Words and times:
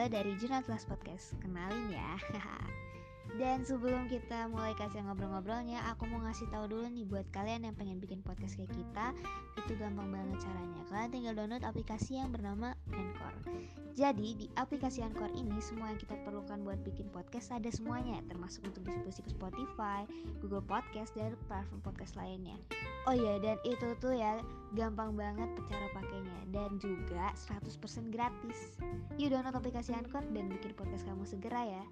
Najla 0.00 0.16
dari 0.16 0.32
Jurnal 0.40 0.64
Class 0.64 0.88
Podcast. 0.88 1.36
Kenalin 1.44 1.92
ya. 1.92 2.16
Dan 3.38 3.62
sebelum 3.62 4.10
kita 4.10 4.50
mulai 4.50 4.74
kasih 4.74 5.06
ngobrol-ngobrolnya, 5.06 5.84
aku 5.92 6.08
mau 6.10 6.18
ngasih 6.26 6.50
tahu 6.50 6.66
dulu 6.66 6.86
nih 6.90 7.06
buat 7.06 7.26
kalian 7.30 7.68
yang 7.68 7.76
pengen 7.78 8.02
bikin 8.02 8.24
podcast 8.26 8.58
kayak 8.58 8.72
kita, 8.74 9.06
itu 9.60 9.72
gampang 9.78 10.10
banget 10.10 10.42
caranya. 10.42 10.80
Kalian 10.90 11.10
tinggal 11.14 11.34
download 11.38 11.62
aplikasi 11.62 12.18
yang 12.18 12.34
bernama 12.34 12.74
Anchor. 12.90 13.34
Jadi 13.94 14.28
di 14.34 14.46
aplikasi 14.58 15.04
Anchor 15.04 15.30
ini 15.36 15.60
semua 15.62 15.92
yang 15.94 16.00
kita 16.00 16.18
perlukan 16.26 16.62
buat 16.66 16.80
bikin 16.82 17.06
podcast 17.12 17.54
ada 17.54 17.70
semuanya, 17.70 18.18
termasuk 18.26 18.66
untuk 18.66 18.82
distribusi 18.86 19.20
ke 19.22 19.30
Spotify, 19.30 20.08
Google 20.42 20.64
Podcast 20.64 21.14
dan 21.14 21.36
platform 21.46 21.80
podcast 21.84 22.18
lainnya. 22.18 22.56
Oh 23.08 23.14
iya, 23.14 23.38
dan 23.38 23.56
itu 23.62 23.94
tuh 24.02 24.12
ya 24.12 24.40
gampang 24.76 25.14
banget 25.16 25.48
cara 25.66 25.86
pakainya 25.96 26.38
dan 26.50 26.76
juga 26.82 27.32
100% 27.36 28.10
gratis. 28.12 28.74
Yuk 29.16 29.32
download 29.32 29.56
aplikasi 29.56 29.94
Anchor 29.94 30.22
dan 30.34 30.50
bikin 30.50 30.74
podcast 30.74 31.06
kamu 31.06 31.24
segera 31.24 31.62
ya. 31.64 31.84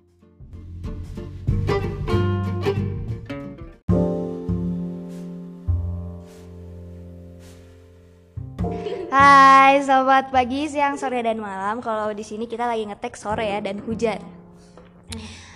Hai, 9.09 9.80
selamat 9.80 10.29
pagi, 10.29 10.69
siang, 10.69 11.01
sore 11.01 11.25
dan 11.25 11.41
malam. 11.41 11.80
Kalau 11.80 12.12
di 12.12 12.20
sini 12.20 12.45
kita 12.45 12.69
lagi 12.69 12.84
ngetek 12.84 13.16
sore 13.16 13.48
ya 13.48 13.59
dan 13.65 13.80
hujan. 13.80 14.20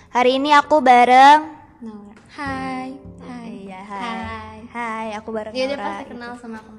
Hari 0.09 0.41
ini 0.41 0.53
aku 0.53 0.81
bareng 0.81 1.41
Naura. 1.81 2.13
Hai, 2.33 2.97
hai, 3.25 3.49
Iya, 3.69 3.81
hai. 3.85 4.01
hai. 4.01 4.57
Hai, 4.73 5.07
aku 5.17 5.29
bareng 5.29 5.53
Ya 5.53 5.69
Naura, 5.69 5.85
pasti 5.85 6.05
kenal 6.09 6.33
sama 6.41 6.57
aku. 6.61 6.71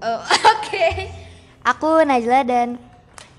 Oh, 0.00 0.20
oke. 0.54 0.86
Aku 1.66 1.90
Najla 2.06 2.40
dan 2.46 2.68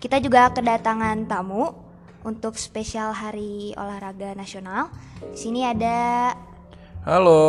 kita 0.03 0.20
juga 0.20 0.52
kedatangan 0.52 1.25
tamu 1.25 1.73
untuk 2.22 2.58
spesial 2.58 3.14
Hari 3.14 3.73
Olahraga 3.77 4.38
Nasional. 4.38 4.94
Di 5.33 5.38
sini 5.38 5.66
ada 5.66 6.31
Halo, 7.02 7.41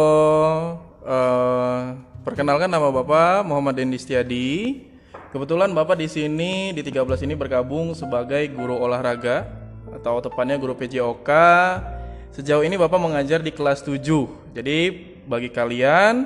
eh, 1.05 1.81
perkenalkan 2.25 2.73
nama 2.73 2.89
Bapak 2.89 3.45
Muhammad 3.45 3.77
Dendi 3.77 4.01
Setiadi. 4.01 4.81
Kebetulan 5.29 5.77
Bapak 5.77 6.01
di 6.01 6.09
sini 6.09 6.73
di 6.73 6.81
13 6.81 7.21
ini 7.25 7.37
bergabung 7.37 7.93
sebagai 7.93 8.41
guru 8.53 8.81
olahraga 8.81 9.49
atau 9.93 10.25
tepatnya 10.25 10.57
guru 10.57 10.73
PJOK. 10.73 11.29
Sejauh 12.33 12.65
ini 12.65 12.81
Bapak 12.81 12.97
mengajar 12.97 13.45
di 13.45 13.53
kelas 13.53 13.85
7. 13.85 14.25
Jadi 14.57 14.79
bagi 15.29 15.53
kalian 15.53 16.25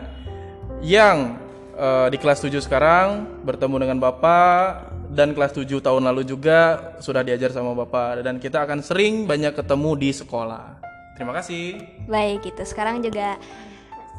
yang 0.86 1.34
eh, 1.75 2.06
di 2.14 2.19
kelas 2.22 2.47
7 2.47 2.62
sekarang 2.62 3.27
bertemu 3.42 3.91
dengan 3.91 3.98
Bapak 3.98 4.95
dan 5.17 5.33
kelas 5.33 5.56
7 5.56 5.81
tahun 5.81 6.05
lalu 6.12 6.28
juga 6.28 6.92
sudah 7.00 7.25
diajar 7.25 7.48
sama 7.48 7.72
Bapak 7.72 8.20
dan 8.20 8.36
kita 8.36 8.69
akan 8.69 8.84
sering 8.84 9.25
banyak 9.25 9.56
ketemu 9.56 9.91
di 9.97 10.11
sekolah. 10.12 10.77
Terima 11.17 11.33
kasih. 11.33 11.81
baik 12.05 12.45
gitu. 12.45 12.61
Sekarang 12.69 13.00
juga 13.00 13.41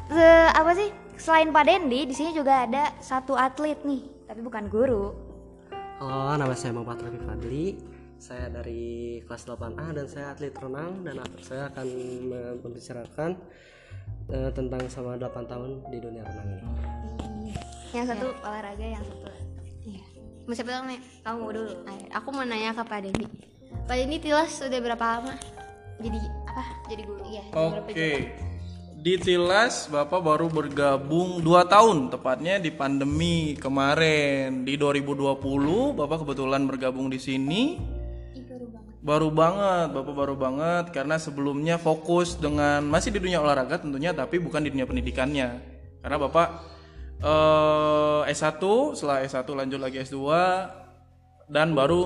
eh, 0.10 0.50
apa 0.50 0.74
sih? 0.74 0.90
Selain 1.18 1.54
Pak 1.54 1.66
Dendi, 1.70 2.10
di 2.10 2.14
sini 2.18 2.34
juga 2.34 2.66
ada 2.66 2.94
satu 3.02 3.34
atlet 3.38 3.78
nih, 3.86 4.06
tapi 4.26 4.42
bukan 4.42 4.70
guru. 4.70 5.14
Halo, 5.98 6.38
nama 6.38 6.54
saya 6.54 6.74
Muhammad 6.78 7.10
Rafi 7.10 7.20
Fadli. 7.26 7.66
Saya 8.18 8.50
dari 8.50 9.22
kelas 9.26 9.46
8A 9.46 9.94
dan 9.94 10.06
saya 10.10 10.34
atlet 10.34 10.54
renang 10.58 11.06
dan 11.06 11.22
saya 11.42 11.70
akan 11.70 11.86
me- 12.26 12.58
membicarakan 12.66 13.38
eh, 14.30 14.50
tentang 14.54 14.82
sama 14.90 15.18
8 15.18 15.46
tahun 15.46 15.86
di 15.94 15.98
dunia 16.02 16.26
renang 16.26 16.48
ini. 16.50 17.54
Yang 17.94 18.06
satu 18.14 18.28
olahraga, 18.42 18.86
yang 18.86 19.06
satu 19.06 19.47
siapa 20.56 20.72
dong 20.80 20.88
nih? 20.88 21.00
Kamu 21.28 21.44
dulu. 21.52 21.74
Ayo, 21.88 22.06
aku 22.16 22.28
mau 22.32 22.48
nanya 22.48 22.72
ke 22.72 22.84
Pak 22.88 23.00
Dendi. 23.04 23.26
Pak 23.88 23.96
Dendi 24.00 24.18
tilas 24.24 24.52
sudah 24.56 24.80
berapa 24.80 25.06
lama? 25.20 25.34
Jadi 25.98 26.20
apa? 26.48 26.64
Jadi 26.88 27.02
guru. 27.04 27.24
Iya. 27.26 27.44
Oke. 27.52 28.12
Di 28.98 29.14
Tilas 29.22 29.88
Bapak 29.88 30.20
baru 30.20 30.50
bergabung 30.50 31.40
2 31.40 31.70
tahun 31.70 32.10
tepatnya 32.10 32.58
di 32.58 32.74
pandemi 32.74 33.54
kemarin 33.56 34.66
di 34.66 34.74
2020 34.74 35.96
Bapak 35.96 36.26
kebetulan 36.26 36.66
bergabung 36.66 37.08
di 37.08 37.22
sini. 37.22 37.78
Baru 39.00 39.32
banget, 39.32 39.96
Bapak 39.96 40.12
baru 40.12 40.36
banget 40.36 40.92
karena 40.92 41.16
sebelumnya 41.22 41.80
fokus 41.80 42.36
dengan 42.36 42.84
masih 42.84 43.16
di 43.16 43.22
dunia 43.22 43.40
olahraga 43.40 43.80
tentunya 43.80 44.12
tapi 44.12 44.42
bukan 44.42 44.66
di 44.66 44.74
dunia 44.76 44.90
pendidikannya. 44.90 45.62
Karena 46.04 46.18
Bapak 46.18 46.48
eh, 47.22 48.22
S1, 48.32 48.62
setelah 48.98 49.24
S1 49.26 49.48
lanjut 49.48 49.80
lagi 49.82 49.98
S2 50.02 50.18
dan 51.48 51.74
baru 51.74 52.02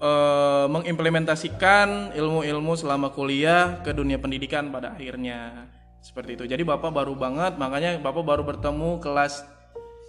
eh, 0.00 0.66
mengimplementasikan 0.70 2.14
ilmu-ilmu 2.16 2.72
selama 2.78 3.12
kuliah 3.12 3.82
ke 3.82 3.90
dunia 3.92 4.16
pendidikan 4.16 4.70
pada 4.72 4.96
akhirnya 4.96 5.68
seperti 6.00 6.40
itu. 6.40 6.44
Jadi 6.48 6.64
Bapak 6.64 6.90
baru 6.90 7.12
banget, 7.12 7.60
makanya 7.60 8.00
Bapak 8.00 8.24
baru 8.24 8.42
bertemu 8.44 8.98
kelas 9.04 9.44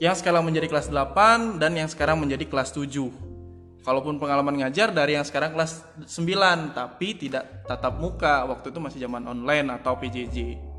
yang 0.01 0.17
sekarang 0.17 0.47
menjadi 0.47 0.65
kelas 0.71 0.89
8 0.89 1.61
dan 1.61 1.77
yang 1.77 1.85
sekarang 1.91 2.17
menjadi 2.17 2.47
kelas 2.47 2.73
7. 2.73 3.31
Kalaupun 3.81 4.21
pengalaman 4.21 4.61
ngajar 4.61 4.93
dari 4.93 5.17
yang 5.17 5.25
sekarang 5.25 5.57
kelas 5.57 5.81
9 6.05 6.77
tapi 6.77 7.17
tidak 7.17 7.65
tatap 7.65 7.97
muka, 7.97 8.45
waktu 8.45 8.69
itu 8.69 8.79
masih 8.81 8.99
zaman 9.01 9.25
online 9.25 9.67
atau 9.77 9.97
PJJ. 9.97 10.70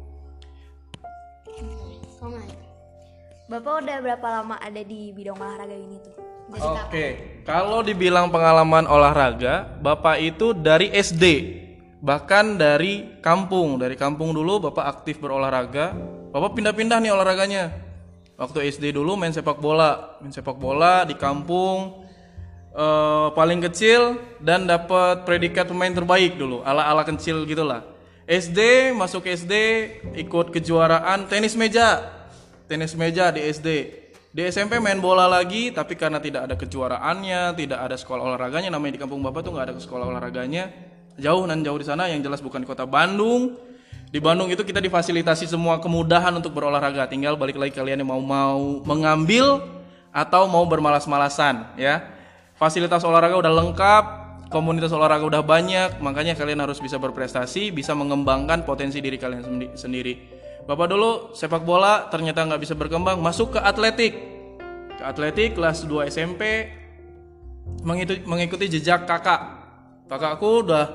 Bapak 3.52 3.84
udah 3.84 4.00
berapa 4.00 4.26
lama 4.40 4.56
ada 4.56 4.80
di 4.80 5.12
bidang 5.12 5.36
olahraga 5.36 5.76
ini 5.76 6.00
tuh? 6.00 6.16
Oke, 6.56 7.36
kalau 7.44 7.84
dibilang 7.84 8.32
pengalaman 8.32 8.88
olahraga, 8.88 9.76
Bapak 9.76 10.24
itu 10.24 10.56
dari 10.56 10.88
SD, 10.88 11.52
bahkan 12.00 12.56
dari 12.56 13.20
kampung. 13.20 13.76
Dari 13.76 13.92
kampung 13.92 14.32
dulu 14.32 14.72
Bapak 14.72 14.88
aktif 14.88 15.20
berolahraga. 15.20 15.92
Bapak 16.32 16.56
pindah-pindah 16.56 16.96
nih 16.96 17.12
olahraganya. 17.12 17.76
Waktu 18.40 18.72
SD 18.72 18.96
dulu 18.96 19.20
main 19.20 19.36
sepak 19.36 19.60
bola, 19.60 20.16
main 20.24 20.32
sepak 20.32 20.56
bola 20.56 21.04
di 21.04 21.12
kampung. 21.12 22.00
eh, 22.72 23.28
paling 23.36 23.60
kecil 23.68 24.16
dan 24.40 24.64
dapat 24.64 25.28
predikat 25.28 25.68
pemain 25.68 25.92
terbaik 25.92 26.40
dulu, 26.40 26.64
ala-ala 26.64 27.04
kecil 27.04 27.44
gitulah. 27.44 27.84
SD 28.24 28.92
masuk 28.96 29.28
SD 29.28 29.52
ikut 30.16 30.48
kejuaraan 30.48 31.28
tenis 31.28 31.52
meja 31.52 32.21
tenis 32.66 32.94
meja 32.94 33.30
di 33.30 33.42
SD. 33.42 33.68
Di 34.32 34.48
SMP 34.48 34.80
main 34.80 34.96
bola 34.96 35.28
lagi, 35.28 35.68
tapi 35.76 35.92
karena 35.92 36.16
tidak 36.16 36.48
ada 36.48 36.56
kejuaraannya, 36.56 37.52
tidak 37.52 37.84
ada 37.84 37.96
sekolah 38.00 38.32
olahraganya, 38.32 38.72
namanya 38.72 38.96
di 38.96 39.00
kampung 39.04 39.20
bapak 39.20 39.44
tuh 39.44 39.52
nggak 39.52 39.66
ada 39.68 39.74
sekolah 39.76 40.08
olahraganya, 40.08 40.72
jauh 41.20 41.44
dan 41.44 41.60
jauh 41.60 41.76
di 41.76 41.84
sana, 41.84 42.08
yang 42.08 42.24
jelas 42.24 42.40
bukan 42.40 42.64
kota 42.64 42.88
Bandung. 42.88 43.60
Di 44.08 44.24
Bandung 44.24 44.48
itu 44.48 44.64
kita 44.64 44.80
difasilitasi 44.80 45.44
semua 45.44 45.84
kemudahan 45.84 46.32
untuk 46.32 46.56
berolahraga, 46.56 47.12
tinggal 47.12 47.36
balik 47.36 47.60
lagi 47.60 47.76
kalian 47.76 48.00
yang 48.00 48.08
mau 48.08 48.24
mau 48.24 48.80
mengambil 48.88 49.60
atau 50.16 50.48
mau 50.48 50.64
bermalas-malasan, 50.64 51.76
ya. 51.76 52.00
Fasilitas 52.56 53.04
olahraga 53.04 53.36
udah 53.36 53.52
lengkap, 53.52 54.04
komunitas 54.48 54.92
olahraga 54.96 55.28
udah 55.28 55.44
banyak, 55.44 56.00
makanya 56.00 56.32
kalian 56.36 56.60
harus 56.64 56.80
bisa 56.80 56.96
berprestasi, 56.96 57.68
bisa 57.68 57.92
mengembangkan 57.92 58.64
potensi 58.64 59.00
diri 59.04 59.20
kalian 59.20 59.44
sendi- 59.44 59.72
sendiri. 59.76 60.14
Bapak 60.62 60.86
dulu 60.94 61.34
sepak 61.34 61.66
bola 61.66 62.06
ternyata 62.06 62.46
nggak 62.46 62.62
bisa 62.62 62.74
berkembang, 62.78 63.18
masuk 63.18 63.58
ke 63.58 63.60
atletik. 63.60 64.14
Ke 64.94 65.02
atletik 65.02 65.58
kelas 65.58 65.82
2 65.90 66.06
SMP 66.06 66.70
mengikuti, 67.82 68.22
mengikuti 68.22 68.66
jejak 68.70 69.04
kakak. 69.10 69.62
Kakakku 70.06 70.62
udah 70.68 70.86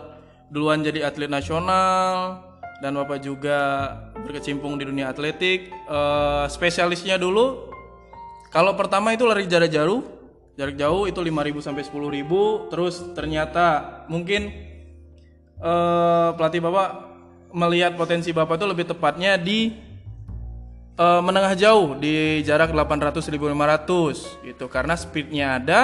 duluan 0.48 0.80
jadi 0.80 1.10
atlet 1.10 1.28
nasional 1.28 2.40
dan 2.80 2.94
Bapak 2.96 3.20
juga 3.20 3.92
berkecimpung 4.22 4.80
di 4.80 4.88
dunia 4.88 5.12
atletik. 5.12 5.74
Eh, 5.74 6.46
spesialisnya 6.48 7.20
dulu 7.20 7.68
kalau 8.54 8.78
pertama 8.80 9.12
itu 9.12 9.28
lari 9.28 9.50
jarak 9.50 9.74
jauh, 9.74 10.06
jarak 10.56 10.80
jauh 10.80 11.04
itu 11.10 11.20
5.000 11.20 11.60
sampai 11.60 11.84
10.000. 11.84 12.72
Terus 12.72 12.96
ternyata 13.12 13.66
mungkin 14.08 14.48
eh, 15.60 16.30
pelatih 16.38 16.62
bapak 16.64 17.07
melihat 17.58 17.98
potensi 17.98 18.30
bapak 18.30 18.62
itu 18.62 18.66
lebih 18.70 18.86
tepatnya 18.86 19.36
di 19.36 19.74
eh, 20.94 21.22
menengah 21.26 21.58
jauh 21.58 21.98
di 21.98 22.46
jarak 22.46 22.70
800 22.70 23.18
1500 23.26 24.46
gitu 24.46 24.66
karena 24.70 24.94
speednya 24.94 25.58
ada, 25.58 25.82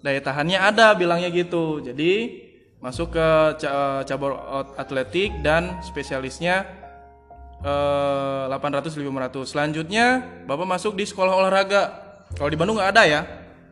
daya 0.00 0.22
tahannya 0.22 0.58
ada 0.62 0.94
bilangnya 0.94 1.34
gitu. 1.34 1.82
Jadi 1.82 2.46
masuk 2.78 3.18
ke 3.18 3.28
ca- 3.58 4.06
cabur 4.06 4.38
atletik 4.78 5.42
dan 5.42 5.82
spesialisnya 5.82 6.62
eh, 7.66 8.44
800 8.46 8.94
1500. 8.94 9.50
Selanjutnya 9.50 10.22
Bapak 10.46 10.66
masuk 10.78 10.94
di 10.94 11.02
sekolah 11.02 11.34
olahraga. 11.34 12.06
Kalau 12.38 12.46
di 12.46 12.54
Bandung 12.54 12.78
nggak 12.78 12.92
ada 12.94 13.02
ya. 13.02 13.20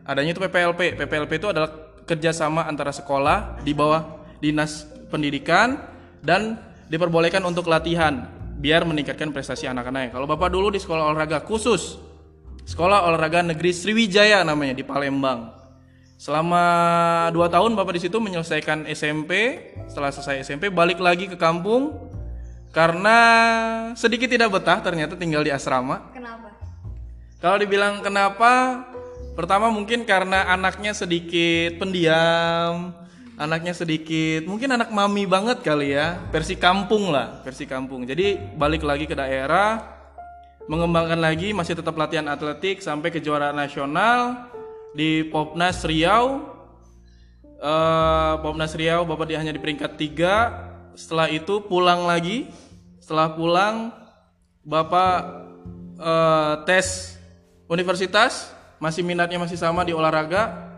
Adanya 0.03 0.35
itu 0.35 0.41
PPLP. 0.43 0.99
PPLP 0.99 1.31
itu 1.39 1.47
adalah 1.51 1.87
kerjasama 2.07 2.63
antara 2.63 2.95
sekolah 2.95 3.59
di 3.67 3.75
bawah 3.75 4.23
dinas 4.39 4.87
pendidikan 5.11 5.75
dan 6.23 6.55
diperbolehkan 6.87 7.43
untuk 7.43 7.67
latihan 7.69 8.27
biar 8.57 8.83
meningkatkan 8.83 9.29
prestasi 9.29 9.69
anak-anaknya. 9.69 10.15
Kalau 10.15 10.25
Bapak 10.25 10.49
dulu 10.49 10.73
di 10.73 10.81
sekolah 10.81 11.13
olahraga 11.13 11.43
khusus 11.45 12.07
Sekolah 12.67 13.07
Olahraga 13.07 13.39
Negeri 13.47 13.71
Sriwijaya 13.71 14.43
namanya 14.43 14.75
di 14.75 14.83
Palembang. 14.83 15.55
Selama 16.19 16.59
dua 17.31 17.47
tahun 17.47 17.79
bapak 17.79 17.95
di 17.95 18.01
situ 18.03 18.19
menyelesaikan 18.19 18.83
SMP. 18.91 19.63
Setelah 19.87 20.11
selesai 20.11 20.43
SMP 20.43 20.67
balik 20.67 20.99
lagi 20.99 21.31
ke 21.31 21.39
kampung 21.39 21.95
karena 22.75 23.17
sedikit 23.95 24.27
tidak 24.27 24.51
betah 24.51 24.83
ternyata 24.83 25.15
tinggal 25.15 25.47
di 25.47 25.55
asrama. 25.55 26.11
Kenapa? 26.11 26.59
Kalau 27.39 27.55
dibilang 27.55 28.03
kenapa, 28.03 28.83
pertama 29.39 29.71
mungkin 29.71 30.03
karena 30.03 30.51
anaknya 30.51 30.91
sedikit 30.91 31.79
pendiam, 31.79 32.91
anaknya 33.37 33.71
sedikit 33.77 34.49
mungkin 34.49 34.73
anak 34.73 34.89
mami 34.89 35.29
banget 35.29 35.61
kali 35.61 35.93
ya, 35.93 36.17
versi 36.33 36.57
kampung 36.57 37.13
lah, 37.13 37.45
versi 37.45 37.69
kampung. 37.69 38.03
Jadi 38.03 38.57
balik 38.57 38.81
lagi 38.81 39.05
ke 39.05 39.13
daerah, 39.13 39.77
mengembangkan 40.65 41.21
lagi, 41.21 41.53
masih 41.53 41.77
tetap 41.77 41.93
latihan 41.95 42.25
atletik 42.27 42.81
sampai 42.81 43.13
kejuaraan 43.13 43.55
nasional 43.55 44.49
di 44.97 45.21
Popnas 45.29 45.85
Riau. 45.85 46.57
Eh, 47.57 48.33
Popnas 48.41 48.73
Riau 48.73 49.05
bapak 49.05 49.29
dia 49.29 49.41
hanya 49.41 49.49
di 49.49 49.57
peringkat 49.57 49.97
3 49.97 50.93
Setelah 50.97 51.29
itu 51.29 51.61
pulang 51.61 52.09
lagi. 52.09 52.49
Setelah 52.97 53.37
pulang 53.37 53.93
bapak 54.65 55.45
eh, 56.01 56.53
tes 56.65 57.17
universitas, 57.69 58.49
masih 58.81 59.05
minatnya 59.05 59.37
masih 59.37 59.61
sama 59.61 59.85
di 59.85 59.93
olahraga. 59.93 60.73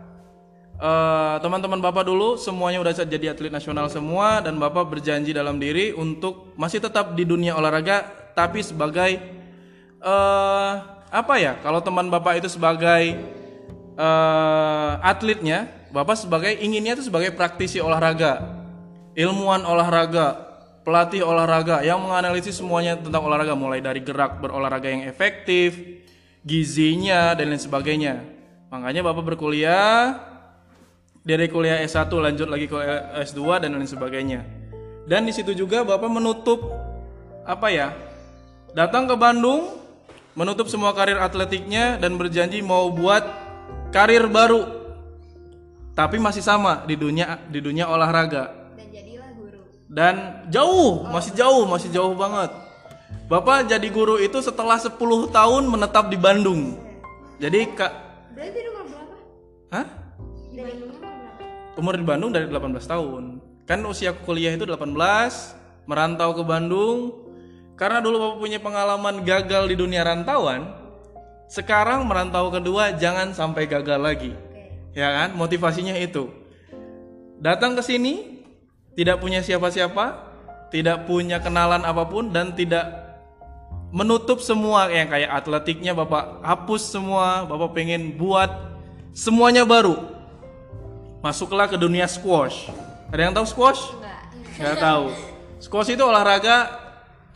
Eh, 0.80 1.36
teman-teman 1.44 1.76
bapak 1.76 2.08
dulu 2.08 2.40
semuanya 2.40 2.80
udah 2.80 3.04
jadi 3.04 3.36
atlet 3.36 3.52
nasional 3.52 3.92
semua 3.92 4.40
dan 4.40 4.56
bapak 4.56 4.88
berjanji 4.88 5.36
dalam 5.36 5.60
diri 5.60 5.92
untuk 5.92 6.56
masih 6.56 6.80
tetap 6.80 7.12
di 7.12 7.28
dunia 7.28 7.52
olahraga 7.52 8.08
tapi 8.32 8.64
sebagai 8.64 9.20
eh 10.00 10.72
apa 11.12 11.34
ya 11.36 11.60
kalau 11.60 11.84
teman 11.84 12.08
bapak 12.08 12.40
itu 12.40 12.48
sebagai 12.48 13.12
eh 13.92 14.92
atletnya 15.04 15.68
bapak 15.92 16.16
sebagai 16.16 16.56
inginnya 16.64 16.96
itu 16.96 17.12
sebagai 17.12 17.36
praktisi 17.36 17.76
olahraga 17.76 18.40
ilmuwan 19.12 19.68
olahraga 19.68 20.32
pelatih 20.80 21.28
olahraga 21.28 21.84
yang 21.84 22.00
menganalisis 22.00 22.56
semuanya 22.56 22.96
tentang 22.96 23.20
olahraga 23.28 23.52
mulai 23.52 23.84
dari 23.84 24.00
gerak 24.00 24.40
berolahraga 24.40 24.88
yang 24.88 25.04
efektif 25.04 25.76
gizinya 26.40 27.36
dan 27.36 27.52
lain 27.52 27.60
sebagainya. 27.60 28.24
Makanya 28.72 29.04
bapak 29.04 29.36
berkuliah 29.36 30.29
dari 31.20 31.46
kuliah 31.52 31.84
S1 31.84 32.08
lanjut 32.08 32.48
lagi 32.48 32.66
ke 32.66 32.76
S2 33.28 33.64
dan 33.64 33.76
lain 33.76 33.88
sebagainya. 33.88 34.40
Dan 35.04 35.26
di 35.28 35.32
situ 35.34 35.52
juga 35.52 35.84
Bapak 35.84 36.08
menutup 36.08 36.64
apa 37.44 37.68
ya? 37.68 37.92
Datang 38.72 39.10
ke 39.10 39.14
Bandung, 39.18 39.80
menutup 40.38 40.70
semua 40.70 40.94
karir 40.94 41.18
atletiknya 41.18 41.98
dan 41.98 42.14
berjanji 42.14 42.62
mau 42.62 42.88
buat 42.94 43.26
karir 43.90 44.30
baru. 44.30 44.80
Tapi 45.98 46.16
masih 46.22 46.40
sama 46.40 46.86
di 46.86 46.94
dunia 46.94 47.42
di 47.50 47.58
dunia 47.58 47.90
olahraga. 47.90 48.72
Dan 48.78 48.86
jadilah 48.88 49.30
guru. 49.34 49.60
Dan 49.90 50.14
jauh, 50.48 51.04
masih 51.10 51.32
jauh, 51.34 51.66
masih 51.66 51.90
jauh 51.90 52.14
banget. 52.14 52.54
Bapak 53.26 53.66
jadi 53.66 53.88
guru 53.90 54.18
itu 54.22 54.38
setelah 54.40 54.78
10 54.78 54.94
tahun 55.34 55.62
menetap 55.66 56.08
di 56.08 56.18
Bandung. 56.18 56.78
Jadi 57.42 57.66
Kak 57.74 57.92
Berarti 58.36 58.58
umur 58.70 58.84
berapa? 58.86 59.16
Hah? 59.74 59.86
Di 60.54 60.60
Bandungnya 60.62 60.99
umur 61.80 61.96
di 61.96 62.04
Bandung 62.04 62.30
dari 62.30 62.44
18 62.44 62.76
tahun. 62.84 63.40
Kan 63.64 63.80
usia 63.88 64.12
kuliah 64.12 64.52
itu 64.52 64.68
18, 64.68 64.84
merantau 65.88 66.36
ke 66.36 66.44
Bandung. 66.44 67.16
Karena 67.80 68.04
dulu 68.04 68.20
Bapak 68.20 68.38
punya 68.44 68.60
pengalaman 68.60 69.24
gagal 69.24 69.72
di 69.72 69.76
dunia 69.80 70.04
rantauan, 70.04 70.68
sekarang 71.48 72.04
merantau 72.04 72.52
kedua 72.52 72.92
jangan 72.94 73.32
sampai 73.32 73.64
gagal 73.64 73.96
lagi. 73.96 74.32
Ya 74.92 75.08
kan? 75.16 75.32
Motivasinya 75.32 75.96
itu. 75.96 76.28
Datang 77.40 77.72
ke 77.72 77.82
sini 77.82 78.44
tidak 78.92 79.24
punya 79.24 79.40
siapa-siapa, 79.40 80.28
tidak 80.68 81.08
punya 81.08 81.40
kenalan 81.40 81.80
apa 81.88 82.04
pun 82.04 82.28
dan 82.28 82.52
tidak 82.52 82.84
menutup 83.90 84.38
semua 84.38 84.92
yang 84.92 85.10
kayak 85.10 85.30
atletiknya 85.40 85.96
Bapak 85.96 86.44
hapus 86.44 86.92
semua, 86.92 87.48
Bapak 87.48 87.72
pengen 87.72 88.14
buat 88.14 88.50
semuanya 89.16 89.64
baru. 89.66 90.19
Masuklah 91.20 91.68
ke 91.68 91.76
dunia 91.76 92.08
squash. 92.08 92.72
Ada 93.12 93.28
yang 93.28 93.34
tahu 93.36 93.46
squash? 93.46 93.92
Nggak 94.56 94.80
tahu. 94.80 95.04
Squash 95.60 95.92
itu 95.92 96.00
olahraga 96.00 96.72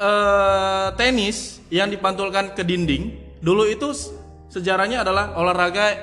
eh, 0.01 0.89
tenis 0.97 1.61
yang 1.69 1.93
dipantulkan 1.93 2.57
ke 2.57 2.65
dinding. 2.65 3.13
Dulu 3.45 3.69
itu 3.69 3.93
sejarahnya 4.49 5.05
adalah 5.05 5.37
olahraga 5.37 6.01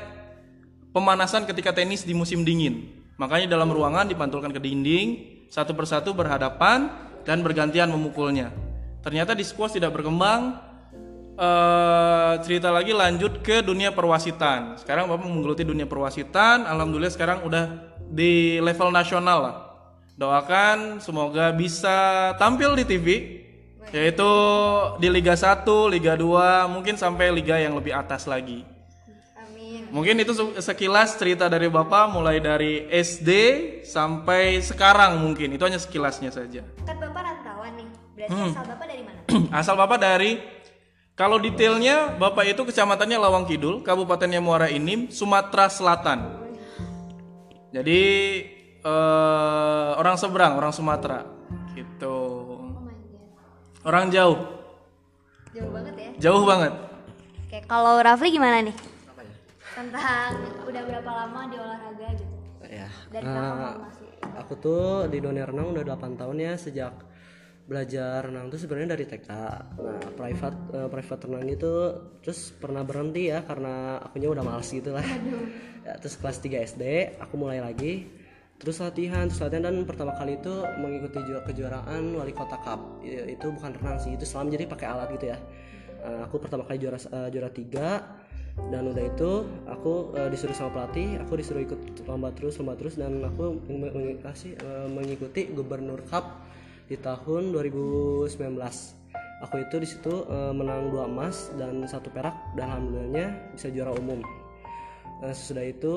pemanasan 0.94 1.50
ketika 1.50 1.74
tenis 1.74 2.06
di 2.06 2.14
musim 2.14 2.46
dingin. 2.46 2.86
Makanya 3.18 3.50
dalam 3.58 3.74
ruangan 3.74 4.06
dipantulkan 4.06 4.54
ke 4.54 4.62
dinding, 4.62 5.08
satu 5.50 5.74
persatu 5.74 6.14
berhadapan 6.14 6.86
dan 7.26 7.42
bergantian 7.42 7.90
memukulnya. 7.90 8.54
Ternyata 9.02 9.34
di 9.34 9.42
squash 9.42 9.74
tidak 9.74 9.98
berkembang. 9.98 10.70
Eh, 11.42 12.34
cerita 12.46 12.70
lagi 12.70 12.94
lanjut 12.94 13.42
ke 13.42 13.66
dunia 13.66 13.90
perwasitan. 13.90 14.78
Sekarang 14.78 15.10
Bapak 15.10 15.26
menggeluti 15.26 15.66
dunia 15.66 15.90
perwasitan. 15.90 16.70
Alhamdulillah 16.70 17.10
sekarang 17.10 17.42
udah 17.42 17.66
di 17.98 18.62
level 18.62 18.94
nasional 18.94 19.40
lah. 19.42 19.56
Doakan 20.14 21.02
semoga 21.02 21.50
bisa 21.50 22.30
tampil 22.38 22.78
di 22.78 22.86
TV 22.86 23.08
yaitu 23.90 24.30
di 25.02 25.10
Liga 25.10 25.34
1, 25.34 25.66
Liga 25.90 26.14
2, 26.14 26.70
mungkin 26.70 26.94
sampai 26.94 27.34
liga 27.34 27.58
yang 27.58 27.74
lebih 27.74 27.90
atas 27.92 28.30
lagi. 28.30 28.62
Amin. 29.36 29.90
Mungkin 29.90 30.22
itu 30.22 30.38
se- 30.38 30.62
sekilas 30.62 31.18
cerita 31.18 31.50
dari 31.50 31.66
Bapak 31.68 32.06
mulai 32.08 32.38
dari 32.38 32.86
SD 32.88 33.30
sampai 33.82 34.62
sekarang 34.62 35.18
mungkin. 35.18 35.58
Itu 35.58 35.66
hanya 35.66 35.82
sekilasnya 35.82 36.30
saja. 36.30 36.62
Kan 36.86 37.02
Bapak 37.02 37.26
rantauan 37.26 37.82
nih. 37.82 37.88
Berarti 38.14 38.30
Hmm. 38.30 38.54
asal 38.54 38.66
Bapak 38.70 38.86
dari 38.86 39.02
mana? 39.02 39.20
Asal 39.60 39.76
Bapak 39.76 39.98
dari 39.98 40.32
kalau 41.14 41.38
detailnya 41.38 42.16
Bapak 42.18 42.48
itu 42.48 42.62
kecamatannya 42.66 43.18
Lawang 43.20 43.46
Kidul, 43.46 43.86
Kabupatennya 43.86 44.42
Muara 44.42 44.68
Enim, 44.68 45.12
Sumatera 45.12 45.70
Selatan. 45.70 46.20
Jadi 47.72 48.02
eh, 48.82 49.90
orang 49.96 50.16
seberang, 50.18 50.58
orang 50.58 50.74
Sumatera. 50.74 51.24
Gitu. 51.72 52.18
Orang 53.82 54.14
jauh, 54.14 54.38
Jauh 55.52 55.72
banget 55.74 55.94
ya. 55.98 56.10
jauh 56.30 56.44
banget. 56.46 56.74
Oke, 57.48 57.58
kalau 57.66 57.98
Rafli 57.98 58.30
gimana 58.30 58.62
nih? 58.62 58.76
Tentang 59.72 60.36
udah 60.68 60.82
berapa 60.86 61.12
lama 61.12 61.42
di 61.50 61.56
olahraga 61.58 62.08
gitu? 62.14 62.36
Ya. 62.70 62.88
Dari 63.10 63.26
kapan 63.26 63.76
masih? 63.82 64.08
aku 64.32 64.54
tuh 64.56 64.84
di 65.10 65.18
dunia 65.18 65.44
renang 65.44 65.74
udah 65.74 65.84
8 65.84 66.14
tahun 66.16 66.38
ya 66.40 66.54
sejak 66.56 66.94
belajar. 67.66 68.26
Renang 68.28 68.50
tuh 68.50 68.60
sebenarnya 68.62 68.96
dari 68.98 69.06
TK. 69.06 69.30
Nah, 69.78 70.02
private 70.18 70.58
eh, 70.74 70.90
private 70.90 71.22
renang 71.28 71.48
itu 71.50 71.72
terus 72.22 72.54
pernah 72.56 72.86
berhenti 72.86 73.30
ya 73.30 73.42
karena 73.46 74.00
akunya 74.02 74.30
udah 74.30 74.44
males 74.46 74.70
gitu 74.70 74.94
lah. 74.96 75.06
Ya, 75.82 75.98
terus 75.98 76.14
kelas 76.14 76.38
3 76.46 76.62
SD 76.62 76.84
aku 77.18 77.42
mulai 77.42 77.58
lagi. 77.58 78.06
Terus 78.62 78.78
latihan 78.86 79.26
terus 79.26 79.42
latihan 79.42 79.66
dan 79.66 79.82
pertama 79.82 80.14
kali 80.14 80.38
itu 80.38 80.54
mengikuti 80.78 81.26
ju- 81.26 81.42
kejuaraan 81.42 82.14
wali 82.14 82.30
kota 82.38 82.54
cup. 82.62 83.02
Itu 83.02 83.50
bukan 83.50 83.74
renang 83.82 83.98
sih 83.98 84.14
itu 84.14 84.22
selam 84.22 84.54
jadi 84.54 84.70
pakai 84.70 84.86
alat 84.86 85.10
gitu 85.18 85.34
ya. 85.34 85.42
Eh, 86.02 86.22
aku 86.22 86.38
pertama 86.38 86.66
kali 86.70 86.82
juara 86.82 87.02
eh, 87.02 87.30
juara 87.34 87.50
tiga 87.50 88.02
dan 88.74 88.84
udah 88.90 89.06
itu 89.06 89.32
aku 89.70 90.14
eh, 90.18 90.30
disuruh 90.30 90.54
sama 90.54 90.70
pelatih 90.74 91.18
aku 91.18 91.34
disuruh 91.40 91.62
ikut 91.64 91.80
lomba 92.06 92.30
terus 92.36 92.60
lomba 92.60 92.74
terus 92.76 93.00
dan 93.00 93.22
aku 93.24 93.58
meng- 93.70 93.94
meng- 93.96 94.22
kasih, 94.22 94.58
eh, 94.58 94.88
mengikuti 94.90 95.50
gubernur 95.54 96.02
cup 96.10 96.42
di 96.92 97.00
tahun 97.00 97.56
2019 97.56 98.36
aku 99.40 99.56
itu 99.64 99.76
di 99.80 99.88
situ 99.88 100.28
eh, 100.28 100.52
menang 100.52 100.92
dua 100.92 101.08
emas 101.08 101.48
dan 101.56 101.88
satu 101.88 102.12
perak 102.12 102.36
dan 102.60 102.68
alhamdulillahnya 102.68 103.56
bisa 103.56 103.72
juara 103.72 103.96
umum 103.96 104.20
Nah, 105.22 105.38
sesudah 105.38 105.70
itu 105.70 105.96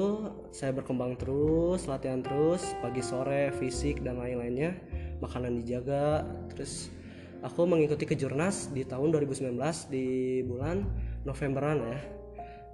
saya 0.53 0.77
berkembang 0.77 1.17
terus, 1.17 1.89
latihan 1.89 2.21
terus, 2.21 2.77
pagi 2.85 3.01
sore, 3.01 3.57
fisik 3.57 4.05
dan 4.05 4.21
lain-lainnya, 4.21 4.77
makanan 5.25 5.65
dijaga. 5.65 6.29
Terus 6.53 6.93
aku 7.41 7.65
mengikuti 7.65 8.05
kejurnas 8.05 8.69
di 8.77 8.85
tahun 8.85 9.17
2019 9.17 9.57
di 9.89 10.07
bulan 10.45 10.85
Novemberan 11.25 11.81
ya. 11.89 11.99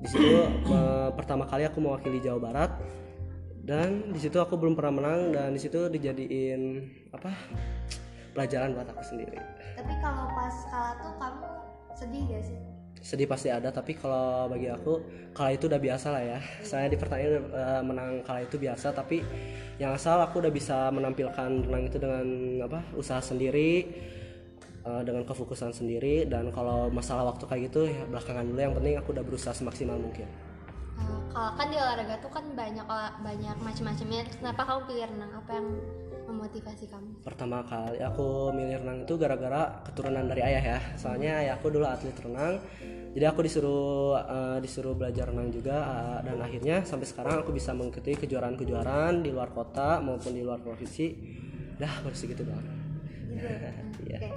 Di 0.03 0.09
situ 0.11 0.43
eh, 0.75 1.09
pertama 1.15 1.47
kali 1.47 1.71
aku 1.71 1.79
mewakili 1.79 2.19
Jawa 2.19 2.43
Barat 2.43 2.71
dan 3.63 4.11
di 4.11 4.19
situ 4.19 4.43
aku 4.43 4.59
belum 4.59 4.75
pernah 4.75 4.99
menang 4.99 5.21
dan 5.31 5.55
di 5.55 5.61
situ 5.63 5.87
dijadiin 5.87 6.63
apa 7.15 7.31
pelajaran 8.33 8.75
buat 8.75 8.89
aku 8.91 9.03
sendiri. 9.03 9.39
Tapi 9.77 9.95
kalau 9.99 10.31
pas 10.33 10.57
kalah 10.71 10.95
tuh 11.03 11.15
kamu 11.19 11.49
sedih 11.95 12.23
gak 12.31 12.45
sih? 12.47 12.61
sedih 13.01 13.25
pasti 13.25 13.49
ada 13.49 13.73
tapi 13.73 13.97
kalau 13.97 14.45
bagi 14.53 14.69
aku 14.69 15.01
kalah 15.33 15.57
itu 15.57 15.67
udah 15.67 15.81
biasa 15.81 16.07
lah 16.13 16.23
ya. 16.23 16.39
Saya 16.61 16.93
di 16.93 17.01
pertandingan 17.01 17.49
eh, 17.49 17.83
menang 17.83 18.11
kalah 18.23 18.45
itu 18.45 18.61
biasa 18.61 18.93
tapi 18.93 19.25
yang 19.81 19.97
asal 19.97 20.21
aku 20.21 20.45
udah 20.45 20.53
bisa 20.53 20.93
menampilkan 20.93 21.65
renang 21.65 21.89
itu 21.89 21.97
dengan 21.97 22.27
apa 22.69 22.85
usaha 22.93 23.25
sendiri 23.25 23.89
eh, 24.85 25.03
dengan 25.09 25.25
kefokusan 25.25 25.73
sendiri 25.73 26.29
dan 26.29 26.53
kalau 26.53 26.93
masalah 26.93 27.33
waktu 27.33 27.49
kayak 27.49 27.73
gitu 27.73 27.89
ya 27.89 28.05
belakangan 28.05 28.45
dulu. 28.45 28.61
Yang 28.61 28.75
penting 28.77 28.95
aku 29.01 29.09
udah 29.17 29.25
berusaha 29.25 29.55
semaksimal 29.57 29.97
mungkin. 29.97 30.29
Oh, 31.01 31.25
kalau 31.33 31.57
kan 31.57 31.73
di 31.73 31.81
olahraga 31.81 32.21
tuh 32.21 32.29
kan 32.29 32.45
banyak 32.53 32.85
banyak 33.25 33.57
macam-macamnya. 33.65 34.29
Kenapa 34.29 34.61
kamu 34.69 34.81
pilih 34.85 35.05
renang? 35.09 35.33
Apa 35.41 35.51
yang 35.57 35.67
memotivasi 36.31 36.87
kamu 36.87 37.27
Pertama 37.27 37.67
kali 37.67 37.99
aku 37.99 38.55
milih 38.55 38.81
renang 38.81 39.03
itu 39.03 39.15
gara-gara 39.19 39.83
keturunan 39.83 40.25
dari 40.31 40.43
ayah 40.47 40.79
ya. 40.79 40.79
Soalnya 40.95 41.43
ayahku 41.43 41.69
dulu 41.69 41.85
atlet 41.85 42.15
renang. 42.15 42.63
Jadi 43.11 43.25
aku 43.27 43.43
disuruh 43.43 44.15
eh, 44.23 44.59
disuruh 44.63 44.95
belajar 44.95 45.29
renang 45.35 45.51
juga 45.51 45.77
eh, 45.83 46.19
dan 46.31 46.39
akhirnya 46.39 46.77
sampai 46.87 47.07
sekarang 47.11 47.43
aku 47.43 47.51
bisa 47.51 47.75
mengikuti 47.75 48.15
kejuaraan-kejuaraan 48.15 49.27
di 49.27 49.35
luar 49.35 49.51
kota 49.51 49.99
maupun 49.99 50.33
di 50.33 50.43
luar 50.47 50.63
provinsi. 50.63 51.07
Dah 51.77 51.93
baru 52.07 52.17
segitu 52.17 52.47
doang. 52.47 52.63
Iya. 54.01 54.17
Oke. 54.17 54.31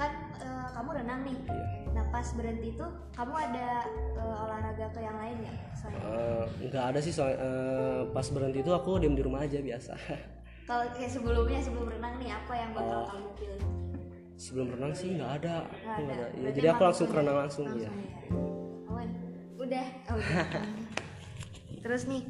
Kan 0.00 0.12
eh, 0.38 0.66
kamu 0.74 0.90
renang 1.02 1.20
nih. 1.26 1.36
Iya. 1.48 1.66
Nah 1.94 2.04
pas 2.10 2.26
berhenti 2.34 2.68
itu 2.74 2.86
kamu 3.14 3.34
ada 3.36 3.66
eh, 4.18 4.42
olahraga 4.44 4.86
ke 4.90 5.00
yang 5.00 5.16
lain 5.16 5.36
nggak? 5.44 5.56
Selain 5.78 5.98
Eh, 6.02 6.44
nggak 6.68 6.84
ada 6.94 6.98
sih 6.98 7.12
soal 7.14 7.32
eh, 7.34 8.00
pas 8.10 8.26
berhenti 8.30 8.58
itu 8.60 8.72
aku 8.74 8.98
diem 8.98 9.14
di 9.14 9.22
rumah 9.22 9.46
aja 9.46 9.58
biasa. 9.62 9.94
kalau 10.64 10.84
kayak 10.96 11.10
sebelumnya 11.12 11.60
sebelum 11.60 11.86
renang 11.88 12.14
nih 12.16 12.30
apa 12.32 12.52
yang 12.56 12.70
bakal 12.72 12.96
Oh. 12.96 13.06
kamu 13.06 13.28
pilih? 13.36 13.62
Sebelum 14.34 14.66
renang 14.72 14.92
sih 14.92 15.08
nggak 15.14 15.32
ada. 15.42 15.56
Nggak 15.68 15.94
ada. 15.94 16.02
ada. 16.02 16.24
Iya, 16.24 16.40
Berarti 16.40 16.56
jadi 16.56 16.68
aku 16.72 16.82
langsung 16.82 17.06
ke 17.06 17.14
renang 17.14 17.36
langsung 17.38 17.66
ya. 17.76 17.90
Awan. 18.88 19.08
Udah. 19.60 19.86
Oh, 20.08 20.16
udah. 20.16 20.46
Terus 21.84 22.02
nih 22.08 22.22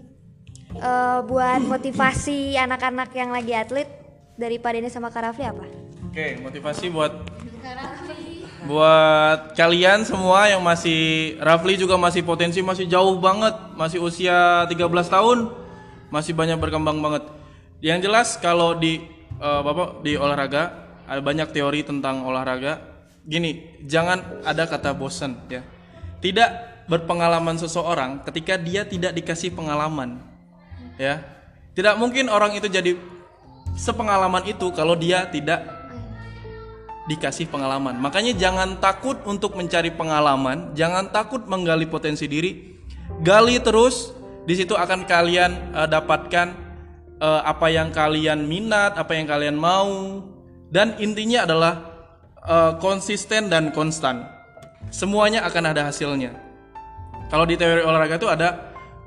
eh, 0.75 1.19
buat 1.25 1.61
motivasi 1.63 2.39
anak-anak 2.59 3.11
yang 3.15 3.31
lagi 3.31 3.53
atlet 3.55 3.89
dari 4.35 4.59
Pak 4.59 4.71
Denny 4.75 4.91
sama 4.91 5.15
Kak 5.15 5.31
Rafli 5.31 5.47
apa? 5.47 5.65
Oke, 6.11 6.39
motivasi 6.43 6.91
buat 6.91 7.15
buat 8.65 9.53
kalian 9.53 10.03
semua 10.03 10.49
yang 10.49 10.59
masih 10.59 11.35
Rafli 11.39 11.77
juga 11.77 11.95
masih 11.95 12.25
potensi 12.25 12.65
masih 12.65 12.91
jauh 12.91 13.15
banget, 13.21 13.55
masih 13.77 14.03
usia 14.03 14.65
13 14.67 14.75
tahun, 15.07 15.55
masih 16.11 16.35
banyak 16.35 16.59
berkembang 16.59 16.99
banget. 16.99 17.23
Yang 17.81 17.99
jelas 18.11 18.29
kalau 18.39 18.77
di 18.77 19.03
eh, 19.39 19.61
Bapak 19.65 20.05
di 20.05 20.15
olahraga 20.15 20.85
ada 21.05 21.21
banyak 21.21 21.53
teori 21.53 21.85
tentang 21.85 22.25
olahraga. 22.25 22.81
Gini, 23.25 23.81
jangan 23.89 24.45
ada 24.45 24.69
kata 24.69 24.93
bosan 24.93 25.49
ya. 25.49 25.65
Tidak 26.21 26.51
berpengalaman 26.89 27.57
seseorang 27.57 28.21
ketika 28.29 28.61
dia 28.61 28.85
tidak 28.85 29.17
dikasih 29.17 29.53
pengalaman. 29.57 30.21
Ya. 31.01 31.25
Tidak 31.75 31.97
mungkin 31.99 32.31
orang 32.31 32.55
itu 32.55 32.69
jadi 32.69 32.95
sepengalaman 33.75 34.47
itu 34.47 34.71
kalau 34.71 34.95
dia 34.95 35.27
tidak 35.27 35.65
dikasih 37.11 37.51
pengalaman. 37.53 37.99
Makanya 38.01 38.33
jangan 38.37 38.81
takut 38.81 39.21
untuk 39.29 39.57
mencari 39.59 39.93
pengalaman, 39.93 40.73
jangan 40.73 41.13
takut 41.13 41.45
menggali 41.45 41.85
potensi 41.85 42.25
diri. 42.25 42.81
Gali 43.21 43.61
terus, 43.61 44.17
di 44.49 44.57
situ 44.57 44.73
akan 44.73 45.05
kalian 45.05 45.53
eh, 45.77 45.89
dapatkan 45.89 46.64
eh, 47.25 47.41
apa 47.41 47.67
yang 47.73 47.89
kalian 47.89 48.45
minat, 48.45 49.01
apa 49.01 49.17
yang 49.17 49.25
kalian 49.25 49.57
mau. 49.57 50.21
Dan 50.69 50.99
intinya 51.01 51.49
adalah 51.49 51.75
eh, 52.45 52.73
konsisten 52.79 53.49
dan 53.49 53.73
konstan. 53.73 54.29
Semuanya 54.93 55.49
akan 55.49 55.65
ada 55.73 55.89
hasilnya. 55.89 56.37
Kalau 57.33 57.49
di 57.49 57.57
teori 57.57 57.83
olahraga 57.83 58.21
itu 58.21 58.29
ada 58.29 58.49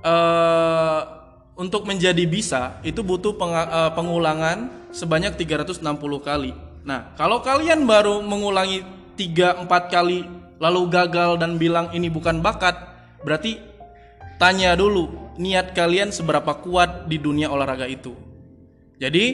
eh, 0.02 1.00
untuk 1.58 1.90
menjadi 1.90 2.24
bisa 2.30 2.82
itu 2.82 3.02
butuh 3.06 3.38
penga- 3.38 3.70
eh, 3.70 3.92
pengulangan 3.94 4.90
sebanyak 4.90 5.38
360 5.38 5.86
kali. 6.22 6.52
Nah, 6.88 7.14
kalau 7.20 7.44
kalian 7.44 7.84
baru 7.84 8.24
mengulangi 8.24 8.82
3 9.20 9.66
4 9.66 9.94
kali 9.94 10.24
lalu 10.58 10.82
gagal 10.90 11.38
dan 11.38 11.62
bilang 11.62 11.94
ini 11.94 12.10
bukan 12.10 12.42
bakat, 12.42 12.74
berarti 13.22 13.62
tanya 14.42 14.74
dulu 14.74 15.27
niat 15.38 15.74
kalian 15.78 16.10
seberapa 16.10 16.58
kuat 16.62 17.06
di 17.10 17.22
dunia 17.22 17.50
olahraga 17.50 17.86
itu. 17.86 18.14
Jadi, 18.98 19.26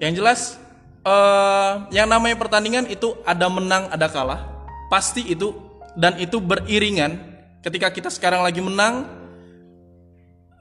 yang 0.00 0.16
jelas 0.16 0.56
eh, 1.04 1.72
yang 1.92 2.08
namanya 2.08 2.36
pertandingan 2.40 2.88
itu 2.88 3.16
ada 3.24 3.46
menang, 3.52 3.88
ada 3.92 4.08
kalah. 4.08 4.40
Pasti 4.88 5.24
itu 5.28 5.52
dan 5.94 6.16
itu 6.18 6.40
beriringan. 6.40 7.28
Ketika 7.60 7.92
kita 7.92 8.08
sekarang 8.08 8.40
lagi 8.40 8.64
menang, 8.64 9.04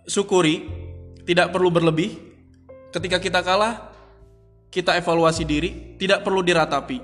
syukuri, 0.04 0.68
tidak 1.24 1.56
perlu 1.56 1.72
berlebih. 1.72 2.20
Ketika 2.92 3.22
kita 3.22 3.40
kalah, 3.46 3.94
kita 4.74 4.98
evaluasi 5.00 5.46
diri, 5.46 5.96
tidak 5.96 6.26
perlu 6.26 6.44
diratapi. 6.44 7.00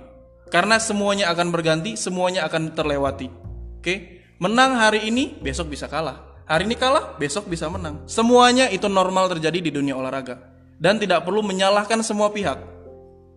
Karena 0.51 0.81
semuanya 0.81 1.31
akan 1.31 1.47
berganti, 1.53 1.95
semuanya 1.95 2.43
akan 2.49 2.73
terlewati. 2.75 3.29
Oke, 3.79 4.25
menang 4.41 4.75
hari 4.75 5.07
ini, 5.07 5.37
besok 5.39 5.71
bisa 5.71 5.85
kalah. 5.87 6.34
Hari 6.45 6.69
ini 6.69 6.77
kalah, 6.77 7.17
besok 7.17 7.49
bisa 7.49 7.65
menang. 7.65 8.05
Semuanya 8.05 8.69
itu 8.69 8.85
normal 8.85 9.25
terjadi 9.33 9.65
di 9.65 9.71
dunia 9.73 9.97
olahraga. 9.97 10.37
Dan 10.77 11.01
tidak 11.01 11.25
perlu 11.25 11.41
menyalahkan 11.41 12.05
semua 12.05 12.29
pihak. 12.29 12.61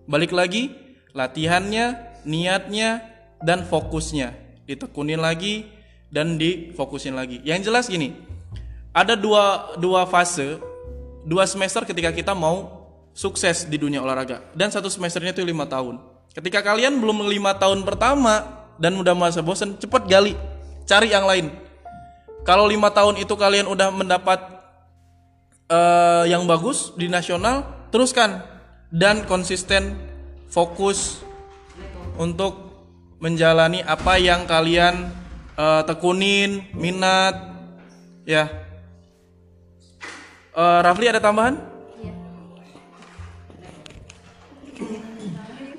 Balik 0.04 0.36
lagi, 0.36 0.76
latihannya, 1.16 1.96
niatnya, 2.28 3.00
dan 3.40 3.64
fokusnya. 3.64 4.36
Ditekunin 4.68 5.24
lagi, 5.24 5.64
dan 6.12 6.36
difokusin 6.36 7.16
lagi. 7.16 7.40
Yang 7.48 7.72
jelas 7.72 7.84
gini, 7.88 8.12
ada 8.92 9.16
dua, 9.16 9.72
dua 9.80 10.04
fase, 10.04 10.60
dua 11.24 11.48
semester 11.48 11.88
ketika 11.88 12.12
kita 12.12 12.36
mau 12.36 12.88
sukses 13.16 13.64
di 13.64 13.80
dunia 13.80 14.04
olahraga. 14.04 14.44
Dan 14.52 14.68
satu 14.68 14.92
semesternya 14.92 15.32
itu 15.32 15.44
lima 15.44 15.64
tahun. 15.64 15.96
Ketika 16.36 16.60
kalian 16.60 17.00
belum 17.00 17.24
lima 17.24 17.56
tahun 17.56 17.88
pertama 17.88 18.44
dan 18.76 18.92
udah 19.00 19.16
masa 19.16 19.40
bosan, 19.40 19.80
cepet 19.80 20.04
gali, 20.04 20.36
cari 20.84 21.08
yang 21.08 21.24
lain. 21.24 21.67
Kalau 22.46 22.66
lima 22.66 22.90
tahun 22.90 23.20
itu 23.22 23.34
kalian 23.34 23.70
udah 23.70 23.88
mendapat 23.94 24.40
eh, 25.70 26.24
yang 26.30 26.44
bagus 26.44 26.92
di 26.98 27.06
nasional, 27.06 27.64
teruskan 27.94 28.42
dan 28.88 29.24
konsisten, 29.28 29.96
fokus 30.48 31.22
untuk 32.16 32.68
menjalani 33.22 33.84
apa 33.84 34.16
yang 34.18 34.48
kalian 34.48 35.12
eh, 35.54 35.82
tekunin, 35.86 36.66
minat, 36.74 37.36
ya. 38.26 38.48
Eh, 40.58 40.80
Rafli 40.82 41.06
ada 41.06 41.22
tambahan? 41.22 41.77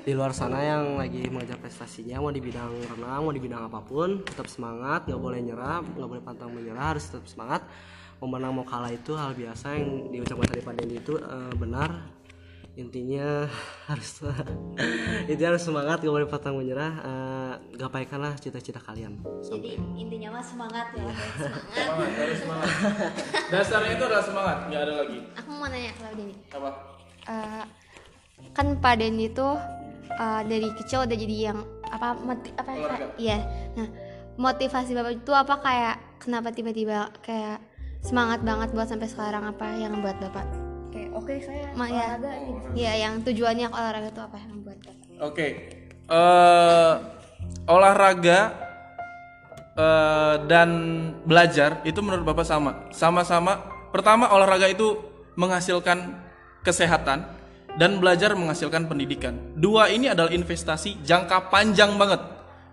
Di 0.00 0.12
luar 0.16 0.32
sana 0.32 0.64
yang 0.64 0.96
lagi 0.96 1.28
mengejar 1.28 1.60
prestasinya 1.60 2.24
mau 2.24 2.32
di 2.32 2.40
bidang 2.40 2.72
renang 2.88 3.20
mau 3.20 3.32
di 3.36 3.42
bidang 3.42 3.68
apa 3.68 3.84
pun 3.84 4.24
tetap 4.24 4.48
semangat 4.48 5.04
nggak 5.04 5.20
boleh 5.20 5.40
nyerah 5.44 5.84
nggak 5.84 6.08
boleh 6.08 6.22
pantang 6.24 6.48
menyerah 6.56 6.96
harus 6.96 7.04
tetap 7.04 7.28
semangat 7.28 7.68
mau 8.16 8.28
menang 8.32 8.56
mau 8.56 8.64
kalah 8.64 8.88
itu 8.88 9.12
hal 9.12 9.36
biasa 9.36 9.76
yang 9.76 10.08
diucapkan 10.08 10.48
tadi 10.48 10.62
Pak 10.64 10.74
Dendi 10.76 10.96
itu 11.04 11.20
eh, 11.20 11.52
benar 11.52 11.90
intinya 12.80 13.44
harus 13.92 14.24
intinya 15.28 15.48
harus 15.52 15.64
semangat 15.68 16.00
nggak 16.00 16.14
boleh 16.16 16.28
pantang 16.32 16.56
menyerah 16.56 16.92
eh, 17.04 17.52
gapaikanlah 17.76 18.40
cita-cita 18.40 18.80
kalian 18.80 19.20
Jadi 19.44 19.76
intinya 20.00 20.40
mah 20.40 20.44
semangat 20.44 20.96
ya. 20.96 21.04
Semangat, 21.76 22.10
harus 22.16 22.38
semangat. 22.40 22.68
Dasarnya 23.52 23.92
itu 23.98 24.04
adalah 24.04 24.24
semangat, 24.24 24.56
nggak 24.68 24.80
ada 24.80 24.94
lagi. 25.04 25.18
aku 25.36 25.48
mau 25.52 25.66
nanya 25.68 25.92
ke 25.92 26.02
Denny 26.16 26.36
Apa? 26.52 26.70
Eh, 27.28 27.64
kan 28.56 28.66
Pak 28.80 28.94
Denny 29.00 29.28
tuh 29.32 29.79
eh, 30.18 30.42
dari 30.46 30.68
kecil 30.74 31.06
udah 31.06 31.16
jadi 31.16 31.36
yang 31.52 31.58
apa 31.90 32.14
moti- 32.18 32.54
apa 32.54 32.70
iya. 33.18 33.38
Nah 33.74 33.88
motivasi 34.40 34.96
bapak 34.96 35.20
itu 35.20 35.32
apa 35.36 35.54
kayak 35.60 35.96
kenapa 36.22 36.48
tiba-tiba 36.54 37.12
kayak 37.20 37.60
semangat 38.00 38.40
banget 38.40 38.72
buat 38.72 38.88
sampai 38.88 39.08
sekarang? 39.08 39.44
Apa 39.44 39.76
yang 39.76 40.00
buat 40.00 40.16
bapak? 40.16 40.46
Kayak 40.90 41.10
oke 41.14 41.34
saya 41.38 41.70
Ma, 41.76 41.86
ya, 41.86 42.16
olahraga 42.18 42.32
gitu. 42.42 42.66
ya 42.74 42.92
yang 42.98 43.14
tujuannya 43.22 43.66
olahraga 43.70 44.08
itu 44.10 44.22
apa 44.22 44.36
yang 44.40 44.52
buat 44.64 44.78
bapak? 44.80 45.06
Oke, 45.20 45.46
eh, 46.08 46.92
olahraga 47.68 48.38
eh, 49.76 50.34
dan 50.48 50.70
belajar 51.28 51.84
itu 51.86 52.00
menurut 52.00 52.24
bapak 52.24 52.46
sama, 52.48 52.90
sama-sama. 52.90 53.60
Pertama 53.90 54.30
olahraga 54.30 54.70
itu 54.70 54.98
menghasilkan 55.34 56.16
kesehatan 56.62 57.39
dan 57.78 58.02
belajar 58.02 58.34
menghasilkan 58.34 58.90
pendidikan. 58.90 59.36
Dua 59.54 59.92
ini 59.92 60.10
adalah 60.10 60.32
investasi 60.32 61.04
jangka 61.06 61.52
panjang 61.52 61.94
banget. 61.94 62.18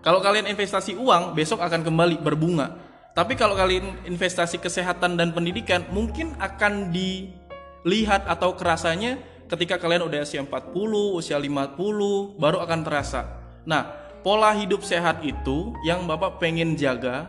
Kalau 0.02 0.22
kalian 0.22 0.46
investasi 0.48 0.94
uang, 0.96 1.34
besok 1.34 1.60
akan 1.62 1.84
kembali 1.84 2.22
berbunga. 2.22 2.78
Tapi 3.12 3.34
kalau 3.34 3.58
kalian 3.58 4.06
investasi 4.06 4.62
kesehatan 4.62 5.18
dan 5.18 5.34
pendidikan, 5.34 5.82
mungkin 5.90 6.38
akan 6.38 6.94
dilihat 6.94 8.30
atau 8.30 8.54
kerasanya 8.54 9.18
ketika 9.50 9.80
kalian 9.80 10.06
udah 10.06 10.22
usia 10.22 10.38
40, 10.38 11.18
usia 11.18 11.34
50, 11.34 12.38
baru 12.38 12.62
akan 12.62 12.80
terasa. 12.86 13.26
Nah, 13.66 13.90
pola 14.22 14.54
hidup 14.54 14.86
sehat 14.86 15.24
itu 15.26 15.74
yang 15.82 16.06
Bapak 16.06 16.38
pengen 16.38 16.78
jaga, 16.78 17.26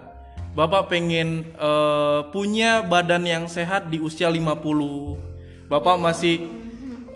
Bapak 0.54 0.94
pengen 0.94 1.46
eh, 1.58 2.22
punya 2.30 2.86
badan 2.86 3.26
yang 3.26 3.46
sehat 3.50 3.90
di 3.90 3.98
usia 3.98 4.30
50. 4.30 4.62
Bapak 5.70 5.98
masih 5.98 6.50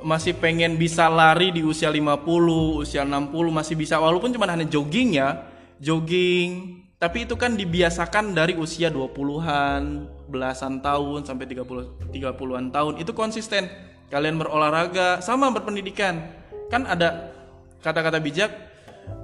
masih 0.04 0.36
pengen 0.36 0.76
bisa 0.76 1.08
lari 1.08 1.50
di 1.50 1.64
usia 1.64 1.88
50, 1.90 2.28
usia 2.84 3.08
60 3.08 3.32
masih 3.50 3.76
bisa 3.80 3.98
walaupun 3.98 4.30
cuma 4.36 4.46
hanya 4.46 4.68
jogging 4.68 5.18
ya, 5.18 5.48
jogging. 5.80 6.84
Tapi 7.00 7.28
itu 7.28 7.36
kan 7.36 7.60
dibiasakan 7.60 8.32
dari 8.32 8.56
usia 8.56 8.88
20-an, 8.88 10.08
belasan 10.32 10.80
tahun 10.80 11.28
sampai 11.28 11.52
30 11.52 12.16
30-an 12.16 12.72
tahun. 12.72 12.94
Itu 13.00 13.12
konsisten. 13.12 13.68
Kalian 14.08 14.40
berolahraga 14.40 15.20
sama 15.20 15.52
berpendidikan. 15.52 16.32
Kan 16.72 16.88
ada 16.88 17.36
kata-kata 17.84 18.24
bijak 18.24 18.52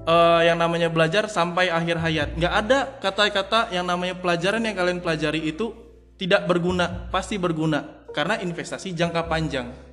eh, 0.03 0.41
yang 0.43 0.59
namanya 0.59 0.91
belajar 0.91 1.31
sampai 1.31 1.71
akhir 1.71 2.03
hayat. 2.03 2.29
Nggak 2.35 2.53
ada 2.67 2.79
kata-kata 2.99 3.59
yang 3.71 3.87
namanya 3.87 4.19
pelajaran 4.19 4.59
yang 4.59 4.75
kalian 4.75 4.99
pelajari 4.99 5.39
itu 5.47 5.71
tidak 6.19 6.51
berguna, 6.51 7.07
pasti 7.07 7.39
berguna 7.39 8.03
karena 8.11 8.43
investasi 8.43 8.91
jangka 8.91 9.31
panjang. 9.31 9.88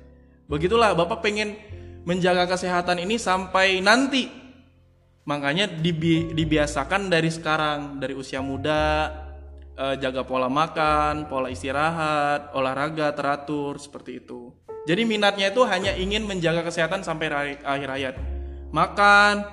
Begitulah 0.47 0.95
Bapak 0.95 1.19
pengen 1.19 1.59
menjaga 2.07 2.47
kesehatan 2.47 3.03
ini 3.03 3.19
sampai 3.19 3.83
nanti. 3.83 4.31
Makanya 5.27 5.67
dibi- 5.67 6.31
dibiasakan 6.31 7.11
dari 7.11 7.27
sekarang, 7.27 7.99
dari 7.99 8.15
usia 8.15 8.39
muda, 8.39 9.11
eh, 9.75 9.95
jaga 9.99 10.23
pola 10.23 10.47
makan, 10.47 11.27
pola 11.27 11.51
istirahat, 11.51 12.55
olahraga 12.55 13.11
teratur 13.11 13.75
seperti 13.75 14.23
itu. 14.23 14.55
Jadi 14.87 15.03
minatnya 15.03 15.51
itu 15.51 15.67
hanya 15.67 15.91
ingin 15.99 16.23
menjaga 16.23 16.63
kesehatan 16.63 17.03
sampai 17.03 17.59
akhir 17.59 17.89
hayat. 17.91 18.15
Makan 18.71 19.43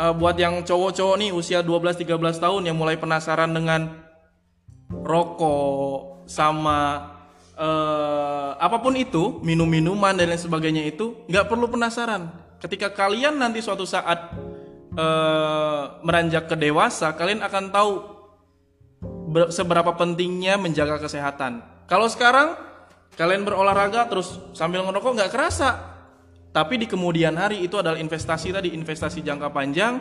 eh, 0.00 0.12
buat 0.16 0.40
yang 0.40 0.64
cowok-cowok 0.64 1.16
nih 1.20 1.30
usia 1.36 1.60
12-13 1.60 2.40
tahun 2.40 2.72
yang 2.72 2.76
mulai 2.80 2.96
penasaran 2.96 3.52
dengan 3.52 4.00
rokok 4.88 6.24
sama 6.24 7.15
eh, 7.56 8.50
apa 8.56 8.76
pun 8.78 8.92
itu 8.94 9.40
minum-minuman 9.40 10.12
dan 10.12 10.28
lain 10.28 10.40
sebagainya 10.40 10.84
itu 10.84 11.24
nggak 11.26 11.48
perlu 11.48 11.66
penasaran. 11.72 12.28
Ketika 12.60 12.92
kalian 12.92 13.40
nanti 13.40 13.64
suatu 13.64 13.88
saat 13.88 14.36
eh, 14.92 15.82
meranjak 16.04 16.52
ke 16.52 16.56
dewasa 16.56 17.16
kalian 17.16 17.40
akan 17.42 17.64
tahu 17.72 17.92
ber- 19.32 19.50
seberapa 19.50 19.96
pentingnya 19.96 20.60
menjaga 20.60 21.00
kesehatan. 21.00 21.64
Kalau 21.88 22.06
sekarang 22.06 22.56
kalian 23.16 23.48
berolahraga 23.48 24.04
terus 24.06 24.36
sambil 24.52 24.84
ngerokok 24.84 25.12
nggak 25.16 25.32
kerasa. 25.32 25.96
Tapi 26.52 26.80
di 26.80 26.88
kemudian 26.88 27.36
hari 27.36 27.60
itu 27.68 27.76
adalah 27.76 28.00
investasi 28.00 28.48
tadi 28.48 28.72
investasi 28.72 29.20
jangka 29.20 29.52
panjang. 29.52 30.00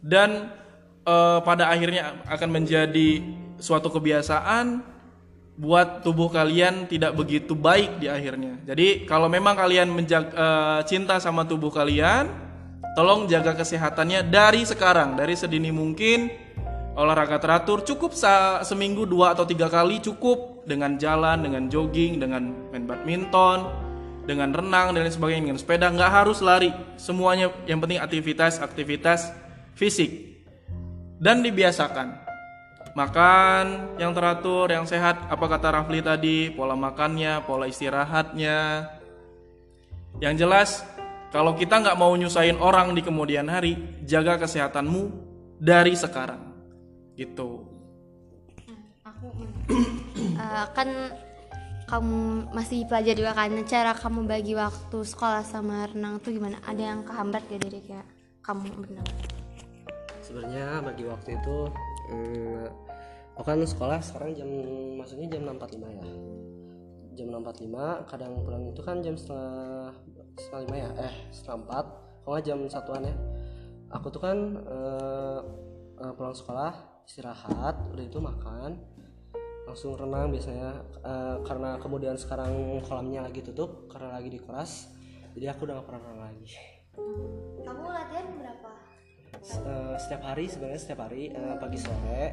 Dan 0.00 0.50
eh, 1.06 1.38
pada 1.42 1.70
akhirnya 1.70 2.22
akan 2.26 2.48
menjadi 2.50 3.08
suatu 3.60 3.92
kebiasaan 3.92 4.80
buat 5.60 6.00
tubuh 6.00 6.32
kalian 6.32 6.88
tidak 6.88 7.12
begitu 7.12 7.52
baik 7.52 8.00
di 8.00 8.08
akhirnya. 8.08 8.56
Jadi 8.64 9.04
kalau 9.04 9.28
memang 9.28 9.52
kalian 9.52 9.92
menjaga, 9.92 10.32
eh, 10.32 10.80
cinta 10.88 11.20
sama 11.20 11.44
tubuh 11.44 11.68
kalian, 11.68 12.32
tolong 12.96 13.28
jaga 13.28 13.52
kesehatannya 13.52 14.24
dari 14.32 14.64
sekarang, 14.64 15.20
dari 15.20 15.36
sedini 15.36 15.68
mungkin. 15.68 16.32
Olahraga 16.96 17.36
teratur 17.38 17.84
cukup 17.84 18.16
sa- 18.16 18.64
seminggu 18.64 19.04
dua 19.04 19.36
atau 19.36 19.44
tiga 19.44 19.68
kali 19.68 20.00
cukup 20.00 20.64
dengan 20.64 20.96
jalan, 20.96 21.44
dengan 21.44 21.68
jogging, 21.68 22.18
dengan 22.18 22.72
main 22.72 22.84
badminton, 22.88 23.68
dengan 24.24 24.50
renang 24.56 24.96
dan 24.96 25.04
lain 25.04 25.12
sebagainya, 25.12 25.44
dengan 25.52 25.60
sepeda 25.60 25.86
nggak 25.92 26.12
harus 26.24 26.40
lari. 26.40 26.72
Semuanya 26.96 27.52
yang 27.68 27.84
penting 27.84 28.00
aktivitas 28.00 28.58
aktivitas 28.64 29.28
fisik 29.76 30.40
dan 31.20 31.44
dibiasakan 31.44 32.29
makan 32.94 33.96
yang 33.96 34.12
teratur, 34.14 34.70
yang 34.70 34.86
sehat. 34.86 35.18
Apa 35.30 35.46
kata 35.46 35.80
Rafli 35.80 36.00
tadi? 36.02 36.50
Pola 36.50 36.74
makannya, 36.74 37.42
pola 37.44 37.70
istirahatnya. 37.70 38.90
Yang 40.18 40.34
jelas, 40.36 40.70
kalau 41.30 41.54
kita 41.54 41.78
nggak 41.80 41.98
mau 41.98 42.12
nyusahin 42.14 42.58
orang 42.58 42.92
di 42.92 43.02
kemudian 43.04 43.46
hari, 43.46 43.78
jaga 44.02 44.36
kesehatanmu 44.40 45.10
dari 45.60 45.94
sekarang. 45.94 46.50
Gitu. 47.14 47.66
aku 49.04 49.28
Eh, 50.40 50.66
kan 50.72 50.88
kamu 51.84 52.48
masih 52.54 52.88
pelajar 52.88 53.14
juga 53.18 53.36
kan 53.36 53.52
cara 53.66 53.92
kamu 53.92 54.24
bagi 54.24 54.54
waktu 54.56 54.98
sekolah 55.04 55.42
sama 55.42 55.90
renang 55.90 56.22
tuh 56.22 56.32
gimana 56.32 56.62
ada 56.64 56.80
yang 56.80 57.02
kehambat 57.02 57.44
gak 57.50 57.60
dari 57.60 57.82
kayak 57.82 58.06
kamu 58.40 58.70
berenang 58.78 59.10
sebenarnya 60.22 60.80
bagi 60.86 61.04
waktu 61.10 61.34
itu 61.34 61.58
hmm, 62.10 62.66
aku 63.38 63.44
kan 63.46 63.58
sekolah 63.62 63.98
sekarang 64.02 64.34
jam 64.34 64.50
maksudnya 64.98 65.26
jam 65.30 65.46
6.45 65.46 65.98
ya. 65.98 66.06
Jam 67.14 67.26
6.45 67.30 68.10
kadang 68.10 68.32
pulang 68.44 68.64
itu 68.70 68.82
kan 68.82 68.96
jam 69.00 69.14
setengah 69.14 69.94
setengah 70.36 70.60
lima 70.66 70.76
ya? 70.76 70.90
Eh 71.08 71.14
setengah 71.30 71.58
empat. 71.66 71.86
Kalau 72.20 72.32
nggak 72.36 72.44
jam 72.46 72.58
satuan 72.68 73.02
ya. 73.06 73.14
Aku 73.90 74.06
tuh 74.12 74.22
kan 74.22 74.38
eh, 74.58 75.40
eh, 76.02 76.12
pulang 76.14 76.36
sekolah 76.36 77.02
istirahat 77.06 77.74
udah 77.90 78.04
itu 78.06 78.18
makan 78.22 78.78
langsung 79.66 79.94
renang 79.94 80.30
biasanya. 80.34 80.82
Eh, 81.02 81.36
karena 81.46 81.78
kemudian 81.78 82.18
sekarang 82.18 82.82
kolamnya 82.86 83.26
lagi 83.26 83.42
tutup 83.42 83.90
karena 83.90 84.18
lagi 84.18 84.30
dikuras 84.30 84.90
jadi 85.34 85.54
aku 85.54 85.62
udah 85.66 85.78
gak 85.78 85.86
pernah 85.86 86.02
renang 86.02 86.20
lagi. 86.26 86.46
Kamu 87.62 87.86
latihan 87.86 88.26
berapa? 88.34 88.70
Eh, 89.38 89.94
setiap 89.96 90.22
hari 90.26 90.50
sebenarnya 90.50 90.80
setiap 90.80 91.00
hari 91.06 91.30
eh, 91.30 91.56
pagi 91.56 91.78
sore 91.78 92.24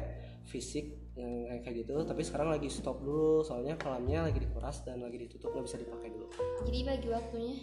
fisik 0.48 1.14
yang 1.18 1.60
kayak 1.62 1.86
gitu. 1.86 1.94
Tapi 2.06 2.22
sekarang 2.22 2.54
lagi 2.54 2.70
stop 2.70 3.02
dulu 3.02 3.42
soalnya 3.42 3.74
kolamnya 3.78 4.30
lagi 4.30 4.38
dikuras 4.38 4.86
dan 4.86 5.02
lagi 5.02 5.18
ditutup 5.18 5.50
nggak 5.54 5.66
bisa 5.66 5.76
dipakai 5.78 6.08
dulu. 6.14 6.26
Jadi 6.66 6.78
bagi 6.86 7.08
waktunya? 7.10 7.54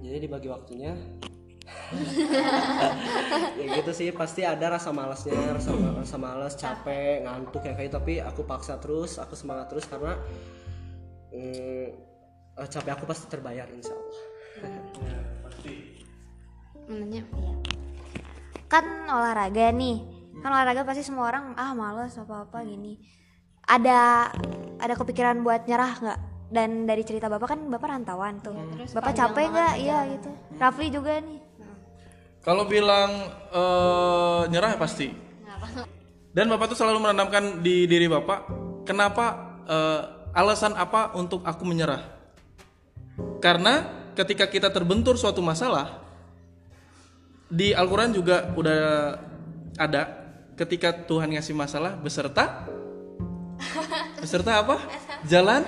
Jadi 0.00 0.18
dibagi 0.20 0.48
waktunya. 0.48 0.92
Ya 3.56 3.80
gitu 3.80 3.92
sih 3.96 4.12
pasti 4.12 4.44
ada 4.44 4.76
rasa 4.76 4.92
malasnya 4.92 5.56
rasa 5.56 5.72
rasa 5.72 6.16
malas 6.20 6.52
capek 6.60 7.24
ngantuk 7.24 7.64
kayak 7.64 7.76
kayak 7.80 7.88
gitu. 7.88 7.96
tapi 7.96 8.12
aku 8.20 8.44
paksa 8.44 8.76
terus 8.76 9.16
aku 9.16 9.32
semangat 9.32 9.72
terus 9.72 9.88
karena 9.88 10.12
mm, 11.32 11.88
eh, 12.60 12.68
capek 12.68 12.92
aku 13.00 13.04
pasti 13.08 13.24
terbayar 13.32 13.64
insya 13.72 13.96
Allah. 13.96 14.20
Menanya 16.84 17.24
Kan 18.68 18.84
olahraga 19.08 19.70
nih. 19.72 20.02
Kan 20.40 20.50
olahraga 20.52 20.84
pasti 20.84 21.04
semua 21.06 21.30
orang 21.30 21.56
ah 21.56 21.72
males 21.72 22.16
apa-apa 22.18 22.64
gini. 22.64 23.00
Ada 23.64 24.28
ada 24.76 24.94
kepikiran 24.98 25.40
buat 25.40 25.64
nyerah 25.64 25.92
nggak? 26.00 26.20
Dan 26.52 26.84
dari 26.84 27.02
cerita 27.02 27.32
Bapak 27.32 27.56
kan 27.56 27.60
Bapak 27.72 27.88
rantauan 27.88 28.38
tuh. 28.44 28.54
Bapak 28.92 29.16
capek 29.16 29.48
nggak? 29.48 29.74
Iya 29.80 29.98
gitu. 30.12 30.30
Rafli 30.60 30.92
juga 30.92 31.18
nih. 31.18 31.40
Kalau 32.44 32.68
bilang 32.68 33.32
eh, 33.48 34.42
nyerah 34.52 34.76
ya 34.76 34.78
pasti. 34.78 35.08
Dan 36.34 36.50
Bapak 36.50 36.74
tuh 36.74 36.78
selalu 36.78 36.98
menanamkan 37.08 37.62
di 37.64 37.88
diri 37.88 38.10
Bapak, 38.10 38.50
kenapa 38.84 39.56
eh, 39.64 40.00
alasan 40.36 40.76
apa 40.76 41.16
untuk 41.16 41.40
aku 41.40 41.64
menyerah? 41.64 42.04
Karena 43.40 43.86
ketika 44.12 44.44
kita 44.44 44.68
terbentur 44.68 45.16
suatu 45.16 45.40
masalah, 45.40 46.03
di 47.48 47.76
Al-Quran 47.76 48.10
juga 48.16 48.50
udah 48.56 48.82
ada 49.76 50.02
ketika 50.54 50.94
Tuhan 50.94 51.34
ngasih 51.34 51.54
masalah 51.56 51.98
beserta 51.98 52.66
beserta 54.22 54.62
apa? 54.62 54.76
Jalan 55.32 55.64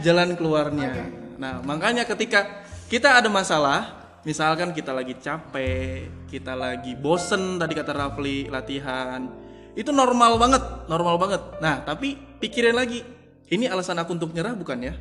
jalan 0.00 0.34
keluarnya. 0.38 0.90
Nah, 1.38 1.60
makanya 1.62 2.02
ketika 2.08 2.66
kita 2.90 3.20
ada 3.20 3.28
masalah, 3.30 3.94
misalkan 4.24 4.72
kita 4.72 4.90
lagi 4.90 5.14
capek, 5.18 6.26
kita 6.26 6.56
lagi 6.56 6.96
bosen 6.98 7.60
tadi 7.60 7.76
kata 7.76 7.92
Rafli 7.94 8.48
latihan, 8.48 9.28
itu 9.76 9.92
normal 9.94 10.40
banget, 10.40 10.62
normal 10.90 11.16
banget. 11.20 11.42
Nah, 11.62 11.84
tapi 11.84 12.16
pikirin 12.42 12.74
lagi, 12.74 13.04
ini 13.52 13.68
alasan 13.70 14.00
aku 14.00 14.16
untuk 14.16 14.32
nyerah 14.34 14.56
bukan 14.56 14.78
ya? 14.82 14.94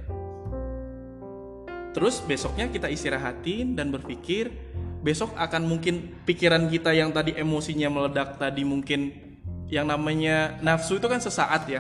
Terus 1.98 2.22
besoknya 2.22 2.70
kita 2.70 2.86
istirahatin 2.94 3.74
dan 3.74 3.90
berpikir 3.90 4.67
besok 5.08 5.32
akan 5.40 5.64
mungkin 5.64 6.20
pikiran 6.28 6.68
kita 6.68 6.92
yang 6.92 7.16
tadi 7.16 7.32
emosinya 7.32 7.88
meledak 7.88 8.36
tadi 8.36 8.68
mungkin 8.68 9.16
yang 9.72 9.88
namanya 9.88 10.60
nafsu 10.60 11.00
itu 11.00 11.08
kan 11.08 11.24
sesaat 11.24 11.64
ya. 11.72 11.80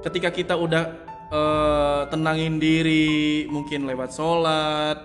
Ketika 0.00 0.32
kita 0.32 0.56
udah 0.56 0.84
eh, 1.28 2.02
tenangin 2.08 2.56
diri, 2.56 3.44
mungkin 3.52 3.84
lewat 3.84 4.16
sholat, 4.16 4.96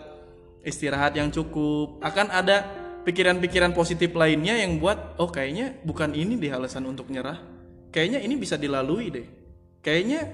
istirahat 0.63 1.19
yang 1.19 1.27
cukup, 1.27 1.99
akan 1.99 2.31
ada 2.31 2.63
pikiran-pikiran 3.03 3.75
positif 3.75 4.15
lainnya 4.15 4.55
yang 4.55 4.79
buat 4.79 5.19
oh 5.19 5.27
kayaknya 5.27 5.75
bukan 5.83 6.15
ini 6.15 6.39
deh 6.39 6.55
alasan 6.55 6.87
untuk 6.87 7.11
nyerah. 7.11 7.43
Kayaknya 7.91 8.23
ini 8.23 8.39
bisa 8.39 8.55
dilalui 8.55 9.11
deh. 9.11 9.27
Kayaknya 9.83 10.31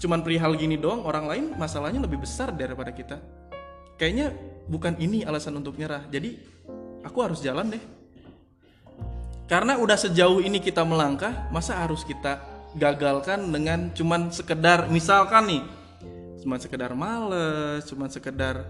cuman 0.00 0.24
perihal 0.24 0.56
gini 0.58 0.80
doang 0.80 1.04
orang 1.06 1.30
lain 1.30 1.44
masalahnya 1.54 2.02
lebih 2.02 2.26
besar 2.26 2.50
daripada 2.50 2.90
kita 2.90 3.22
kayaknya 3.94 4.34
bukan 4.66 4.98
ini 4.98 5.26
alasan 5.26 5.58
untuk 5.58 5.78
nyerah. 5.78 6.06
Jadi 6.10 6.38
aku 7.02 7.18
harus 7.22 7.42
jalan 7.42 7.74
deh. 7.74 7.82
Karena 9.50 9.76
udah 9.76 9.98
sejauh 9.98 10.40
ini 10.40 10.62
kita 10.62 10.86
melangkah 10.86 11.50
masa 11.52 11.76
harus 11.82 12.06
kita 12.06 12.40
gagalkan 12.72 13.52
dengan 13.52 13.92
cuman 13.92 14.32
sekedar 14.32 14.88
misalkan 14.88 15.44
nih 15.44 15.62
cuman 16.40 16.56
sekedar 16.56 16.96
males 16.96 17.84
cuman 17.84 18.08
sekedar 18.08 18.64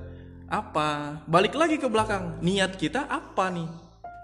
apa? 0.52 1.22
Balik 1.24 1.56
lagi 1.56 1.80
ke 1.80 1.88
belakang. 1.88 2.36
Niat 2.44 2.76
kita 2.76 3.08
apa 3.08 3.48
nih? 3.48 3.64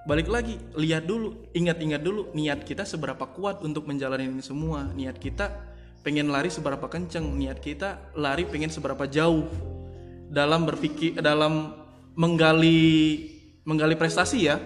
Balik 0.04 0.28
lagi 0.28 0.61
lihat 0.76 1.09
dulu 1.09 1.48
ingat-ingat 1.57 2.04
dulu 2.04 2.33
niat 2.37 2.68
kita 2.68 2.85
seberapa 2.85 3.24
kuat 3.33 3.64
untuk 3.64 3.88
menjalani 3.88 4.28
ini 4.28 4.44
semua. 4.44 4.85
Niat 4.92 5.16
kita 5.16 5.48
pengen 6.04 6.28
lari 6.28 6.52
seberapa 6.52 6.85
kenceng 6.85 7.24
niat 7.37 7.64
kita 7.64 8.12
lari 8.16 8.44
pengen 8.44 8.68
seberapa 8.68 9.09
jauh 9.09 9.48
dalam 10.28 10.68
berpikir 10.68 11.18
dalam 11.18 11.72
menggali 12.14 13.24
menggali 13.64 13.96
prestasi 13.96 14.48
ya. 14.48 14.56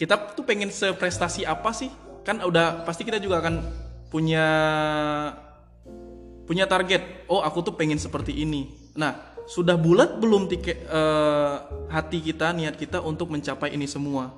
Kita 0.00 0.16
tuh 0.32 0.44
pengen 0.48 0.72
seprestasi 0.72 1.44
apa 1.44 1.70
sih? 1.76 1.92
Kan 2.24 2.40
udah 2.40 2.88
pasti 2.88 3.04
kita 3.04 3.20
juga 3.20 3.44
akan 3.44 3.60
punya 4.08 4.46
punya 6.48 6.64
target. 6.64 7.28
Oh 7.28 7.44
aku 7.44 7.60
tuh 7.60 7.74
pengen 7.76 8.00
seperti 8.00 8.32
ini. 8.40 8.92
Nah 8.96 9.30
sudah 9.44 9.76
bulat 9.76 10.16
belum 10.16 10.48
tiket 10.48 10.88
eh, 10.88 11.54
hati 11.92 12.24
kita 12.24 12.56
niat 12.56 12.80
kita 12.80 13.04
untuk 13.04 13.28
mencapai 13.28 13.76
ini 13.76 13.84
semua? 13.84 14.32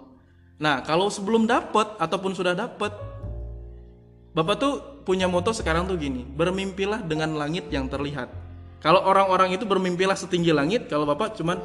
Nah 0.59 0.83
kalau 0.83 1.11
sebelum 1.11 1.47
dapat 1.47 1.99
ataupun 1.99 2.35
sudah 2.35 2.55
dapat 2.59 2.91
bapak 4.33 4.57
tuh 4.57 4.75
punya 5.05 5.29
moto 5.29 5.53
sekarang 5.53 5.85
tuh 5.85 6.01
gini 6.01 6.25
bermimpilah 6.25 7.05
dengan 7.05 7.37
langit 7.37 7.69
yang 7.69 7.85
terlihat 7.91 8.33
kalau 8.83 8.99
orang-orang 9.07 9.55
itu 9.55 9.63
bermimpilah 9.63 10.19
setinggi 10.19 10.51
langit 10.51 10.91
kalau 10.91 11.07
bapak 11.07 11.39
cuman 11.39 11.63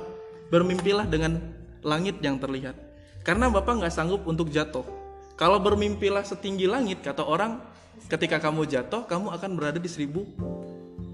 bermimpilah 0.53 1.09
dengan 1.09 1.41
langit 1.81 2.21
yang 2.21 2.37
terlihat. 2.37 2.77
Karena 3.25 3.49
bapak 3.49 3.81
nggak 3.81 3.91
sanggup 3.91 4.21
untuk 4.29 4.53
jatuh. 4.53 4.85
Kalau 5.33 5.57
bermimpilah 5.57 6.21
setinggi 6.21 6.69
langit 6.69 7.01
kata 7.01 7.25
orang 7.25 7.57
ketika 8.05 8.37
kamu 8.37 8.69
jatuh 8.69 9.09
kamu 9.09 9.33
akan 9.33 9.51
berada 9.57 9.81
di 9.81 9.89
seribu 9.89 10.29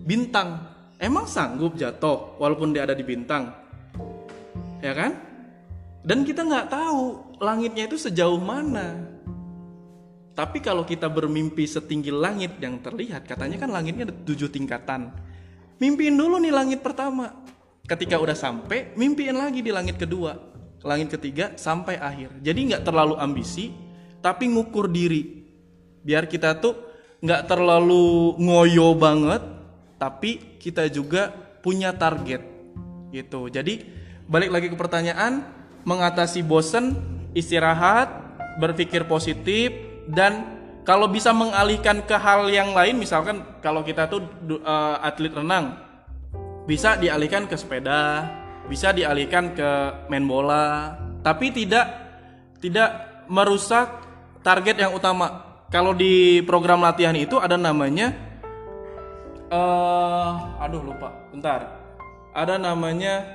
bintang. 0.04 0.76
Emang 1.00 1.24
sanggup 1.24 1.80
jatuh 1.80 2.36
walaupun 2.36 2.76
dia 2.76 2.84
ada 2.84 2.96
di 2.96 3.04
bintang? 3.08 3.56
Ya 4.84 4.92
kan? 4.92 5.16
Dan 6.04 6.28
kita 6.28 6.44
nggak 6.44 6.68
tahu 6.68 7.04
langitnya 7.39 7.88
itu 7.88 7.96
sejauh 7.96 8.44
mana. 8.44 9.08
Tapi 10.36 10.60
kalau 10.60 10.84
kita 10.84 11.08
bermimpi 11.08 11.63
setinggi 11.63 12.12
langit 12.12 12.60
yang 12.60 12.84
terlihat 12.84 13.24
katanya 13.24 13.56
kan 13.56 13.72
langitnya 13.72 14.12
ada 14.12 14.16
tujuh 14.28 14.52
tingkatan 14.52 15.33
mimpiin 15.78 16.16
dulu 16.18 16.42
nih 16.42 16.54
langit 16.54 16.80
pertama. 16.82 17.46
Ketika 17.84 18.18
udah 18.18 18.36
sampai 18.36 18.96
mimpiin 18.96 19.36
lagi 19.36 19.60
di 19.60 19.72
langit 19.74 20.00
kedua. 20.00 20.36
Langit 20.84 21.16
ketiga 21.16 21.56
sampai 21.56 21.96
akhir. 21.96 22.44
Jadi 22.44 22.60
nggak 22.74 22.84
terlalu 22.84 23.16
ambisi 23.16 23.72
tapi 24.20 24.52
ngukur 24.52 24.92
diri. 24.92 25.44
Biar 26.04 26.28
kita 26.28 26.60
tuh 26.60 26.76
nggak 27.24 27.48
terlalu 27.48 28.36
ngoyo 28.40 28.92
banget 29.00 29.44
tapi 29.96 30.60
kita 30.60 30.92
juga 30.92 31.32
punya 31.64 31.96
target 31.96 32.44
gitu. 33.16 33.48
Jadi 33.48 33.80
balik 34.28 34.52
lagi 34.52 34.68
ke 34.68 34.76
pertanyaan 34.76 35.44
mengatasi 35.88 36.44
bosen 36.44 36.96
istirahat 37.32 38.12
berpikir 38.60 39.08
positif 39.08 39.72
dan 40.12 40.62
kalau 40.84 41.08
bisa 41.08 41.32
mengalihkan 41.32 42.04
ke 42.04 42.15
hal 42.15 42.48
yang 42.52 42.76
lain 42.76 43.00
misalkan 43.00 43.43
kalau 43.63 43.84
kita 43.84 44.08
tuh 44.08 44.24
eh, 44.48 44.96
atlet 45.00 45.32
renang 45.32 45.80
bisa 46.63 46.96
dialihkan 46.96 47.48
ke 47.48 47.56
sepeda 47.56 48.28
bisa 48.67 48.96
dialihkan 48.96 49.52
ke 49.52 49.69
main 50.08 50.24
bola 50.24 50.96
tapi 51.24 51.56
tidak 51.56 51.88
tidak 52.60 52.89
merusak 53.32 53.88
target 54.43 54.76
yang 54.80 54.91
utama. 54.91 55.43
Kalau 55.72 55.96
di 55.96 56.43
program 56.46 56.86
latihan 56.86 57.15
itu 57.17 57.39
ada 57.41 57.58
namanya 57.58 58.13
eh 59.50 60.32
aduh 60.62 60.84
lupa. 60.84 61.10
Bentar. 61.34 61.82
Ada 62.36 62.60
namanya 62.62 63.26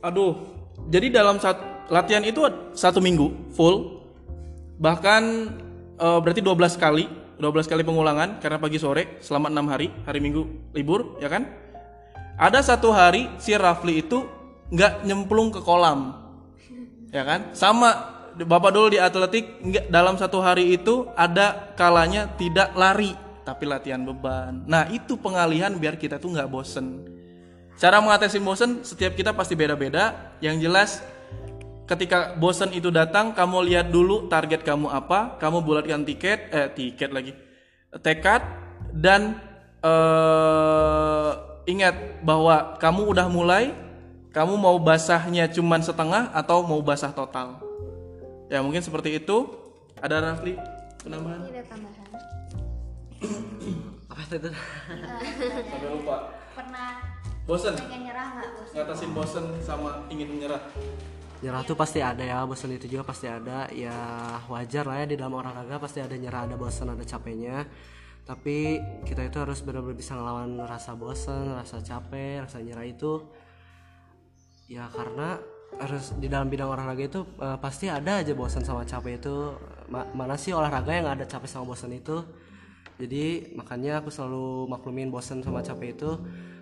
aduh. 0.00 0.38
Jadi 0.88 1.10
dalam 1.10 1.42
sat- 1.42 1.90
latihan 1.90 2.22
itu 2.24 2.40
satu 2.72 3.02
minggu 3.02 3.52
full. 3.52 4.00
Bahkan 4.78 5.22
eh, 5.96 6.18
berarti 6.20 6.40
12 6.44 6.76
kali 6.76 7.04
12 7.36 7.68
kali 7.68 7.84
pengulangan 7.84 8.40
karena 8.40 8.56
pagi 8.56 8.80
sore 8.80 9.20
selama 9.20 9.52
enam 9.52 9.68
hari 9.68 9.92
hari 10.08 10.18
minggu 10.24 10.72
libur 10.72 11.20
ya 11.20 11.28
kan? 11.28 11.44
Ada 12.36 12.76
satu 12.76 12.92
hari 12.92 13.32
si 13.40 13.56
Rafli 13.56 14.04
itu 14.04 14.24
nggak 14.72 15.04
nyemplung 15.04 15.52
ke 15.52 15.60
kolam 15.60 16.16
ya 17.12 17.24
kan? 17.28 17.52
Sama 17.52 18.16
bapak 18.36 18.72
dulu 18.72 18.88
di 18.96 18.98
atletik 19.00 19.60
nggak 19.60 19.92
dalam 19.92 20.16
satu 20.16 20.40
hari 20.40 20.76
itu 20.76 21.08
ada 21.12 21.76
kalanya 21.76 22.32
tidak 22.40 22.72
lari 22.72 23.12
tapi 23.44 23.68
latihan 23.68 24.00
beban. 24.00 24.64
Nah 24.64 24.88
itu 24.88 25.20
pengalihan 25.20 25.76
biar 25.76 26.00
kita 26.00 26.16
tuh 26.16 26.32
nggak 26.32 26.48
bosen. 26.48 27.04
Cara 27.76 28.00
mengatasi 28.00 28.40
bosen 28.40 28.80
setiap 28.80 29.12
kita 29.12 29.36
pasti 29.36 29.52
beda-beda. 29.52 30.32
Yang 30.40 30.56
jelas 30.64 30.90
ketika 31.86 32.34
bosen 32.34 32.74
itu 32.74 32.90
datang 32.90 33.30
kamu 33.32 33.62
lihat 33.66 33.86
dulu 33.94 34.26
target 34.26 34.66
kamu 34.66 34.90
apa 34.90 35.38
kamu 35.38 35.62
bulatkan 35.62 36.02
tiket 36.02 36.50
eh 36.50 36.68
tiket 36.74 37.10
lagi 37.14 37.32
tekad 38.02 38.42
dan 38.90 39.38
eh 39.80 41.30
ingat 41.66 42.22
bahwa 42.22 42.78
kamu 42.78 43.02
udah 43.10 43.26
mulai 43.26 43.74
kamu 44.36 44.52
mau 44.60 44.76
basahnya 44.76 45.48
cuman 45.48 45.80
setengah 45.80 46.28
atau 46.36 46.60
mau 46.60 46.76
basah 46.84 47.08
total. 47.08 47.56
Ya 48.52 48.60
mungkin 48.60 48.84
seperti 48.84 49.16
itu. 49.16 49.48
Ada 49.96 50.20
Rafli 50.20 50.60
penambahan? 51.00 51.40
Ada 51.48 51.64
tambahan. 51.72 52.04
apa 54.12 54.20
itu? 54.28 54.50
Sampai 55.72 55.88
lupa. 55.88 56.16
Pernah 56.52 56.88
bosen? 57.48 57.72
pengen 57.80 58.00
nyerah 58.12 58.26
nggak 58.36 58.48
bos? 58.58 58.68
ngatasin 58.76 59.10
bosen 59.16 59.44
sama 59.64 60.04
ingin 60.12 60.28
menyerah 60.36 60.60
nyerah 61.46 61.62
tuh 61.62 61.78
pasti 61.78 62.02
ada 62.02 62.26
ya 62.26 62.42
bosan 62.42 62.74
itu 62.74 62.90
juga 62.90 63.06
pasti 63.06 63.30
ada. 63.30 63.70
Ya 63.70 63.94
wajar 64.50 64.82
lah 64.82 64.96
ya 65.02 65.06
di 65.06 65.14
dalam 65.14 65.38
olahraga 65.38 65.78
pasti 65.78 66.02
ada 66.02 66.18
nyerah 66.18 66.50
ada 66.50 66.58
bosan 66.58 66.90
ada 66.90 67.06
capeknya. 67.06 67.62
Tapi 68.26 68.82
kita 69.06 69.22
itu 69.22 69.38
harus 69.38 69.62
benar-benar 69.62 69.94
bisa 69.94 70.18
ngelawan 70.18 70.58
rasa 70.66 70.98
bosan 70.98 71.54
rasa 71.54 71.78
capek 71.78 72.42
rasa 72.42 72.58
nyerah 72.58 72.82
itu. 72.82 73.22
Ya 74.66 74.90
karena 74.90 75.38
harus 75.78 76.10
di 76.18 76.26
dalam 76.26 76.50
bidang 76.50 76.74
olahraga 76.74 77.06
itu 77.06 77.22
eh, 77.38 77.58
pasti 77.62 77.86
ada 77.86 78.18
aja 78.18 78.34
bosan 78.34 78.66
sama 78.66 78.82
capek 78.82 79.22
itu. 79.22 79.54
Ma- 79.86 80.10
mana 80.18 80.34
sih 80.34 80.50
olahraga 80.50 80.90
yang 80.90 81.06
ada 81.06 81.22
capek 81.22 81.46
sama 81.46 81.70
bosan 81.70 81.94
itu? 81.94 82.26
Jadi 82.98 83.54
makanya 83.54 84.02
aku 84.02 84.10
selalu 84.10 84.66
maklumin 84.66 85.14
bosan 85.14 85.44
sama 85.46 85.62
capek 85.62 85.94
itu 85.94 86.10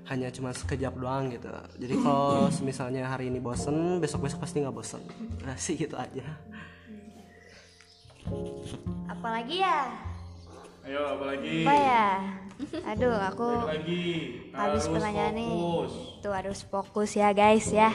hanya 0.04 0.28
cuma 0.28 0.52
sekejap 0.52 0.92
doang 1.00 1.32
gitu 1.32 1.48
jadi 1.80 1.94
kalau 2.04 2.52
misalnya 2.60 3.08
hari 3.08 3.32
ini 3.32 3.40
bosen 3.40 3.98
besok 4.04 4.28
besok 4.28 4.44
pasti 4.44 4.60
nggak 4.60 4.76
bosen 4.76 5.00
udah 5.40 5.56
sih 5.56 5.74
gitu 5.80 5.96
aja 5.96 6.24
Apalagi 9.08 9.60
ya? 9.60 9.88
ayo 10.84 11.00
apalagi 11.16 11.64
Apa 11.64 11.74
ya? 11.76 12.08
Aduh, 12.92 13.16
aku 13.18 13.48
lagi 13.66 14.04
habis 14.52 14.84
pertanyaan 14.86 15.34
nih. 15.34 15.52
Tuh 16.20 16.32
harus 16.32 16.60
fokus 16.64 17.16
ya 17.16 17.32
guys 17.32 17.68
ya. 17.72 17.90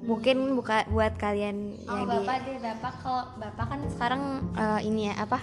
Mungkin 0.00 0.56
buka 0.56 0.88
buat 0.88 1.18
kalian 1.20 1.76
Oh 1.84 2.00
yang 2.00 2.08
di 2.08 2.18
bapak 2.24 2.36
deh 2.48 2.58
bapak 2.58 2.94
kalau 3.04 3.22
bapak 3.36 3.66
kan 3.68 3.80
sekarang 3.92 4.22
eh, 4.56 4.80
ini 4.88 5.12
ya 5.12 5.14
apa 5.20 5.38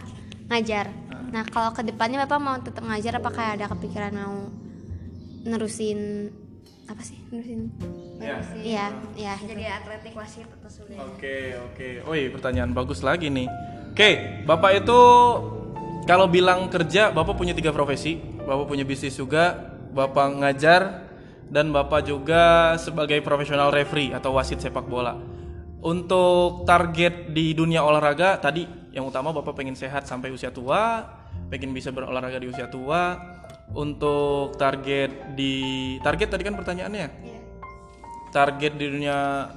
ngajar. 0.49 0.89
Nah 1.29 1.43
kalau 1.47 1.69
ke 1.75 1.85
depannya 1.85 2.23
bapak 2.25 2.39
mau 2.39 2.55
tetap 2.57 2.83
ngajar 2.87 3.19
apa 3.19 3.29
kayak 3.35 3.53
ada 3.61 3.65
kepikiran 3.77 4.13
mau 4.15 4.35
nerusin 5.45 6.31
apa 6.87 7.03
sih 7.03 7.19
nerusin? 7.29 7.67
Ya. 8.17 8.39
Iya 8.55 8.85
iya. 9.19 9.33
jadi 9.43 9.63
atletik 9.83 10.15
wasit 10.15 10.47
atau 10.47 10.71
sudah. 10.71 10.97
Oke, 11.13 11.53
oke. 11.59 11.87
Oh 12.07 12.15
iya, 12.15 12.31
pertanyaan 12.31 12.71
bagus 12.71 13.03
lagi 13.03 13.27
nih. 13.27 13.47
Oke, 13.91 14.43
Bapak 14.47 14.71
itu 14.77 15.01
kalau 16.07 16.31
bilang 16.31 16.71
kerja, 16.71 17.11
Bapak 17.11 17.35
punya 17.35 17.51
tiga 17.51 17.75
profesi. 17.75 18.15
Bapak 18.17 18.71
punya 18.71 18.87
bisnis 18.87 19.19
juga, 19.19 19.75
Bapak 19.91 20.39
ngajar, 20.39 21.07
dan 21.51 21.75
Bapak 21.75 22.07
juga 22.07 22.75
sebagai 22.79 23.19
profesional 23.19 23.75
referee 23.75 24.15
atau 24.15 24.35
wasit 24.39 24.63
sepak 24.63 24.87
bola. 24.87 25.19
Untuk 25.83 26.63
target 26.63 27.35
di 27.35 27.51
dunia 27.51 27.83
olahraga, 27.83 28.39
tadi 28.39 28.63
yang 28.95 29.07
utama 29.07 29.35
Bapak 29.35 29.53
pengen 29.55 29.75
sehat 29.75 30.07
sampai 30.07 30.31
usia 30.31 30.51
tua, 30.51 31.03
pengen 31.51 31.75
bisa 31.75 31.91
berolahraga 31.91 32.39
di 32.39 32.47
usia 32.47 32.71
tua. 32.71 33.19
Untuk 33.75 34.55
target 34.55 35.35
di 35.35 35.95
target 35.99 36.31
tadi 36.31 36.43
kan 36.47 36.55
pertanyaannya 36.55 37.07
target 38.31 38.73
di 38.79 38.85
dunia 38.87 39.49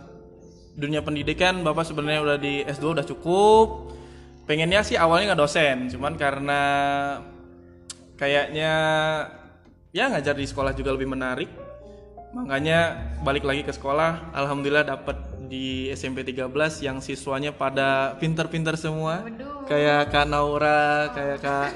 dunia 0.75 1.05
pendidikan 1.05 1.61
bapak 1.61 1.85
sebenarnya 1.85 2.21
udah 2.23 2.39
di 2.41 2.65
S2 2.67 2.85
udah 2.97 3.07
cukup. 3.07 3.93
Pengennya 4.49 4.83
sih 4.83 4.99
awalnya 4.99 5.35
nggak 5.35 5.43
dosen 5.47 5.77
cuman 5.95 6.19
karena 6.19 6.63
kayaknya 8.19 8.73
ya 9.95 10.11
ngajar 10.11 10.35
di 10.35 10.47
sekolah 10.47 10.75
juga 10.75 10.91
lebih 10.95 11.07
menarik. 11.07 11.51
Makanya 12.31 13.11
balik 13.27 13.43
lagi 13.43 13.63
ke 13.67 13.75
sekolah 13.75 14.35
alhamdulillah 14.35 14.87
dapat 14.87 15.19
di 15.51 15.91
SMP 15.91 16.23
13 16.23 16.51
yang 16.87 17.03
siswanya 17.03 17.51
pada 17.51 18.19
pinter-pinter 18.19 18.79
semua. 18.79 19.27
Kayak 19.67 20.11
Kak 20.15 20.27
Naura 20.31 21.11
kayak 21.15 21.39
Kak 21.43 21.71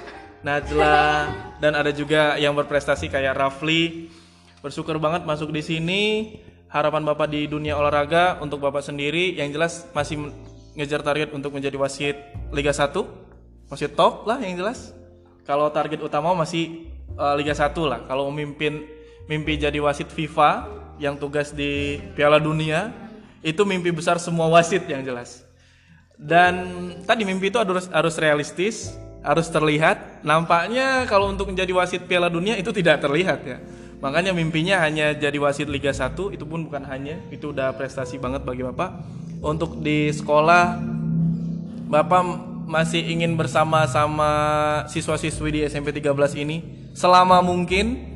Najla 0.44 1.32
dan 1.56 1.72
ada 1.72 1.88
juga 1.88 2.36
yang 2.36 2.52
berprestasi 2.52 3.08
kayak 3.08 3.32
Rafli. 3.32 4.12
Bersyukur 4.60 5.00
banget 5.00 5.24
masuk 5.24 5.48
di 5.48 5.64
sini. 5.64 6.02
Harapan 6.68 7.00
bapak 7.00 7.32
di 7.32 7.48
dunia 7.48 7.80
olahraga 7.80 8.36
untuk 8.44 8.60
bapak 8.60 8.84
sendiri. 8.84 9.32
Yang 9.40 9.48
jelas 9.56 9.72
masih 9.96 10.28
ngejar 10.76 11.00
target 11.00 11.32
untuk 11.32 11.56
menjadi 11.56 11.80
wasit 11.80 12.18
Liga 12.52 12.76
1 12.76 13.24
wasit 13.72 13.96
top 13.96 14.28
lah 14.28 14.40
yang 14.40 14.60
jelas. 14.60 14.92
Kalau 15.44 15.68
target 15.72 16.00
utama 16.00 16.32
masih 16.36 16.92
eh, 17.16 17.34
Liga 17.40 17.56
1 17.56 17.72
lah. 17.84 18.00
Kalau 18.04 18.28
memimpin 18.28 18.84
mimpi 19.24 19.56
jadi 19.56 19.80
wasit 19.80 20.12
FIFA 20.12 20.68
yang 21.00 21.16
tugas 21.16 21.50
di 21.50 21.98
Piala 22.12 22.36
Dunia 22.38 22.92
itu 23.40 23.64
mimpi 23.64 23.92
besar 23.92 24.20
semua 24.20 24.48
wasit 24.52 24.84
yang 24.88 25.00
jelas. 25.04 25.44
Dan 26.14 26.54
tadi 27.02 27.26
mimpi 27.26 27.50
itu 27.50 27.58
harus 27.58 27.90
harus 27.90 28.14
realistis 28.20 28.94
harus 29.24 29.48
terlihat. 29.48 30.20
Nampaknya 30.20 31.08
kalau 31.08 31.32
untuk 31.32 31.48
menjadi 31.48 31.72
wasit 31.72 32.04
Piala 32.04 32.28
Dunia 32.28 32.54
itu 32.60 32.70
tidak 32.70 33.00
terlihat 33.00 33.40
ya. 33.48 33.58
Makanya 34.04 34.36
mimpinya 34.36 34.84
hanya 34.84 35.16
jadi 35.16 35.40
wasit 35.40 35.64
Liga 35.64 35.88
1 35.88 36.12
itu 36.36 36.44
pun 36.44 36.68
bukan 36.68 36.84
hanya 36.84 37.16
itu 37.32 37.56
udah 37.56 37.72
prestasi 37.72 38.20
banget 38.20 38.44
bagi 38.44 38.60
Bapak. 38.60 38.90
Untuk 39.40 39.80
di 39.80 40.12
sekolah 40.12 40.76
Bapak 41.88 42.22
masih 42.68 43.00
ingin 43.00 43.32
bersama-sama 43.36 44.30
siswa-siswi 44.92 45.48
di 45.56 45.60
SMP 45.64 45.96
13 45.96 46.36
ini? 46.36 46.60
Selama 46.92 47.40
mungkin 47.40 48.12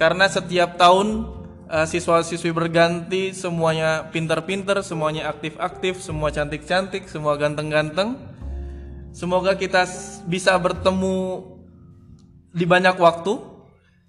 karena 0.00 0.24
setiap 0.28 0.80
tahun 0.80 1.28
eh, 1.68 1.84
siswa-siswi 1.84 2.52
berganti 2.56 3.36
semuanya 3.36 4.08
pinter-pinter, 4.08 4.80
semuanya 4.80 5.28
aktif-aktif, 5.32 6.00
semua 6.00 6.32
cantik-cantik, 6.32 7.12
semua 7.12 7.36
ganteng-ganteng. 7.36 8.35
Semoga 9.16 9.56
kita 9.56 9.88
bisa 10.28 10.52
bertemu 10.60 11.40
di 12.52 12.68
banyak 12.68 13.00
waktu 13.00 13.40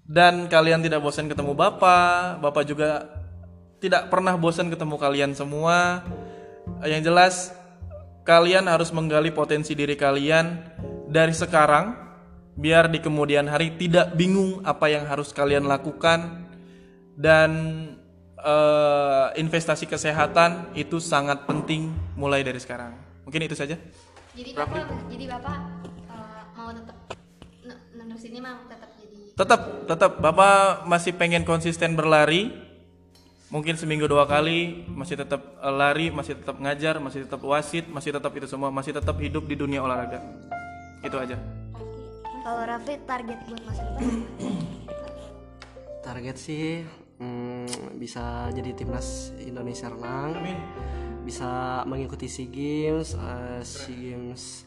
dan 0.04 0.52
kalian 0.52 0.84
tidak 0.84 1.00
bosan 1.00 1.32
ketemu 1.32 1.56
Bapak, 1.56 2.44
Bapak 2.44 2.68
juga 2.68 3.08
tidak 3.80 4.12
pernah 4.12 4.36
bosan 4.36 4.68
ketemu 4.68 5.00
kalian 5.00 5.32
semua. 5.32 6.04
Yang 6.84 7.02
jelas 7.08 7.36
kalian 8.28 8.68
harus 8.68 8.92
menggali 8.92 9.32
potensi 9.32 9.72
diri 9.80 9.96
kalian 9.96 10.76
dari 11.08 11.32
sekarang 11.32 11.96
biar 12.60 12.92
di 12.92 13.00
kemudian 13.00 13.48
hari 13.48 13.80
tidak 13.80 14.12
bingung 14.12 14.60
apa 14.68 14.92
yang 14.92 15.08
harus 15.08 15.32
kalian 15.32 15.72
lakukan 15.72 16.52
dan 17.16 17.52
eh, 18.44 19.28
investasi 19.40 19.88
kesehatan 19.88 20.76
itu 20.76 21.00
sangat 21.00 21.48
penting 21.48 21.96
mulai 22.20 22.44
dari 22.44 22.60
sekarang. 22.60 22.92
Mungkin 23.24 23.48
itu 23.48 23.56
saja. 23.56 23.80
Jadi 24.38 24.54
bapak, 24.54 24.86
jadi 25.10 25.26
bapak 25.34 25.58
eh, 26.14 26.42
mau 26.54 26.70
tetap 26.70 26.98
n- 27.66 27.82
nerusin 27.98 28.32
ini 28.38 28.40
mau 28.46 28.62
tetap 28.70 28.90
jadi 29.02 29.18
Tetap, 29.34 29.62
tetap 29.90 30.12
Bapak 30.22 30.86
masih 30.86 31.14
pengen 31.18 31.42
konsisten 31.42 31.98
berlari. 31.98 32.54
Mungkin 33.48 33.80
seminggu 33.80 34.06
dua 34.06 34.28
kali 34.30 34.86
masih 34.94 35.18
tetap 35.18 35.42
eh, 35.42 35.74
lari, 35.74 36.14
masih 36.14 36.38
tetap 36.38 36.62
ngajar, 36.62 37.02
masih 37.02 37.26
tetap 37.26 37.42
wasit, 37.42 37.90
masih 37.90 38.14
tetap 38.14 38.30
itu 38.38 38.46
semua, 38.46 38.70
masih 38.70 38.94
tetap 38.94 39.18
hidup 39.18 39.50
di 39.50 39.58
dunia 39.58 39.82
olahraga. 39.82 40.22
Itu 41.02 41.18
aja. 41.18 41.42
Kalau 42.46 42.62
Raffi 42.62 42.96
target 43.10 43.40
buat 43.50 43.62
masa 43.66 43.82
depan 43.90 44.06
target 46.08 46.40
sih 46.40 46.88
hmm, 47.20 48.00
bisa 48.00 48.48
jadi 48.56 48.72
timnas 48.72 49.36
Indonesia 49.44 49.92
renang 49.92 50.40
bisa 51.28 51.84
mengikuti 51.84 52.32
SEA 52.32 52.48
Games 52.48 53.20
eh, 53.20 53.60
SEA 53.68 54.16
Games 54.16 54.64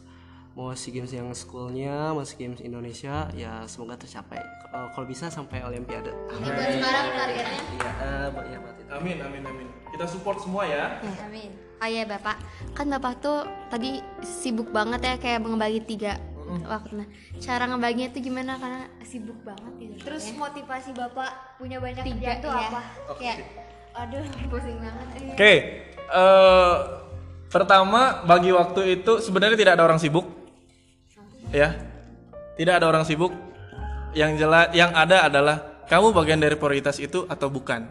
mau 0.53 0.69
SEA 0.77 0.93
Games 1.01 1.09
yang 1.09 1.33
schoolnya 1.33 2.13
mau 2.13 2.21
SEA 2.21 2.37
Games 2.45 2.61
Indonesia 2.61 3.25
ya 3.33 3.65
semoga 3.65 3.97
tercapai 3.97 4.61
Eh, 4.71 4.87
kalau 4.95 5.03
bisa 5.03 5.27
sampai 5.27 5.59
Olimpiade 5.67 6.15
sekarang 6.31 7.07
targetnya 7.11 7.59
iya 7.75 7.91
eh, 7.99 8.55
ya. 8.55 8.59
Amin, 8.95 9.19
amin, 9.19 9.43
amin. 9.43 9.67
Kita 9.91 10.07
support 10.07 10.39
semua 10.39 10.63
ya. 10.63 10.99
Amin. 11.27 11.51
Oh 11.79 11.87
iya 11.87 12.07
bapak, 12.07 12.39
kan 12.71 12.87
bapak 12.87 13.19
tuh 13.19 13.43
tadi 13.67 13.99
sibuk 14.23 14.71
banget 14.71 15.03
ya 15.03 15.15
kayak 15.19 15.43
ngebagi 15.43 15.83
tiga 15.83 16.19
waktu. 16.67 17.03
Nah, 17.03 17.07
cara 17.39 17.67
ngebaginya 17.67 18.11
tuh 18.11 18.21
gimana 18.23 18.59
karena 18.59 18.87
sibuk 19.03 19.39
banget 19.43 19.73
gitu. 19.79 20.07
Terus 20.07 20.23
motivasi 20.35 20.91
bapak 20.95 21.59
punya 21.59 21.79
banyak 21.83 22.03
Tiga, 22.03 22.15
kerjaan 22.15 22.43
tuh 22.43 22.51
iya. 22.51 22.67
apa? 22.67 22.81
Kayak 23.19 23.37
Aduh, 23.91 24.23
pusing 24.47 24.79
banget. 24.79 25.07
Oke, 25.35 25.53
eh, 26.11 26.75
pertama 27.47 28.23
bagi 28.27 28.51
waktu 28.51 29.01
itu 29.01 29.23
sebenarnya 29.23 29.57
tidak 29.57 29.73
ada 29.79 29.83
orang 29.87 29.99
sibuk, 29.99 30.27
ya, 31.51 31.75
tidak 32.59 32.83
ada 32.83 32.85
orang 32.87 33.03
sibuk. 33.07 33.33
Yang 34.11 34.43
jelas, 34.43 34.67
yang 34.75 34.91
ada 34.91 35.31
adalah 35.31 35.87
kamu 35.87 36.11
bagian 36.11 36.43
dari 36.43 36.59
prioritas 36.59 36.99
itu 36.99 37.23
atau 37.31 37.47
bukan, 37.47 37.87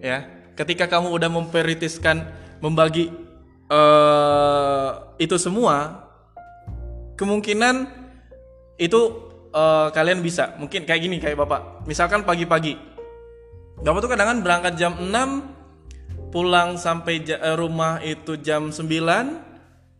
ya. 0.00 0.24
Ketika 0.56 0.90
kamu 0.90 1.14
udah 1.14 1.30
memprioritaskan 1.30 2.16
membagi 2.64 3.12
eh, 3.68 4.90
itu 5.20 5.36
semua, 5.36 6.08
kemungkinan 7.14 7.86
itu 8.80 9.00
eh, 9.52 9.88
kalian 9.92 10.24
bisa. 10.24 10.56
Mungkin 10.56 10.88
kayak 10.88 11.00
gini 11.04 11.16
kayak 11.20 11.36
bapak, 11.44 11.84
misalkan 11.84 12.24
pagi-pagi, 12.24 12.74
bapak 13.84 14.00
tuh 14.00 14.10
kadang 14.10 14.40
berangkat 14.40 14.80
jam 14.80 14.96
6 14.96 15.57
pulang 16.28 16.76
sampai 16.76 17.24
eh, 17.24 17.56
rumah 17.56 18.00
itu 18.04 18.36
jam 18.40 18.68
9 18.68 18.84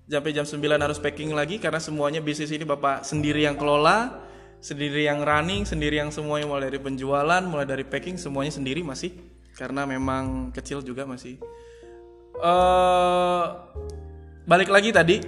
sampai 0.08 0.32
jam 0.32 0.44
9 0.48 0.56
harus 0.80 0.98
packing 1.00 1.36
lagi 1.36 1.60
karena 1.60 1.80
semuanya 1.80 2.20
bisnis 2.24 2.48
ini 2.48 2.64
Bapak 2.64 3.04
sendiri 3.04 3.44
yang 3.44 3.60
kelola, 3.60 4.24
sendiri 4.64 5.04
yang 5.04 5.20
running, 5.20 5.68
sendiri 5.68 6.00
yang 6.00 6.08
semuanya 6.08 6.48
mulai 6.48 6.72
dari 6.72 6.80
penjualan, 6.80 7.42
mulai 7.44 7.68
dari 7.68 7.84
packing 7.84 8.16
semuanya 8.16 8.52
sendiri 8.56 8.80
masih 8.80 9.12
karena 9.52 9.84
memang 9.84 10.54
kecil 10.54 10.80
juga 10.80 11.04
masih. 11.04 11.36
eh 12.38 13.44
balik 14.48 14.70
lagi 14.70 14.94
tadi 14.94 15.18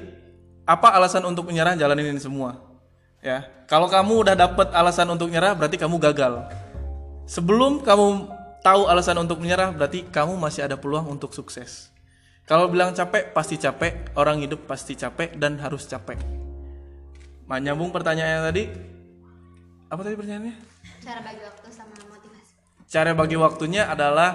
apa 0.62 0.94
alasan 0.94 1.26
untuk 1.26 1.50
menyerah 1.50 1.76
jalanin 1.76 2.16
ini 2.16 2.22
semua? 2.22 2.56
Ya 3.20 3.44
kalau 3.68 3.90
kamu 3.90 4.24
udah 4.24 4.34
dapet 4.38 4.72
alasan 4.72 5.12
untuk 5.12 5.28
menyerah 5.28 5.52
berarti 5.52 5.76
kamu 5.76 6.00
gagal. 6.00 6.48
Sebelum 7.28 7.84
kamu 7.84 8.39
tahu 8.60 8.88
alasan 8.88 9.18
untuk 9.20 9.40
menyerah, 9.40 9.72
berarti 9.72 10.08
kamu 10.08 10.36
masih 10.36 10.64
ada 10.64 10.76
peluang 10.76 11.08
untuk 11.08 11.32
sukses. 11.32 11.90
Kalau 12.44 12.66
bilang 12.66 12.90
capek, 12.90 13.30
pasti 13.30 13.54
capek. 13.56 14.10
Orang 14.18 14.42
hidup 14.42 14.66
pasti 14.66 14.98
capek 14.98 15.38
dan 15.38 15.60
harus 15.62 15.86
capek. 15.86 16.18
Ma, 17.46 17.62
nyambung 17.62 17.94
pertanyaannya 17.94 18.40
tadi. 18.42 18.64
Apa 19.90 20.00
tadi 20.02 20.14
pertanyaannya? 20.18 20.54
Cara 21.02 21.20
bagi 21.22 21.42
waktu 21.46 21.68
sama 21.70 21.94
motivasi. 22.10 22.52
Cara 22.90 23.10
bagi 23.14 23.36
waktunya 23.38 23.82
adalah 23.86 24.30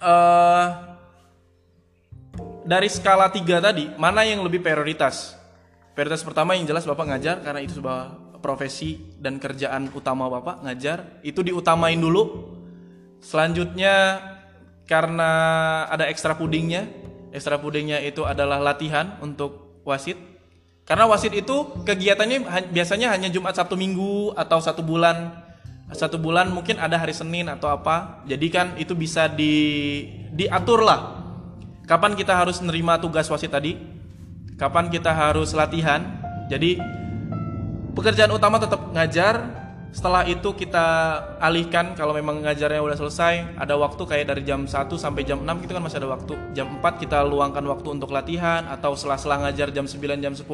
eh 0.00 0.68
dari 2.66 2.90
skala 2.90 3.30
tiga 3.30 3.62
tadi, 3.62 3.92
mana 3.94 4.26
yang 4.26 4.42
lebih 4.42 4.58
prioritas? 4.58 5.38
Prioritas 5.94 6.26
pertama 6.26 6.58
yang 6.58 6.66
jelas 6.66 6.82
Bapak 6.82 7.06
ngajar 7.08 7.40
karena 7.40 7.62
itu 7.62 7.78
sebuah 7.78 8.36
profesi 8.42 9.16
dan 9.16 9.38
kerjaan 9.38 9.88
utama 9.94 10.26
Bapak 10.28 10.66
ngajar, 10.66 11.22
itu 11.22 11.40
diutamain 11.46 11.96
dulu. 11.96 12.55
Selanjutnya 13.26 14.22
karena 14.86 15.30
ada 15.90 16.06
ekstra 16.06 16.38
pudingnya, 16.38 16.86
ekstra 17.34 17.58
pudingnya 17.58 17.98
itu 17.98 18.22
adalah 18.22 18.62
latihan 18.62 19.18
untuk 19.18 19.82
wasit. 19.82 20.14
Karena 20.86 21.10
wasit 21.10 21.34
itu 21.34 21.82
kegiatannya 21.82 22.70
biasanya 22.70 23.10
hanya 23.10 23.26
Jumat 23.26 23.58
Sabtu 23.58 23.74
Minggu 23.74 24.30
atau 24.38 24.62
satu 24.62 24.86
bulan 24.86 25.42
satu 25.90 26.18
bulan 26.22 26.54
mungkin 26.54 26.78
ada 26.78 27.02
hari 27.02 27.10
Senin 27.10 27.50
atau 27.50 27.66
apa. 27.66 28.22
Jadi 28.30 28.46
kan 28.46 28.78
itu 28.78 28.94
bisa 28.94 29.26
di 29.26 30.06
diatur 30.30 30.86
lah. 30.86 31.26
Kapan 31.90 32.14
kita 32.14 32.30
harus 32.30 32.62
nerima 32.62 33.02
tugas 33.02 33.26
wasit 33.26 33.50
tadi? 33.50 33.74
Kapan 34.54 34.86
kita 34.86 35.10
harus 35.10 35.50
latihan? 35.50 36.22
Jadi 36.46 36.78
pekerjaan 37.90 38.30
utama 38.30 38.62
tetap 38.62 38.86
ngajar. 38.94 39.65
Setelah 39.94 40.28
itu 40.28 40.52
kita 40.52 40.86
alihkan 41.40 41.96
kalau 41.96 42.12
memang 42.12 42.44
ngajarnya 42.44 42.84
udah 42.84 42.98
selesai, 43.00 43.56
ada 43.56 43.74
waktu 43.80 44.02
kayak 44.04 44.26
dari 44.28 44.42
jam 44.44 44.68
1 44.68 44.92
sampai 44.98 45.24
jam 45.24 45.40
6 45.40 45.64
itu 45.64 45.72
kan 45.72 45.82
masih 45.82 45.98
ada 46.04 46.08
waktu. 46.12 46.34
Jam 46.52 46.78
4 46.78 47.02
kita 47.02 47.24
luangkan 47.24 47.64
waktu 47.64 47.88
untuk 47.96 48.12
latihan 48.12 48.68
atau 48.68 48.92
sela-sela 48.92 49.40
ngajar 49.46 49.72
jam 49.72 49.88
9 49.88 50.20
jam 50.20 50.34
10. 50.36 50.44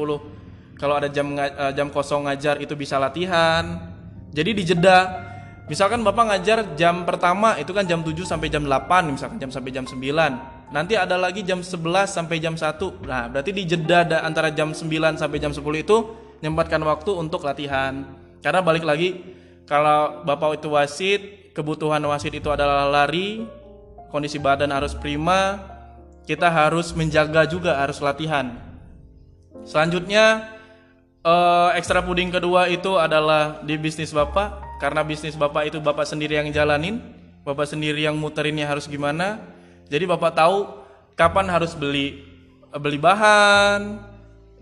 Kalau 0.79 0.95
ada 0.95 1.11
jam 1.11 1.27
eh, 1.35 1.71
jam 1.75 1.91
kosong 1.91 2.27
ngajar 2.27 2.63
itu 2.63 2.73
bisa 2.73 2.95
latihan. 2.97 3.93
Jadi 4.33 4.51
di 4.55 4.63
jeda 4.65 5.29
Misalkan 5.63 6.03
Bapak 6.03 6.27
ngajar 6.27 6.75
jam 6.75 7.07
pertama 7.07 7.55
itu 7.55 7.71
kan 7.71 7.87
jam 7.87 8.03
7 8.03 8.11
sampai 8.27 8.51
jam 8.51 8.67
8 8.67 9.15
misalkan 9.15 9.39
jam 9.39 9.47
sampai 9.47 9.71
jam 9.71 9.87
9. 9.87 10.75
Nanti 10.75 10.99
ada 10.99 11.15
lagi 11.15 11.39
jam 11.39 11.63
11 11.63 12.11
sampai 12.11 12.43
jam 12.43 12.59
1. 12.59 13.07
Nah, 13.07 13.31
berarti 13.31 13.55
di 13.55 13.63
jeda 13.63 14.03
da- 14.03 14.23
antara 14.27 14.51
jam 14.51 14.75
9 14.75 15.15
sampai 15.15 15.39
jam 15.39 15.55
10 15.55 15.63
itu 15.79 15.97
nyempatkan 16.43 16.83
waktu 16.83 17.15
untuk 17.15 17.47
latihan. 17.47 18.03
Karena 18.43 18.59
balik 18.59 18.83
lagi 18.83 19.23
kalau 19.63 20.27
Bapak 20.27 20.59
itu 20.59 20.67
wasit, 20.75 21.55
kebutuhan 21.55 22.03
wasit 22.03 22.35
itu 22.35 22.51
adalah 22.51 22.91
lari, 22.91 23.47
kondisi 24.11 24.35
badan 24.35 24.75
harus 24.75 24.91
prima, 24.91 25.63
kita 26.27 26.51
harus 26.51 26.91
menjaga 26.91 27.47
juga 27.47 27.79
harus 27.79 28.03
latihan. 28.03 28.51
Selanjutnya 29.63 30.51
eh, 31.23 31.69
ekstra 31.79 32.03
puding 32.03 32.35
kedua 32.35 32.67
itu 32.67 32.99
adalah 32.99 33.63
di 33.63 33.79
bisnis 33.79 34.11
Bapak 34.11 34.77
karena 34.83 35.07
bisnis 35.07 35.39
Bapak 35.39 35.71
itu 35.71 35.79
Bapak 35.79 36.03
sendiri 36.03 36.35
yang 36.35 36.51
jalanin, 36.51 36.99
Bapak 37.47 37.71
sendiri 37.71 38.03
yang 38.03 38.19
muterinnya 38.19 38.67
harus 38.67 38.91
gimana. 38.91 39.39
Jadi 39.87 40.03
Bapak 40.03 40.35
tahu 40.35 40.67
kapan 41.15 41.47
harus 41.47 41.71
beli 41.71 42.27
beli 42.75 42.99
bahan 42.99 44.12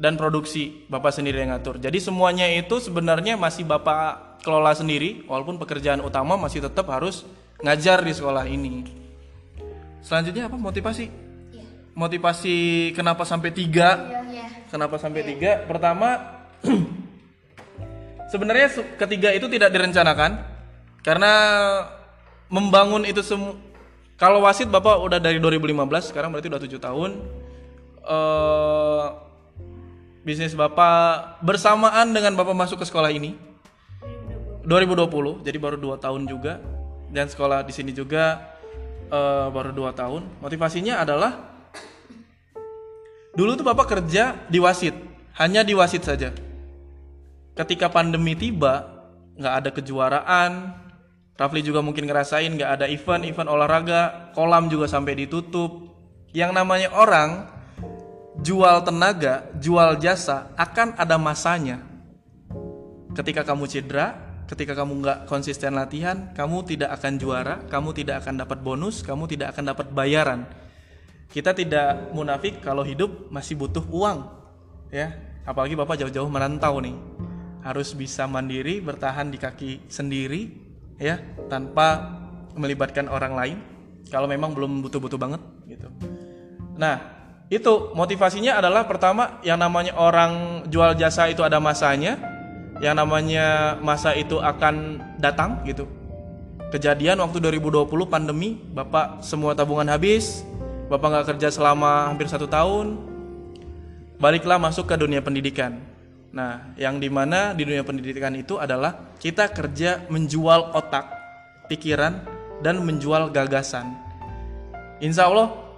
dan 0.02 0.18
produksi 0.18 0.82
bapak 0.90 1.14
sendiri 1.14 1.46
yang 1.46 1.54
ngatur. 1.54 1.78
Jadi 1.78 2.02
semuanya 2.02 2.50
itu 2.50 2.82
sebenarnya 2.82 3.38
masih 3.38 3.70
bapak 3.70 4.42
kelola 4.42 4.74
sendiri, 4.74 5.22
walaupun 5.30 5.62
pekerjaan 5.62 6.02
utama 6.02 6.34
masih 6.42 6.66
tetap 6.66 6.90
harus 6.90 7.22
ngajar 7.62 8.02
di 8.02 8.10
sekolah 8.10 8.50
ini. 8.50 8.90
Selanjutnya 10.02 10.50
apa 10.50 10.58
motivasi? 10.58 11.06
Motivasi 11.94 12.90
kenapa 12.98 13.30
sampai 13.30 13.54
tiga? 13.54 14.02
Kenapa 14.74 14.98
sampai 14.98 15.22
tiga? 15.22 15.62
Pertama, 15.70 16.42
sebenarnya 18.34 18.74
ketiga 18.98 19.30
itu 19.38 19.46
tidak 19.54 19.70
direncanakan 19.70 20.42
karena 21.06 21.34
membangun 22.50 23.06
itu 23.06 23.22
semua. 23.22 23.54
Kalau 24.18 24.42
wasit 24.42 24.66
bapak 24.66 24.98
udah 24.98 25.22
dari 25.22 25.38
2015, 25.38 26.10
sekarang 26.10 26.34
berarti 26.34 26.50
udah 26.50 26.62
tujuh 26.66 26.82
tahun. 26.82 27.12
eh 28.02 29.31
bisnis 30.22 30.54
bapak 30.54 31.42
bersamaan 31.42 32.14
dengan 32.14 32.38
bapak 32.38 32.54
masuk 32.54 32.82
ke 32.82 32.86
sekolah 32.86 33.10
ini? 33.10 33.34
2020 34.62 35.42
jadi 35.42 35.58
baru 35.58 35.78
dua 35.78 35.98
tahun 35.98 36.30
juga. 36.30 36.62
Dan 37.12 37.28
sekolah 37.28 37.68
di 37.68 37.74
sini 37.76 37.92
juga 37.92 38.56
eh, 39.12 39.48
baru 39.52 39.74
dua 39.74 39.92
tahun. 39.92 40.40
Motivasinya 40.40 41.02
adalah 41.04 41.52
dulu 43.36 43.58
tuh 43.58 43.66
bapak 43.68 44.00
kerja 44.00 44.48
di 44.48 44.62
wasit 44.62 44.96
hanya 45.42 45.66
di 45.66 45.74
wasit 45.76 46.06
saja. 46.06 46.32
Ketika 47.58 47.92
pandemi 47.92 48.38
tiba 48.38 49.02
nggak 49.36 49.56
ada 49.66 49.70
kejuaraan. 49.74 50.52
Rafli 51.32 51.66
juga 51.66 51.82
mungkin 51.82 52.06
ngerasain 52.06 52.54
nggak 52.54 52.72
ada 52.78 52.86
event 52.86 53.26
event 53.26 53.50
olahraga 53.50 54.30
kolam 54.38 54.70
juga 54.70 54.86
sampai 54.86 55.26
ditutup. 55.26 55.90
Yang 56.38 56.52
namanya 56.54 56.94
orang 56.94 57.50
jual 58.42 58.82
tenaga 58.82 59.48
jual 59.62 59.98
jasa 60.02 60.50
akan 60.58 60.98
ada 60.98 61.16
masanya 61.22 61.92
ketika 63.12 63.44
kamu 63.44 63.68
cedera, 63.68 64.16
ketika 64.48 64.74
kamu 64.76 65.04
nggak 65.04 65.18
konsisten 65.28 65.76
latihan, 65.76 66.32
kamu 66.36 66.64
tidak 66.64 66.96
akan 67.00 67.14
juara, 67.20 67.56
kamu 67.68 67.90
tidak 67.96 68.24
akan 68.24 68.44
dapat 68.44 68.60
bonus, 68.64 69.04
kamu 69.04 69.28
tidak 69.28 69.56
akan 69.56 69.76
dapat 69.76 69.88
bayaran. 69.92 70.48
Kita 71.32 71.56
tidak 71.56 72.12
munafik 72.12 72.60
kalau 72.60 72.84
hidup 72.84 73.32
masih 73.32 73.56
butuh 73.56 73.84
uang, 73.88 74.28
ya. 74.92 75.16
Apalagi 75.48 75.80
bapak 75.80 76.04
jauh-jauh 76.04 76.28
merantau 76.28 76.84
nih, 76.84 76.96
harus 77.64 77.96
bisa 77.96 78.28
mandiri, 78.28 78.84
bertahan 78.84 79.32
di 79.32 79.40
kaki 79.40 79.88
sendiri, 79.88 80.52
ya, 81.00 81.20
tanpa 81.48 82.20
melibatkan 82.56 83.08
orang 83.08 83.34
lain. 83.36 83.58
Kalau 84.12 84.28
memang 84.28 84.52
belum 84.52 84.84
butuh-butuh 84.84 85.16
banget, 85.16 85.40
gitu. 85.72 85.88
Nah, 86.76 87.21
itu 87.52 87.92
motivasinya 87.92 88.64
adalah 88.64 88.88
pertama 88.88 89.44
yang 89.44 89.60
namanya 89.60 89.92
orang 90.00 90.64
jual 90.72 90.96
jasa 90.96 91.28
itu 91.28 91.44
ada 91.44 91.60
masanya, 91.60 92.16
yang 92.80 92.96
namanya 92.96 93.76
masa 93.84 94.16
itu 94.16 94.40
akan 94.40 95.04
datang 95.20 95.60
gitu. 95.68 95.84
Kejadian 96.72 97.20
waktu 97.20 97.44
2020 97.44 97.92
pandemi, 98.08 98.56
bapak 98.56 99.20
semua 99.20 99.52
tabungan 99.52 99.92
habis, 99.92 100.48
bapak 100.88 101.08
nggak 101.12 101.28
kerja 101.36 101.52
selama 101.52 102.08
hampir 102.08 102.32
satu 102.32 102.48
tahun, 102.48 102.96
baliklah 104.16 104.56
masuk 104.56 104.88
ke 104.88 104.96
dunia 104.96 105.20
pendidikan. 105.20 105.84
Nah, 106.32 106.72
yang 106.80 107.04
di 107.04 107.12
mana 107.12 107.52
di 107.52 107.68
dunia 107.68 107.84
pendidikan 107.84 108.32
itu 108.32 108.56
adalah 108.56 109.12
kita 109.20 109.52
kerja 109.52 110.08
menjual 110.08 110.72
otak, 110.72 111.04
pikiran, 111.68 112.24
dan 112.64 112.80
menjual 112.80 113.28
gagasan. 113.28 113.92
Insya 115.04 115.28
Allah 115.28 115.71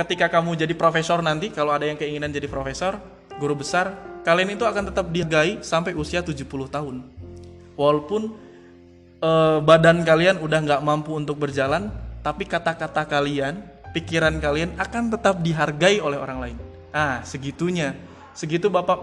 ketika 0.00 0.32
kamu 0.32 0.56
jadi 0.56 0.72
profesor 0.72 1.20
nanti 1.20 1.52
kalau 1.52 1.76
ada 1.76 1.84
yang 1.84 2.00
keinginan 2.00 2.32
jadi 2.32 2.48
profesor 2.48 2.96
guru 3.36 3.60
besar 3.60 3.92
kalian 4.24 4.56
itu 4.56 4.64
akan 4.64 4.88
tetap 4.88 5.12
dihargai 5.12 5.60
sampai 5.60 5.92
usia 5.92 6.24
70 6.24 6.44
tahun. 6.48 7.04
Walaupun 7.76 8.32
eh, 9.20 9.58
badan 9.60 10.00
kalian 10.04 10.40
udah 10.40 10.58
nggak 10.64 10.82
mampu 10.84 11.12
untuk 11.16 11.36
berjalan 11.40 11.92
tapi 12.20 12.44
kata-kata 12.44 13.04
kalian 13.08 13.60
pikiran 13.96 14.36
kalian 14.40 14.76
akan 14.76 15.12
tetap 15.12 15.40
dihargai 15.44 16.00
oleh 16.00 16.16
orang 16.16 16.38
lain. 16.40 16.56
Ah 16.96 17.20
segitunya. 17.24 17.92
Segitu 18.32 18.72
bapak 18.72 19.00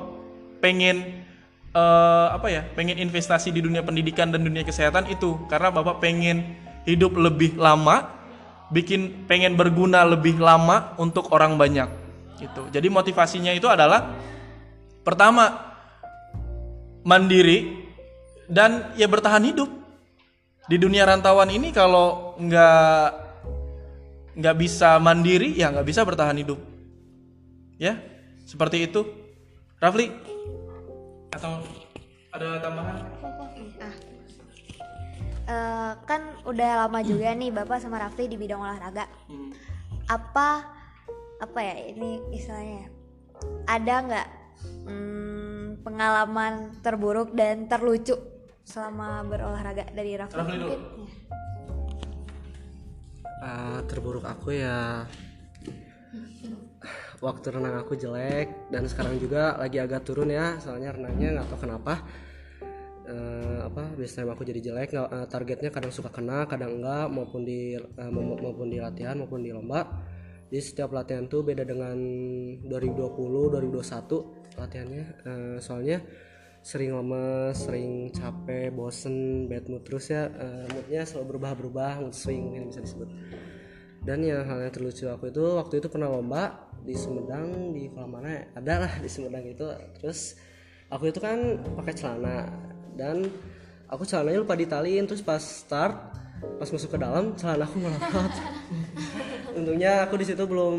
pengen 0.62 1.25
eh, 1.73 2.27
apa 2.33 2.49
ya 2.49 2.65
pengen 2.73 2.97
investasi 2.97 3.53
di 3.53 3.62
dunia 3.62 3.86
pendidikan 3.86 4.33
dan 4.33 4.41
dunia 4.41 4.65
kesehatan 4.65 5.10
itu. 5.13 5.38
Karena 5.45 5.69
bapak 5.69 6.01
pengen 6.01 6.57
hidup 6.89 7.13
lebih 7.17 7.57
lama 7.60 8.16
bikin 8.67 9.27
pengen 9.27 9.56
berguna 9.56 10.03
lebih 10.03 10.39
lama 10.39 10.95
untuk 10.99 11.32
orang 11.32 11.56
banyak 11.56 11.88
gitu. 12.38 12.67
Jadi 12.69 12.88
motivasinya 12.91 13.51
itu 13.56 13.65
adalah 13.65 14.13
pertama 15.01 15.75
mandiri 17.08 17.88
dan 18.47 18.91
ya 18.99 19.08
bertahan 19.08 19.43
hidup. 19.47 19.69
Di 20.67 20.75
dunia 20.75 21.08
rantauan 21.08 21.47
ini 21.47 21.71
kalau 21.71 22.36
nggak 22.36 23.08
nggak 24.38 24.56
bisa 24.60 24.99
mandiri 24.99 25.56
ya 25.56 25.71
nggak 25.71 25.88
bisa 25.88 26.03
bertahan 26.03 26.36
hidup. 26.36 26.60
Ya 27.80 27.97
seperti 28.43 28.84
itu. 28.84 29.03
Rafli 29.77 30.10
atau 31.30 31.62
ada 32.34 32.58
tambahan 32.58 32.97
Eh, 35.47 35.91
kan 36.03 36.21
udah 36.43 36.83
lama 36.83 36.99
juga 37.07 37.31
nih 37.31 37.55
Bapak 37.55 37.79
sama 37.79 38.03
Rafli 38.03 38.27
di 38.27 38.36
bidang 38.36 38.60
olahraga. 38.60 39.07
Apa 40.12 40.67
apa 41.39 41.60
ya 41.63 41.88
ini 41.88 42.19
istilahnya? 42.36 42.91
Ada 43.63 43.95
nggak 44.03 44.27
hmm, 44.91 45.88
pengalaman 45.88 46.75
terburuk 46.83 47.31
dan 47.31 47.71
terlucu 47.71 48.19
selama 48.67 49.23
berolahraga 49.23 49.88
dari 49.95 50.19
Rafli? 50.19 50.36
Rafli 50.36 50.57
dulu. 50.60 50.77
Ah, 53.39 53.79
terburuk 53.88 54.27
aku 54.27 54.51
ya 54.51 55.07
waktu 57.23 57.47
renang 57.49 57.81
aku 57.81 57.95
jelek 57.95 58.69
dan 58.69 58.83
sekarang 58.86 59.15
juga 59.17 59.55
lagi 59.57 59.81
agak 59.81 60.05
turun 60.05 60.29
ya 60.29 60.62
soalnya 60.62 60.93
renangnya 60.93 61.39
nggak 61.39 61.47
tahu 61.49 61.60
kenapa 61.65 62.05
Eh, 63.07 63.59
apa 63.63 63.95
biasanya 63.95 64.35
aku 64.35 64.43
jadi 64.43 64.59
jelek 64.59 64.91
eh, 64.91 65.27
targetnya 65.31 65.71
kadang 65.71 65.95
suka 65.95 66.11
kena 66.11 66.43
kadang 66.43 66.83
enggak 66.83 67.07
maupun 67.07 67.47
di 67.47 67.79
mau- 68.11 68.35
maupun 68.35 68.67
di 68.67 68.83
latihan 68.83 69.15
maupun 69.15 69.39
di 69.39 69.55
lomba. 69.55 69.87
Jadi 70.51 70.59
setiap 70.63 70.91
latihan 70.91 71.27
tuh 71.27 71.43
beda 71.43 71.63
dengan 71.63 71.95
2020 72.67 73.47
2021 73.51 74.59
latihannya. 74.59 75.03
Eh, 75.23 75.57
soalnya 75.63 76.03
sering 76.59 76.91
lemes 76.99 77.55
sering 77.55 78.11
capek 78.11 78.75
bosen 78.75 79.47
bad 79.47 79.71
mood 79.71 79.87
terus 79.87 80.11
ya 80.11 80.27
eh, 80.27 80.67
moodnya 80.75 81.07
selalu 81.07 81.25
berubah-berubah 81.35 82.03
mood 82.03 82.11
swing 82.11 82.43
mungkin 82.51 82.75
bisa 82.75 82.83
disebut. 82.83 83.07
Dan 84.03 84.19
yang 84.23 84.43
hal 84.43 84.67
yang 84.67 84.71
terlucu 84.75 85.07
aku 85.07 85.31
itu 85.31 85.43
waktu 85.55 85.79
itu 85.79 85.87
pernah 85.87 86.11
lomba 86.11 86.71
di 86.83 86.95
Sumedang 86.95 87.71
di 87.71 87.87
kolam 87.91 88.19
mana 88.19 88.29
ya? 88.31 88.43
ada 88.55 88.73
lah 88.83 88.93
di 88.99 89.07
Sumedang 89.07 89.47
itu. 89.47 89.63
Terus 89.99 90.35
aku 90.91 91.11
itu 91.11 91.19
kan 91.23 91.59
pakai 91.75 91.93
celana 91.95 92.47
dan 92.97 93.29
aku 93.88 94.03
celananya 94.03 94.41
lupa 94.41 94.57
ditaliin 94.57 95.05
terus 95.05 95.21
pas 95.21 95.39
start 95.39 95.95
pas 96.57 96.69
masuk 96.69 96.89
ke 96.93 96.97
dalam 96.97 97.33
celana 97.38 97.65
aku 97.65 97.77
melorot 97.81 98.33
untungnya 99.57 100.05
aku 100.05 100.21
di 100.21 100.25
situ 100.29 100.45
belum 100.45 100.77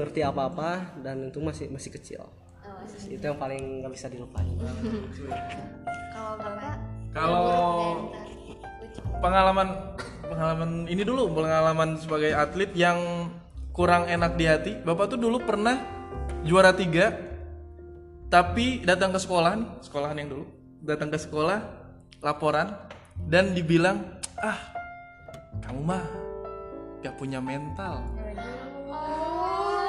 ngerti 0.00 0.24
apa-apa 0.24 0.96
dan 1.04 1.28
itu 1.28 1.38
masih 1.38 1.68
masih 1.68 1.92
kecil. 1.92 2.24
Itu 3.06 3.20
yang 3.20 3.36
paling 3.36 3.84
nggak 3.84 3.92
bisa 3.92 4.08
dilupain. 4.08 4.56
Kalau 6.16 6.34
Bapak? 6.40 6.74
Kalau 7.12 7.48
pengalaman 9.20 9.68
pengalaman 10.24 10.70
ini 10.88 11.02
dulu 11.04 11.28
pengalaman 11.36 12.00
sebagai 12.00 12.32
atlet 12.32 12.72
yang 12.72 13.28
kurang 13.76 14.08
enak 14.08 14.32
di 14.40 14.44
hati. 14.48 14.72
Bapak 14.80 15.12
tuh 15.12 15.20
dulu 15.20 15.44
pernah 15.44 15.76
juara 16.48 16.72
tiga, 16.72 17.12
tapi 18.32 18.80
datang 18.80 19.12
ke 19.12 19.20
sekolah 19.20 19.52
nih, 19.60 19.68
sekolahan 19.84 20.16
yang 20.24 20.30
dulu 20.32 20.55
datang 20.86 21.10
ke 21.10 21.18
sekolah 21.18 21.58
laporan 22.22 22.70
dan 23.26 23.52
dibilang 23.52 24.00
ah 24.38 24.58
kamu 25.60 25.82
mah 25.82 26.04
gak 27.02 27.14
punya 27.18 27.42
mental. 27.42 28.06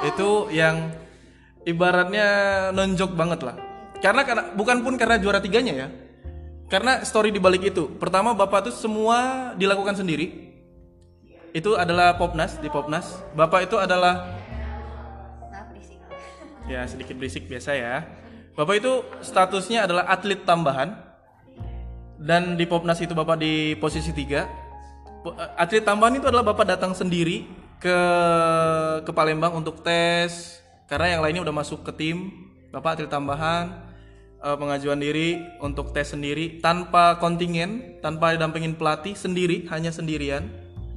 Itu 0.04 0.50
yang 0.50 0.90
ibaratnya 1.66 2.28
nonjok 2.74 3.14
banget 3.14 3.40
lah. 3.46 3.56
Karena 3.98 4.22
karena 4.22 4.42
bukan 4.54 4.86
pun 4.86 4.94
karena 4.94 5.18
juara 5.18 5.42
tiganya 5.42 5.74
ya, 5.74 5.88
karena 6.70 7.02
story 7.02 7.34
di 7.34 7.42
balik 7.42 7.74
itu. 7.74 7.90
Pertama 7.98 8.30
Bapak 8.30 8.70
tuh 8.70 8.74
semua 8.74 9.50
dilakukan 9.58 9.98
sendiri. 9.98 10.54
Itu 11.50 11.74
adalah 11.74 12.14
Popnas 12.14 12.62
di 12.62 12.70
Popnas. 12.70 13.18
Bapak 13.34 13.66
itu 13.66 13.74
adalah 13.78 14.38
Ya, 16.68 16.84
sedikit 16.84 17.16
berisik 17.16 17.48
biasa 17.48 17.72
ya. 17.72 18.04
Bapak 18.58 18.74
itu 18.82 19.06
statusnya 19.22 19.86
adalah 19.86 20.10
atlet 20.10 20.42
tambahan. 20.42 20.98
Dan 22.18 22.58
di 22.58 22.66
Popnas 22.66 22.98
itu 22.98 23.14
Bapak 23.14 23.38
di 23.38 23.78
posisi 23.78 24.10
3. 24.10 25.54
Atlet 25.54 25.86
tambahan 25.86 26.18
itu 26.18 26.26
adalah 26.26 26.42
Bapak 26.42 26.66
datang 26.66 26.90
sendiri 26.90 27.46
ke 27.78 27.98
ke 29.06 29.10
Palembang 29.14 29.54
untuk 29.54 29.86
tes, 29.86 30.58
karena 30.88 31.14
yang 31.14 31.20
lainnya 31.22 31.44
udah 31.44 31.54
masuk 31.54 31.84
ke 31.84 31.92
tim 31.94 32.32
bapak 32.72 32.98
atlet 32.98 33.12
tambahan 33.12 33.76
eh, 34.40 34.56
pengajuan 34.56 34.98
diri 34.98 35.36
untuk 35.60 35.92
tes 35.92 36.08
sendiri 36.08 36.64
tanpa 36.64 37.20
kontingen 37.20 38.00
tanpa 38.00 38.32
didampingin 38.32 38.74
pelatih 38.74 39.12
sendiri 39.12 39.68
hanya 39.68 39.92
sendirian 39.92 40.48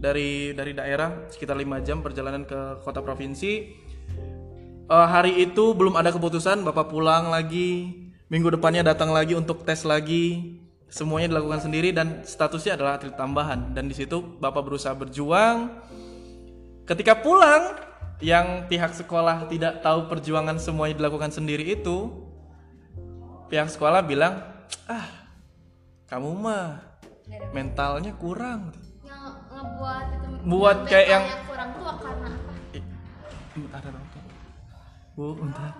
dari 0.01 0.55
dari 0.55 0.74
daerah 0.74 1.30
sekitar 1.30 1.59
lima 1.59 1.84
jam 1.84 2.01
perjalanan 2.01 2.47
ke 2.47 2.82
kota 2.82 3.03
provinsi 3.03 3.84
Eh, 4.89 5.07
hari 5.07 5.45
itu 5.45 5.71
belum 5.71 5.95
ada 5.95 6.11
keputusan 6.11 6.63
bapak 6.63 6.91
pulang 6.91 7.32
lagi. 7.32 7.95
Minggu 8.27 8.51
depannya 8.51 8.84
datang 8.84 9.11
lagi 9.11 9.36
untuk 9.36 9.63
tes 9.63 9.84
lagi. 9.84 10.57
Semuanya 10.91 11.32
dilakukan 11.36 11.63
sendiri 11.63 11.95
dan 11.95 12.23
statusnya 12.27 12.75
adalah 12.75 12.99
atlet 12.99 13.15
tambahan. 13.15 13.71
Dan 13.71 13.88
di 13.88 13.95
situ 13.95 14.19
bapak 14.19 14.67
berusaha 14.67 14.91
berjuang. 14.91 15.71
Ketika 16.84 17.15
pulang 17.23 17.79
yang 18.19 18.67
pihak 18.67 18.91
sekolah 18.91 19.47
tidak 19.47 19.79
tahu 19.79 20.11
perjuangan 20.11 20.59
semuanya 20.59 20.99
dilakukan 20.99 21.32
sendiri 21.32 21.73
itu 21.73 22.11
pihak 23.47 23.65
sekolah 23.65 24.05
bilang 24.05 24.45
ah 24.86 25.07
kamu 26.05 26.29
mah 26.36 26.84
mentalnya 27.55 28.11
kurang. 28.19 28.75
Yang 29.01 29.23
ngebuat 29.49 30.05
itu 30.11 30.27
Buat 30.43 30.77
kayak 30.86 31.07
yang- 31.07 31.27
kurang 31.47 31.69
tuh 31.71 31.84
karena 31.97 32.29
apa 32.29 32.51
bentar 33.51 33.79
ada 33.79 33.89
orang 33.89 34.05
tua. 34.11 34.23
Bu 35.16 35.36
bentar 35.36 35.72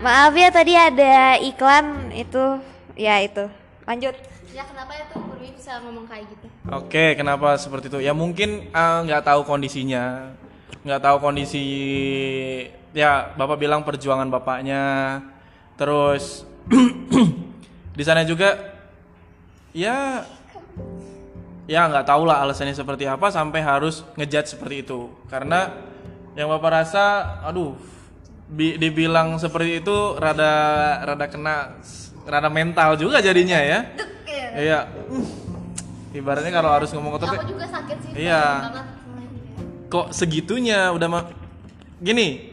Maaf 0.00 0.32
ya 0.32 0.48
tadi 0.48 0.72
ada 0.72 1.36
iklan 1.44 2.08
itu 2.16 2.56
ya 2.96 3.20
itu. 3.20 3.44
Lanjut. 3.84 4.16
ya 4.50 4.64
kenapa 4.66 4.96
itu 4.96 5.14
Purwi 5.14 5.52
bisa 5.54 5.78
ngomong 5.84 6.08
kayak 6.10 6.24
gitu 6.26 6.46
Oke, 6.72 7.14
kenapa 7.14 7.54
seperti 7.60 7.92
itu? 7.92 7.98
Ya 8.00 8.16
mungkin 8.16 8.70
eh, 8.72 8.98
nggak 9.06 9.28
tahu 9.28 9.44
kondisinya, 9.44 10.32
nggak 10.86 11.02
tahu 11.04 11.16
kondisi. 11.20 11.64
Ya, 12.90 13.30
bapak 13.38 13.60
bilang 13.60 13.86
perjuangan 13.86 14.26
bapaknya, 14.26 14.82
terus 15.78 16.42
di 17.98 18.02
sana 18.02 18.26
juga, 18.26 18.74
ya, 19.70 20.26
ya 21.70 21.86
nggak 21.86 22.02
tahu 22.02 22.26
lah 22.26 22.42
alasannya 22.42 22.74
seperti 22.74 23.06
apa 23.06 23.30
sampai 23.30 23.62
harus 23.62 24.02
ngejat 24.18 24.50
seperti 24.50 24.82
itu. 24.82 25.06
Karena 25.30 25.70
yang 26.34 26.50
bapak 26.50 26.82
rasa, 26.82 27.04
aduh, 27.46 27.78
bi- 28.46 28.74
dibilang 28.74 29.38
seperti 29.38 29.78
itu, 29.78 29.96
rada, 30.18 30.50
rada 31.06 31.26
kena, 31.30 31.78
rada 32.26 32.50
mental 32.50 32.98
juga 32.98 33.22
jadinya 33.22 33.62
ya. 33.62 33.86
Iya. 34.50 34.80
Ibaratnya 36.10 36.50
kalau 36.50 36.74
harus 36.74 36.90
ngomong 36.90 37.14
kotor 37.14 37.30
aku 37.30 37.54
juga 37.54 37.70
sakit 37.70 37.96
sih 38.02 38.26
Iya. 38.26 38.42
kok 39.86 40.10
segitunya 40.10 40.90
udah 40.90 41.06
mah 41.06 41.24
gini 41.98 42.50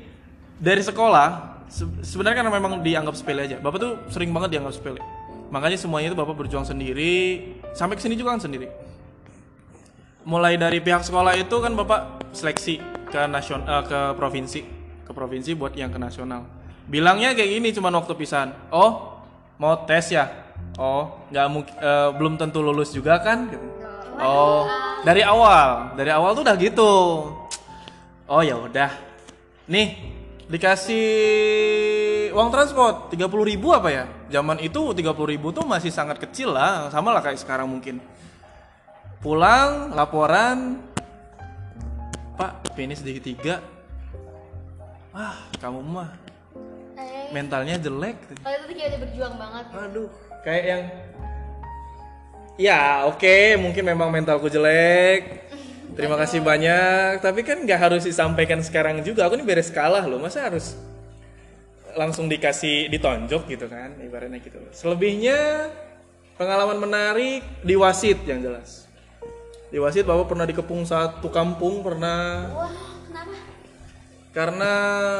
dari 0.57 0.81
sekolah 0.81 1.57
se- 1.65 2.05
sebenarnya 2.05 2.41
kan 2.41 2.49
memang 2.49 2.73
dianggap 2.81 3.17
sepele 3.17 3.45
aja 3.45 3.57
bapak 3.57 3.77
tuh 3.77 3.91
sering 4.09 4.29
banget 4.29 4.57
dianggap 4.57 4.73
sepele 4.73 5.01
makanya 5.49 5.77
semuanya 5.77 6.13
itu 6.13 6.17
bapak 6.17 6.33
berjuang 6.33 6.65
sendiri 6.65 7.49
sampai 7.73 7.93
ke 7.93 8.01
sini 8.01 8.13
juga 8.13 8.37
kan 8.37 8.41
sendiri 8.41 8.69
mulai 10.27 10.59
dari 10.59 10.83
pihak 10.83 11.07
sekolah 11.07 11.39
itu 11.39 11.55
kan 11.63 11.71
bapak 11.71 12.35
seleksi 12.35 12.83
ke 13.07 13.21
nasional 13.31 13.87
ke 13.87 13.99
provinsi. 14.19 14.61
Ke 15.07 15.15
provinsi 15.15 15.55
buat 15.55 15.71
yang 15.71 15.87
ke 15.87 15.95
nasional. 15.95 16.43
Bilangnya 16.91 17.31
kayak 17.31 17.47
gini 17.47 17.71
cuma 17.71 17.87
waktu 17.95 18.11
pisahan. 18.11 18.51
Oh 18.67 19.23
mau 19.55 19.87
tes 19.87 20.11
ya? 20.11 20.27
Oh 20.75 21.23
nggak 21.31 21.45
eh, 21.79 22.09
belum 22.19 22.35
tentu 22.35 22.59
lulus 22.59 22.91
juga 22.91 23.23
kan? 23.23 23.47
Oh 24.19 24.67
dari 25.07 25.23
awal. 25.23 25.95
Dari 25.95 26.11
awal 26.11 26.35
tuh 26.35 26.43
udah 26.43 26.55
gitu. 26.59 26.93
Oh 28.27 28.41
ya 28.43 28.59
udah. 28.59 28.91
Nih 29.71 29.95
dikasih 30.51 31.07
uang 32.35 32.51
transport 32.51 33.15
30.000 33.15 33.31
ribu 33.47 33.71
apa 33.71 33.87
ya? 33.95 34.03
Zaman 34.27 34.59
itu 34.59 34.91
30.000 34.91 35.31
ribu 35.31 35.55
tuh 35.55 35.63
masih 35.63 35.87
sangat 35.87 36.19
kecil 36.19 36.51
lah 36.51 36.91
sama 36.91 37.15
lah 37.15 37.23
kayak 37.23 37.39
sekarang 37.39 37.71
mungkin 37.71 38.03
pulang 39.21 39.93
laporan. 39.93 40.81
Pak 42.37 42.77
finish 42.77 43.01
di 43.01 43.17
tiga. 43.17 43.61
Ah 45.13 45.41
kamu 45.57 45.81
mah 45.81 46.11
Eh, 46.97 47.29
mentalnya 47.29 47.77
jelek. 47.77 48.17
Kalau 48.41 48.57
itu 48.57 48.65
tuh 48.65 48.75
kayak 48.77 48.89
udah 48.89 48.99
berjuang 49.05 49.35
banget. 49.37 49.65
Aduh 49.73 50.09
kayak 50.41 50.63
yang 50.65 50.83
ya 52.57 52.81
oke 53.05 53.37
mungkin 53.61 53.83
memang 53.85 54.09
mentalku 54.09 54.49
jelek. 54.49 55.49
Terima 55.93 56.17
kasih 56.17 56.41
banyak. 56.41 57.21
Tapi 57.21 57.41
kan 57.41 57.61
nggak 57.61 57.79
harus 57.81 58.05
disampaikan 58.05 58.61
sekarang 58.61 59.01
juga. 59.01 59.25
Aku 59.25 59.37
ini 59.37 59.45
beres 59.45 59.69
kalah 59.73 60.05
loh. 60.05 60.21
Masa 60.21 60.45
harus 60.45 60.77
langsung 61.97 62.29
dikasih 62.29 62.89
ditonjok 62.93 63.49
gitu 63.49 63.65
kan? 63.65 63.97
Ibaratnya 63.97 64.37
gitu 64.41 64.61
selebihnya 64.69 65.69
pengalaman 66.37 66.77
menarik 66.77 67.41
di 67.65 67.73
wasit 67.73 68.21
yang 68.29 68.45
jelas 68.45 68.86
di 69.67 69.77
wasit 69.77 70.07
bapak 70.07 70.31
pernah 70.31 70.45
dikepung 70.47 70.87
satu 70.87 71.27
kampung 71.27 71.83
pernah 71.83 72.47
wah 72.55 72.71
kenapa 73.07 73.57
karena 74.37 74.71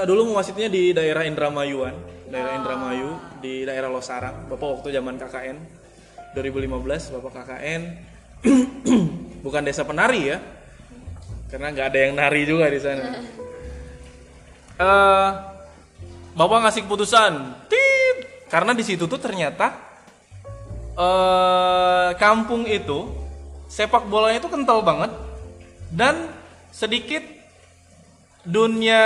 dulu 0.05 0.29
mewasitnya 0.29 0.69
di 0.69 0.93
daerah 0.93 1.25
Indramayuan, 1.25 1.97
daerah 2.29 2.53
Indramayu 2.53 3.17
di 3.41 3.65
daerah 3.65 3.89
Losarang. 3.89 4.45
Bapak 4.45 4.77
waktu 4.77 4.93
zaman 4.93 5.17
KKN 5.17 5.57
2015 6.37 7.17
Bapak 7.17 7.31
KKN 7.41 7.81
bukan 9.45 9.61
desa 9.65 9.89
penari 9.89 10.29
ya. 10.29 10.37
Karena 11.49 11.73
nggak 11.73 11.87
ada 11.89 11.97
yang 11.97 12.13
nari 12.13 12.45
juga 12.45 12.69
di 12.69 12.77
sana. 12.77 13.09
Eh 14.77 15.29
Bapak 16.37 16.69
ngasih 16.69 16.85
keputusan, 16.85 17.65
tit, 17.65 18.45
karena 18.45 18.77
di 18.77 18.85
situ 18.85 19.09
tuh 19.09 19.17
ternyata 19.17 19.73
eh 20.93 22.13
kampung 22.21 22.69
itu 22.69 23.09
sepak 23.67 24.07
bolanya 24.07 24.41
itu 24.41 24.49
kental 24.49 24.83
banget. 24.83 25.11
Dan 25.87 26.27
sedikit 26.71 27.23
dunia 28.47 29.03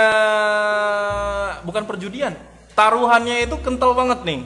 bukan 1.66 1.82
perjudian 1.86 2.34
taruhannya 2.74 3.46
itu 3.46 3.56
kental 3.60 3.94
banget 3.94 4.24
nih. 4.26 4.40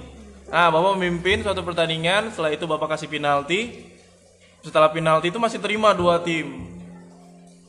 Nah 0.47 0.69
bapak 0.71 0.97
memimpin 0.97 1.43
suatu 1.43 1.63
pertandingan 1.63 2.31
setelah 2.31 2.51
itu 2.53 2.65
bapak 2.69 2.97
kasih 2.97 3.09
penalti. 3.11 3.87
Setelah 4.63 4.91
penalti 4.91 5.31
itu 5.31 5.39
masih 5.39 5.63
terima 5.63 5.95
dua 5.95 6.21
tim. 6.21 6.67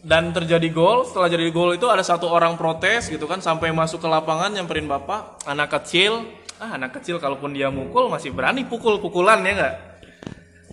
Dan 0.08 0.32
terjadi 0.32 0.72
gol 0.72 1.04
setelah 1.04 1.28
jadi 1.28 1.52
gol 1.52 1.76
itu 1.76 1.90
ada 1.92 2.00
satu 2.00 2.32
orang 2.32 2.56
protes 2.56 3.12
gitu 3.12 3.28
kan 3.28 3.44
sampai 3.44 3.76
masuk 3.76 4.00
ke 4.00 4.08
lapangan 4.08 4.54
nyamperin 4.54 4.88
bapak. 4.88 5.44
Anak 5.46 5.74
kecil 5.80 6.26
ah 6.58 6.74
anak 6.74 6.98
kecil 6.98 7.22
kalaupun 7.22 7.54
dia 7.54 7.70
mukul 7.70 8.10
masih 8.10 8.34
berani 8.34 8.66
pukul-pukulan 8.66 9.46
ya 9.46 9.54
enggak 9.54 9.76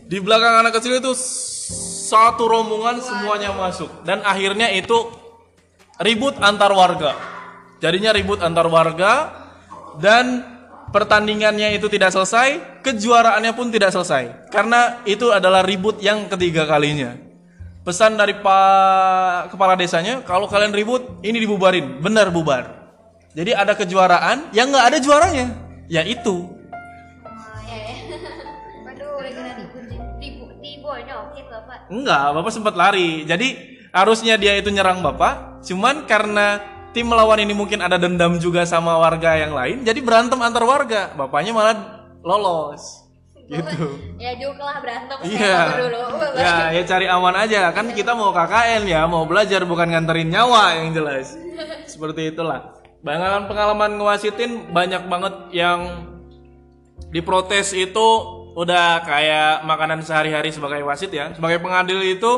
di 0.08 0.16
belakang 0.16 0.64
anak 0.64 0.80
kecil 0.80 0.96
itu 0.96 1.12
satu 2.04 2.44
rombongan 2.44 3.00
semuanya 3.00 3.56
masuk 3.56 3.88
dan 4.04 4.20
akhirnya 4.20 4.68
itu 4.76 5.08
ribut 6.04 6.36
antar 6.44 6.68
warga. 6.76 7.16
Jadinya 7.80 8.12
ribut 8.12 8.44
antar 8.44 8.68
warga 8.68 9.32
dan 9.96 10.44
pertandingannya 10.92 11.74
itu 11.74 11.88
tidak 11.88 12.12
selesai, 12.12 12.80
kejuaraannya 12.84 13.52
pun 13.56 13.72
tidak 13.72 13.90
selesai. 13.96 14.52
Karena 14.52 15.00
itu 15.08 15.32
adalah 15.32 15.64
ribut 15.64 15.98
yang 16.04 16.28
ketiga 16.28 16.68
kalinya. 16.68 17.16
Pesan 17.84 18.16
dari 18.16 18.32
Pak 18.40 19.52
kepala 19.52 19.76
desanya, 19.76 20.24
kalau 20.24 20.48
kalian 20.48 20.72
ribut, 20.72 21.20
ini 21.20 21.36
dibubarin, 21.36 22.00
benar 22.00 22.32
bubar. 22.32 22.88
Jadi 23.36 23.52
ada 23.52 23.76
kejuaraan 23.76 24.54
yang 24.56 24.72
nggak 24.72 24.86
ada 24.88 24.98
juaranya, 25.04 25.46
yaitu 25.92 26.48
Enggak, 31.94 32.34
Bapak 32.34 32.50
sempat 32.50 32.74
lari. 32.74 33.22
Jadi 33.22 33.78
harusnya 33.94 34.34
dia 34.34 34.58
itu 34.58 34.74
nyerang 34.74 34.98
Bapak, 34.98 35.62
cuman 35.62 36.10
karena 36.10 36.58
tim 36.90 37.06
melawan 37.06 37.38
ini 37.38 37.54
mungkin 37.54 37.78
ada 37.78 37.94
dendam 37.94 38.38
juga 38.42 38.66
sama 38.66 38.98
warga 38.98 39.38
yang 39.38 39.54
lain, 39.54 39.86
jadi 39.86 40.02
berantem 40.02 40.38
antar 40.42 40.66
warga. 40.66 41.14
Bapaknya 41.14 41.54
malah 41.54 41.76
lolos. 42.26 43.06
Gitu. 43.44 43.76
ya 44.16 44.32
juga 44.40 44.64
lah 44.64 44.80
berantem 44.80 45.20
Iya. 45.20 45.52
sama 45.52 45.76
dulu 45.84 46.00
Ya, 46.32 46.72
ya 46.72 46.82
cari 46.88 47.06
aman 47.06 47.36
aja. 47.36 47.68
Kan 47.76 47.92
kita 47.92 48.16
mau 48.16 48.32
KKN 48.32 48.88
ya, 48.88 49.04
mau 49.04 49.28
belajar 49.28 49.68
bukan 49.68 49.92
nganterin 49.92 50.32
nyawa 50.32 50.80
yang 50.80 50.96
jelas. 50.96 51.36
Seperti 51.84 52.32
itulah. 52.32 52.72
Pengalaman-pengalaman 53.04 54.00
ngewasitin 54.00 54.72
banyak 54.72 55.04
banget 55.12 55.34
yang 55.52 56.08
diprotes 57.12 57.76
itu 57.76 58.08
udah 58.54 59.02
kayak 59.02 59.66
makanan 59.66 60.00
sehari-hari 60.06 60.54
sebagai 60.54 60.82
wasit 60.86 61.10
ya. 61.10 61.34
Sebagai 61.34 61.58
pengadil 61.58 62.00
itu 62.06 62.32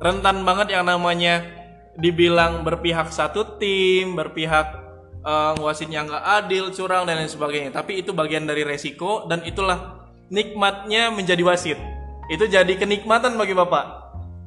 rentan 0.00 0.42
banget 0.42 0.72
yang 0.72 0.88
namanya 0.88 1.44
dibilang 2.00 2.64
berpihak 2.64 3.12
satu 3.12 3.60
tim, 3.60 4.16
berpihak 4.16 4.66
eh, 5.22 5.54
wasitnya 5.60 6.08
nggak 6.08 6.24
adil, 6.44 6.72
curang 6.72 7.04
dan 7.04 7.20
lain 7.20 7.30
sebagainya. 7.30 7.70
Tapi 7.76 8.00
itu 8.00 8.16
bagian 8.16 8.48
dari 8.48 8.64
resiko 8.64 9.28
dan 9.28 9.44
itulah 9.44 10.08
nikmatnya 10.32 11.12
menjadi 11.12 11.44
wasit. 11.44 11.78
Itu 12.32 12.48
jadi 12.48 12.72
kenikmatan 12.76 13.36
bagi 13.36 13.52
bapak. 13.56 13.86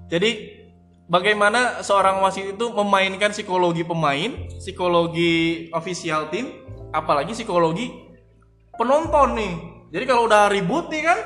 Jadi 0.10 0.62
bagaimana 1.10 1.82
seorang 1.86 2.22
wasit 2.26 2.58
itu 2.58 2.66
memainkan 2.74 3.34
psikologi 3.34 3.86
pemain, 3.86 4.50
psikologi 4.58 5.68
official 5.74 6.30
team, 6.34 6.50
apalagi 6.94 7.38
psikologi 7.38 7.90
penonton 8.78 9.38
nih. 9.38 9.54
Jadi 9.92 10.04
kalau 10.08 10.24
udah 10.26 10.48
ribut 10.48 10.88
nih 10.88 11.04
kan, 11.04 11.20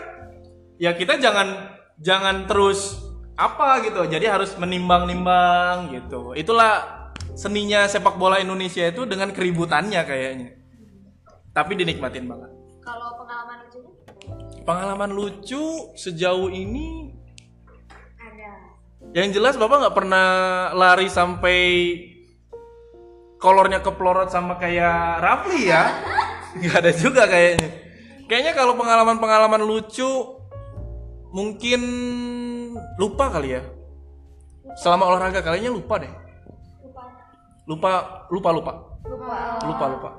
ya 0.81 0.97
kita 0.97 1.21
jangan 1.21 1.77
jangan 2.01 2.49
terus 2.49 2.97
apa 3.37 3.85
gitu. 3.85 4.09
Jadi 4.09 4.25
harus 4.25 4.57
menimbang-nimbang 4.57 5.93
gitu. 5.93 6.33
Itulah 6.33 7.05
seninya 7.37 7.85
sepak 7.85 8.17
bola 8.17 8.41
Indonesia 8.41 8.81
itu 8.89 9.05
dengan 9.05 9.29
keributannya 9.29 10.01
kayaknya. 10.01 10.49
Tapi 11.53 11.71
dinikmatin 11.77 12.25
banget. 12.25 12.51
Kalau 12.81 13.13
pengalaman 13.21 13.57
lucunya? 13.69 13.93
Pengalaman 14.65 15.11
lucu 15.13 15.93
sejauh 15.93 16.49
ini 16.49 17.13
Ada. 18.17 18.51
Yang 19.13 19.37
jelas 19.37 19.53
Bapak 19.61 19.77
nggak 19.85 19.95
pernah 19.95 20.27
lari 20.73 21.05
sampai 21.05 21.59
kolornya 23.37 23.85
keplorot 23.85 24.33
sama 24.33 24.57
kayak 24.57 25.21
Rafli 25.21 25.69
ya? 25.69 25.83
Nggak 26.59 26.75
ada 26.81 26.91
juga 26.95 27.23
kayaknya. 27.29 27.84
Kayaknya 28.25 28.53
kalau 28.57 28.73
pengalaman-pengalaman 28.73 29.61
lucu 29.61 30.09
mungkin 31.29 31.81
lupa 32.97 33.29
kali 33.29 33.53
ya. 33.53 33.61
Selama 34.81 35.13
olahraga 35.13 35.45
kayaknya 35.45 35.69
lupa 35.69 36.01
deh. 36.01 36.09
Lupa, 37.65 37.91
lupa, 38.29 38.49
lupa, 38.51 38.71
Lupa. 39.05 39.37
lupa, 39.65 39.85
lupa. 39.89 40.09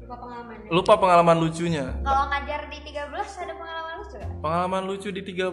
Lupa 0.00 0.16
pengalaman. 0.16 0.56
Lupa 0.72 0.92
pengalaman 0.96 1.36
lucunya. 1.36 1.86
Kalau 2.00 2.24
ngajar 2.28 2.60
di 2.68 2.78
13 2.80 3.44
ada 3.44 3.52
pengalaman 3.54 3.94
lucu 4.00 4.14
gak? 4.16 4.30
Pengalaman 4.40 4.82
lucu 4.88 5.08
di 5.08 5.22
13 5.22 5.52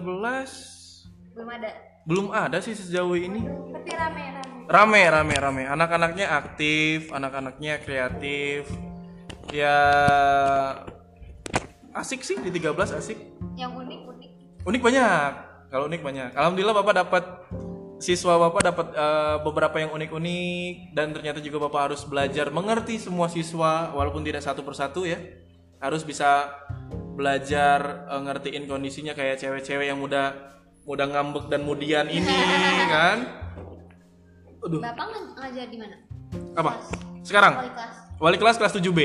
Belum 1.36 1.50
ada. 1.54 1.70
belum 2.08 2.28
ada 2.32 2.58
sih 2.64 2.72
sejauh 2.74 3.14
ini. 3.14 3.44
Tapi 3.46 3.92
rame-rame. 3.92 4.64
Rame, 4.68 5.02
rame, 5.08 5.36
rame. 5.36 5.64
Anak-anaknya 5.68 6.32
aktif, 6.32 7.12
anak-anaknya 7.12 7.84
kreatif. 7.84 8.68
Ya 9.52 9.76
asik 11.98 12.22
sih 12.22 12.38
di 12.38 12.50
13 12.50 12.74
asik. 12.94 13.18
Yang 13.58 13.72
unik-unik. 13.84 14.32
Unik 14.64 14.82
banyak. 14.82 15.32
Kalau 15.68 15.86
unik 15.92 16.02
banyak. 16.02 16.30
Alhamdulillah 16.34 16.76
Bapak 16.78 16.94
dapat 16.96 17.24
siswa 17.98 18.38
Bapak 18.38 18.62
dapat 18.62 18.88
eh, 18.94 19.36
beberapa 19.42 19.76
yang 19.82 19.92
unik-unik 19.92 20.94
dan 20.94 21.12
ternyata 21.12 21.42
juga 21.42 21.68
Bapak 21.68 21.92
harus 21.92 22.02
belajar 22.06 22.54
mengerti 22.54 23.02
semua 23.02 23.28
siswa 23.28 23.92
walaupun 23.92 24.22
tidak 24.22 24.46
satu 24.46 24.62
persatu 24.62 25.04
ya. 25.04 25.18
Harus 25.78 26.06
bisa 26.06 26.54
belajar 27.18 28.08
eh, 28.08 28.22
ngertiin 28.22 28.70
kondisinya 28.70 29.12
kayak 29.12 29.42
cewek-cewek 29.42 29.90
yang 29.90 30.00
muda 30.00 30.54
muda 30.88 31.04
ngambek 31.04 31.52
dan 31.52 31.62
mudian 31.68 32.08
ini 32.08 32.32
kan. 32.94 33.18
Aduh. 34.64 34.80
Bapak 34.80 35.06
ng- 35.12 35.36
ngajar 35.36 35.68
di 35.68 35.78
mana? 35.80 35.96
Apa? 36.56 36.72
Sekarang? 37.24 37.54
Wali 37.60 37.72
kelas. 37.72 37.94
Wali 38.18 38.38
kelas 38.40 38.56
kelas 38.58 38.74
7B. 38.80 39.00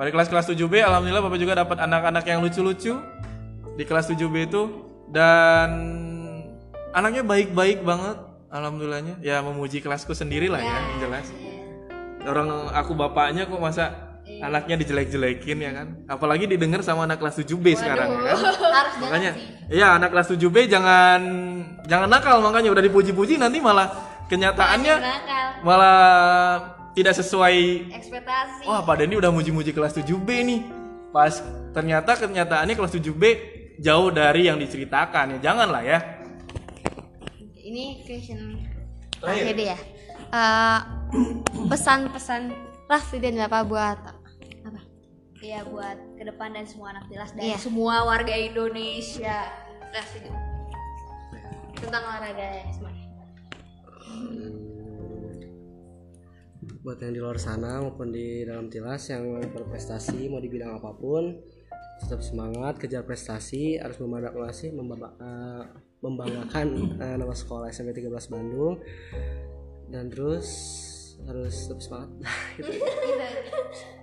Wali 0.00 0.16
kelas 0.16 0.32
kelas 0.32 0.48
7B 0.48 0.80
alhamdulillah 0.80 1.20
Bapak 1.20 1.36
juga 1.36 1.60
dapat 1.60 1.76
anak-anak 1.76 2.24
yang 2.24 2.40
lucu-lucu 2.40 2.96
di 3.76 3.84
kelas 3.84 4.08
7B 4.08 4.48
itu 4.48 4.62
dan 5.12 5.68
anaknya 6.96 7.20
baik-baik 7.20 7.84
banget 7.84 8.16
alhamdulillahnya. 8.48 9.20
Ya 9.20 9.44
memuji 9.44 9.84
kelasku 9.84 10.16
sendiri 10.16 10.48
lah 10.48 10.64
ya, 10.64 10.72
yang 10.72 11.04
jelas. 11.04 11.28
Orang 12.24 12.72
aku 12.72 12.96
bapaknya 12.96 13.44
kok 13.44 13.60
masa 13.60 14.16
anaknya 14.40 14.80
dijelek-jelekin 14.80 15.68
ya 15.68 15.70
kan. 15.76 15.86
Apalagi 16.08 16.48
didengar 16.48 16.80
sama 16.80 17.04
anak 17.04 17.20
kelas 17.20 17.44
7B 17.44 17.76
sekarang 17.76 18.08
ya 18.08 18.20
kan. 18.24 18.56
Harus 18.80 18.94
Makanya 19.04 19.30
iya 19.68 20.00
anak 20.00 20.16
kelas 20.16 20.32
7B 20.32 20.64
jangan 20.64 21.20
jangan 21.84 22.08
nakal 22.08 22.40
makanya 22.40 22.72
udah 22.72 22.84
dipuji-puji 22.88 23.36
nanti 23.36 23.60
malah 23.60 23.92
kenyataannya 24.32 24.96
malah 25.60 26.79
tidak 26.92 27.14
sesuai 27.14 27.56
Ekspektasi. 27.92 28.64
wah 28.64 28.80
Pak 28.80 28.94
Denny 28.98 29.14
udah 29.14 29.30
muji-muji 29.30 29.70
kelas 29.70 29.94
7B 29.94 30.28
nih 30.42 30.60
pas 31.08 31.42
ternyata 31.70 32.14
kenyataannya 32.14 32.74
kelas 32.74 32.92
7B 32.92 33.22
jauh 33.78 34.10
dari 34.10 34.46
yang 34.46 34.56
diceritakan 34.56 35.36
ya 35.36 35.52
janganlah 35.52 35.82
ya 35.82 35.98
Ini 37.60 38.02
question 38.02 38.58
Terakhir. 39.16 39.52
deh 39.52 39.66
ya. 39.68 39.78
Eh, 40.28 40.78
pesan-pesan 41.66 42.50
Raffi 42.86 43.18
dan 43.18 43.38
Bapak 43.38 43.62
buat 43.64 43.98
apa? 44.64 44.80
Iya 45.38 45.62
buat 45.64 45.94
ke 46.16 46.24
depan 46.24 46.50
dan 46.50 46.66
semua 46.66 46.90
anak 46.90 47.06
jelas 47.06 47.30
dan 47.30 47.44
Iya. 47.44 47.56
semua 47.56 48.02
warga 48.02 48.32
Indonesia. 48.32 49.46
Dulu. 49.86 50.30
Tentang 51.76 52.02
olahraga 52.02 52.42
ya 52.42 52.64
semuanya. 52.68 53.06
Buat 56.80 56.96
yang 56.96 57.12
di 57.12 57.20
luar 57.20 57.36
sana 57.36 57.84
maupun 57.84 58.08
di 58.08 58.48
dalam 58.48 58.72
tilas 58.72 59.12
yang 59.12 59.36
berprestasi 59.52 60.32
mau 60.32 60.40
di 60.40 60.48
bidang 60.48 60.80
apa 60.80 60.96
pun 60.96 61.36
tetap 62.00 62.24
semangat 62.24 62.80
kejar 62.80 63.04
prestasi 63.04 63.76
harus 63.76 64.00
membanggakan 64.00 64.72
membangga- 64.72 65.16
eh, 65.20 65.62
membanggakan 66.00 66.66
eh, 66.96 67.16
nama 67.20 67.34
sekolah 67.36 67.68
SMP 67.68 67.92
13 67.92 68.32
Bandung 68.32 68.80
dan 69.92 70.08
terus 70.08 70.48
harus 71.28 71.52
tetap 71.68 71.80
semangat 71.84 72.08
gitu. 72.56 72.72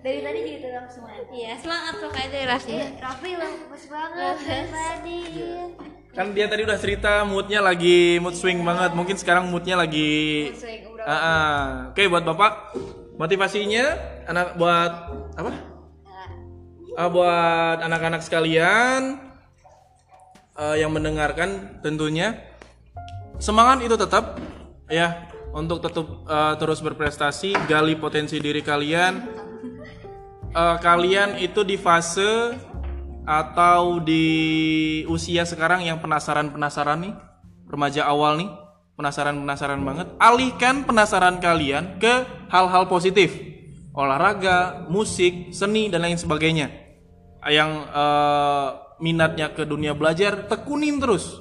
Dari 0.05 0.21
tadi 0.21 0.37
jadi 0.45 0.59
tetap 0.61 0.85
semuanya. 0.85 1.25
Iya, 1.33 1.53
semangat 1.57 1.93
pokoknya 1.97 2.45
Raffi. 2.45 2.77
Raffi 3.01 3.31
lemes 3.33 3.83
banget 3.89 4.35
dari 4.45 4.67
tadi. 4.69 5.21
kan 6.13 6.33
dia 6.33 6.45
tadi 6.45 6.61
udah 6.65 6.77
cerita 6.77 7.25
moodnya 7.25 7.61
lagi 7.61 8.17
mood 8.17 8.33
swing 8.33 8.61
banget 8.65 8.89
mungkin 8.97 9.17
sekarang 9.21 9.53
moodnya 9.53 9.77
lagi 9.77 10.49
Ah, 11.07 11.15
ah. 11.15 11.59
oke 11.95 12.03
buat 12.11 12.27
bapak 12.27 12.75
motivasinya 13.15 13.95
anak 14.27 14.59
buat 14.59 14.91
apa? 15.39 15.51
Ah, 16.99 17.07
buat 17.07 17.79
anak-anak 17.79 18.27
sekalian 18.27 19.15
eh, 20.59 20.75
yang 20.83 20.91
mendengarkan 20.91 21.79
tentunya. 21.79 22.35
Semangat 23.39 23.87
itu 23.87 23.95
tetap 23.95 24.35
ya 24.91 25.31
untuk 25.55 25.79
tetap 25.79 26.27
eh, 26.27 26.53
terus 26.59 26.83
berprestasi 26.83 27.55
gali 27.71 27.95
potensi 27.95 28.43
diri 28.43 28.59
kalian. 28.59 29.13
Eh, 30.51 30.77
kalian 30.83 31.39
itu 31.39 31.63
di 31.63 31.79
fase 31.79 32.51
atau 33.23 34.03
di 34.03 34.27
usia 35.07 35.47
sekarang 35.47 35.87
yang 35.87 36.03
penasaran-penasaran 36.03 36.99
nih, 36.99 37.15
remaja 37.71 38.03
awal 38.11 38.35
nih, 38.35 38.51
penasaran-penasaran 38.97 39.79
banget, 39.85 40.07
alihkan 40.17 40.81
penasaran 40.83 41.37
kalian 41.37 42.01
ke 42.01 42.25
hal-hal 42.49 42.89
positif. 42.89 43.29
Olahraga, 43.93 44.85
musik, 44.89 45.53
seni 45.53 45.89
dan 45.89 46.05
lain 46.05 46.17
sebagainya. 46.17 46.69
Yang 47.45 47.71
eh, 47.93 48.67
minatnya 48.99 49.53
ke 49.53 49.63
dunia 49.63 49.93
belajar, 49.93 50.49
tekunin 50.49 50.97
terus. 50.97 51.37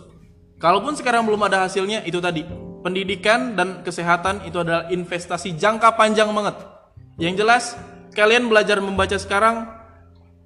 Kalaupun 0.61 0.97
sekarang 0.97 1.25
belum 1.25 1.49
ada 1.49 1.65
hasilnya, 1.69 2.05
itu 2.05 2.21
tadi. 2.21 2.45
Pendidikan 2.81 3.59
dan 3.59 3.83
kesehatan 3.83 4.47
itu 4.47 4.63
adalah 4.63 4.89
investasi 4.93 5.57
jangka 5.59 5.97
panjang 5.99 6.31
banget. 6.33 6.57
Yang 7.19 7.35
jelas, 7.41 7.65
kalian 8.15 8.49
belajar 8.49 8.81
membaca 8.81 9.17
sekarang 9.17 9.69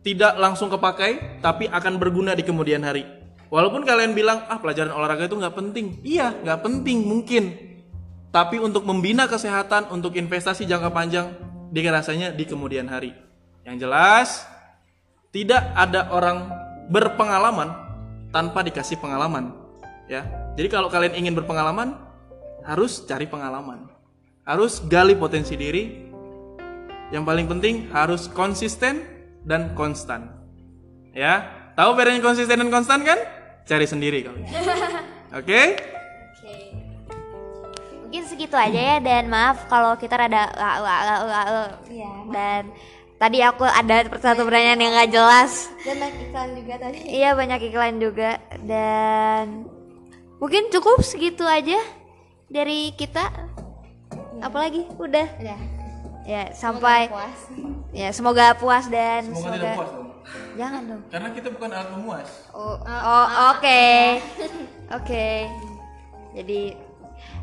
tidak 0.02 0.34
langsung 0.40 0.72
kepakai, 0.72 1.42
tapi 1.44 1.68
akan 1.68 2.00
berguna 2.00 2.32
di 2.34 2.42
kemudian 2.42 2.82
hari. 2.82 3.19
Walaupun 3.50 3.82
kalian 3.82 4.14
bilang, 4.14 4.46
ah 4.46 4.62
pelajaran 4.62 4.94
olahraga 4.94 5.26
itu 5.26 5.34
nggak 5.34 5.56
penting. 5.58 5.98
Iya, 6.06 6.38
nggak 6.38 6.60
penting 6.62 7.02
mungkin. 7.02 7.44
Tapi 8.30 8.62
untuk 8.62 8.86
membina 8.86 9.26
kesehatan, 9.26 9.90
untuk 9.90 10.14
investasi 10.14 10.70
jangka 10.70 10.94
panjang, 10.94 11.34
dia 11.74 11.90
rasanya 11.90 12.30
di 12.30 12.46
kemudian 12.46 12.86
hari. 12.86 13.10
Yang 13.66 13.76
jelas, 13.82 14.28
tidak 15.34 15.66
ada 15.74 16.14
orang 16.14 16.46
berpengalaman 16.94 17.74
tanpa 18.30 18.62
dikasih 18.62 19.02
pengalaman. 19.02 19.50
Ya, 20.06 20.26
jadi 20.54 20.70
kalau 20.70 20.86
kalian 20.86 21.18
ingin 21.18 21.34
berpengalaman, 21.34 21.98
harus 22.62 23.02
cari 23.02 23.26
pengalaman, 23.26 23.90
harus 24.46 24.78
gali 24.86 25.18
potensi 25.18 25.58
diri. 25.58 26.06
Yang 27.10 27.24
paling 27.26 27.46
penting 27.50 27.74
harus 27.90 28.30
konsisten 28.30 29.02
dan 29.42 29.74
konstan. 29.74 30.30
Ya, 31.10 31.50
tahu 31.74 31.98
bedanya 31.98 32.22
konsisten 32.22 32.62
dan 32.62 32.70
konstan 32.70 33.02
kan? 33.02 33.18
Cari 33.70 33.86
sendiri 33.86 34.26
kalian. 34.26 34.50
Oke? 35.38 35.60
Mungkin 38.02 38.26
segitu 38.26 38.58
aja 38.58 38.74
ya 38.74 38.96
dan 38.98 39.30
maaf 39.30 39.70
kalau 39.70 39.94
kita 39.94 40.18
rada 40.18 40.50
la- 40.50 41.78
dan 42.34 42.66
tadi 43.14 43.38
aku 43.38 43.62
ada 43.62 44.10
satu 44.18 44.42
pertanyaan 44.42 44.82
yang 44.82 44.90
nggak 44.90 45.14
jelas. 45.14 45.70
Dan 45.86 46.02
banyak 46.02 46.18
iklan 46.26 46.50
juga 46.58 46.74
tadi. 46.82 46.98
Iya 47.06 47.30
banyak 47.38 47.60
iklan 47.70 47.94
juga 48.02 48.30
dan 48.66 49.70
mungkin 50.42 50.66
cukup 50.74 51.06
segitu 51.06 51.46
aja 51.46 51.78
dari 52.50 52.90
kita. 52.98 53.30
Apalagi 54.42 54.90
udah 54.98 55.30
Udah. 55.38 55.58
ya 56.26 56.50
sampai 56.50 57.06
Puas. 57.06 57.38
ya 57.94 58.08
semoga 58.10 58.56
puas 58.58 58.90
dan 58.90 59.30
Semoga 59.30 59.38
semoga, 59.38 59.54
tidak 59.54 59.74
puas 59.78 59.90
dong. 59.94 60.09
Jangan 60.58 60.82
dong. 60.86 61.02
Karena 61.10 61.28
kita 61.34 61.48
bukan 61.54 61.70
alat 61.70 61.88
memuas. 61.94 62.28
Oh, 62.54 62.76
oh, 62.80 63.26
oke. 63.54 63.82
Oke. 64.98 65.46
Jadi 66.34 66.74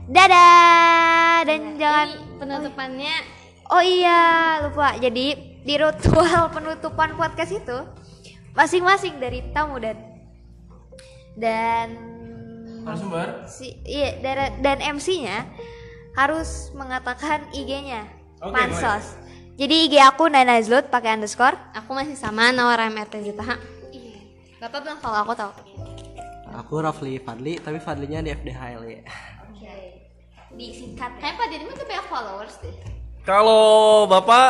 dadah 0.08 1.48
dan 1.48 1.80
jangan 1.80 2.08
Ini 2.12 2.36
penutupannya 2.40 3.16
Oh 3.68 3.84
iya, 3.84 4.64
lupa. 4.64 4.96
Jadi 4.96 5.60
di 5.68 5.76
ritual 5.76 6.48
penutupan 6.56 7.20
podcast 7.20 7.52
itu 7.52 7.78
masing-masing 8.56 9.20
dari 9.20 9.44
tamu 9.52 9.78
dan 9.84 10.00
dan 11.36 11.88
Narasumber. 12.82 13.44
si 13.46 13.76
iya 13.84 14.18
dan, 14.24 14.64
dan 14.64 14.80
MC-nya 14.96 15.46
harus 16.16 16.72
mengatakan 16.74 17.46
IG-nya 17.54 18.08
Oke, 18.42 18.56
pansos. 18.56 19.20
Jadi 19.58 19.90
IG 19.90 19.98
aku 19.98 20.30
Nana 20.30 20.62
Zlut 20.62 20.94
pakai 20.94 21.18
underscore. 21.18 21.58
aku 21.74 21.90
masih 21.98 22.14
sama 22.14 22.54
Nawara 22.54 22.94
MRT 22.94 23.26
Zita. 23.26 23.58
Bapak 24.62 24.86
belum 24.86 25.02
follow 25.02 25.26
aku 25.26 25.34
tau. 25.34 25.52
Aku 26.62 26.78
Rafli 26.78 27.18
Fadli, 27.18 27.58
tapi 27.58 27.82
Fadlinya 27.82 28.22
di 28.22 28.30
FDHL 28.38 28.82
ya. 28.86 29.02
Disingkat. 30.54 31.10
Kayaknya 31.22 31.38
Pak 31.38 31.48
Deddy 31.50 31.64
mah 31.66 31.74
tuh 31.74 31.86
banyak 31.90 32.06
followers 32.10 32.56
deh. 32.62 32.74
Kalau 33.26 33.66
Bapak 34.06 34.50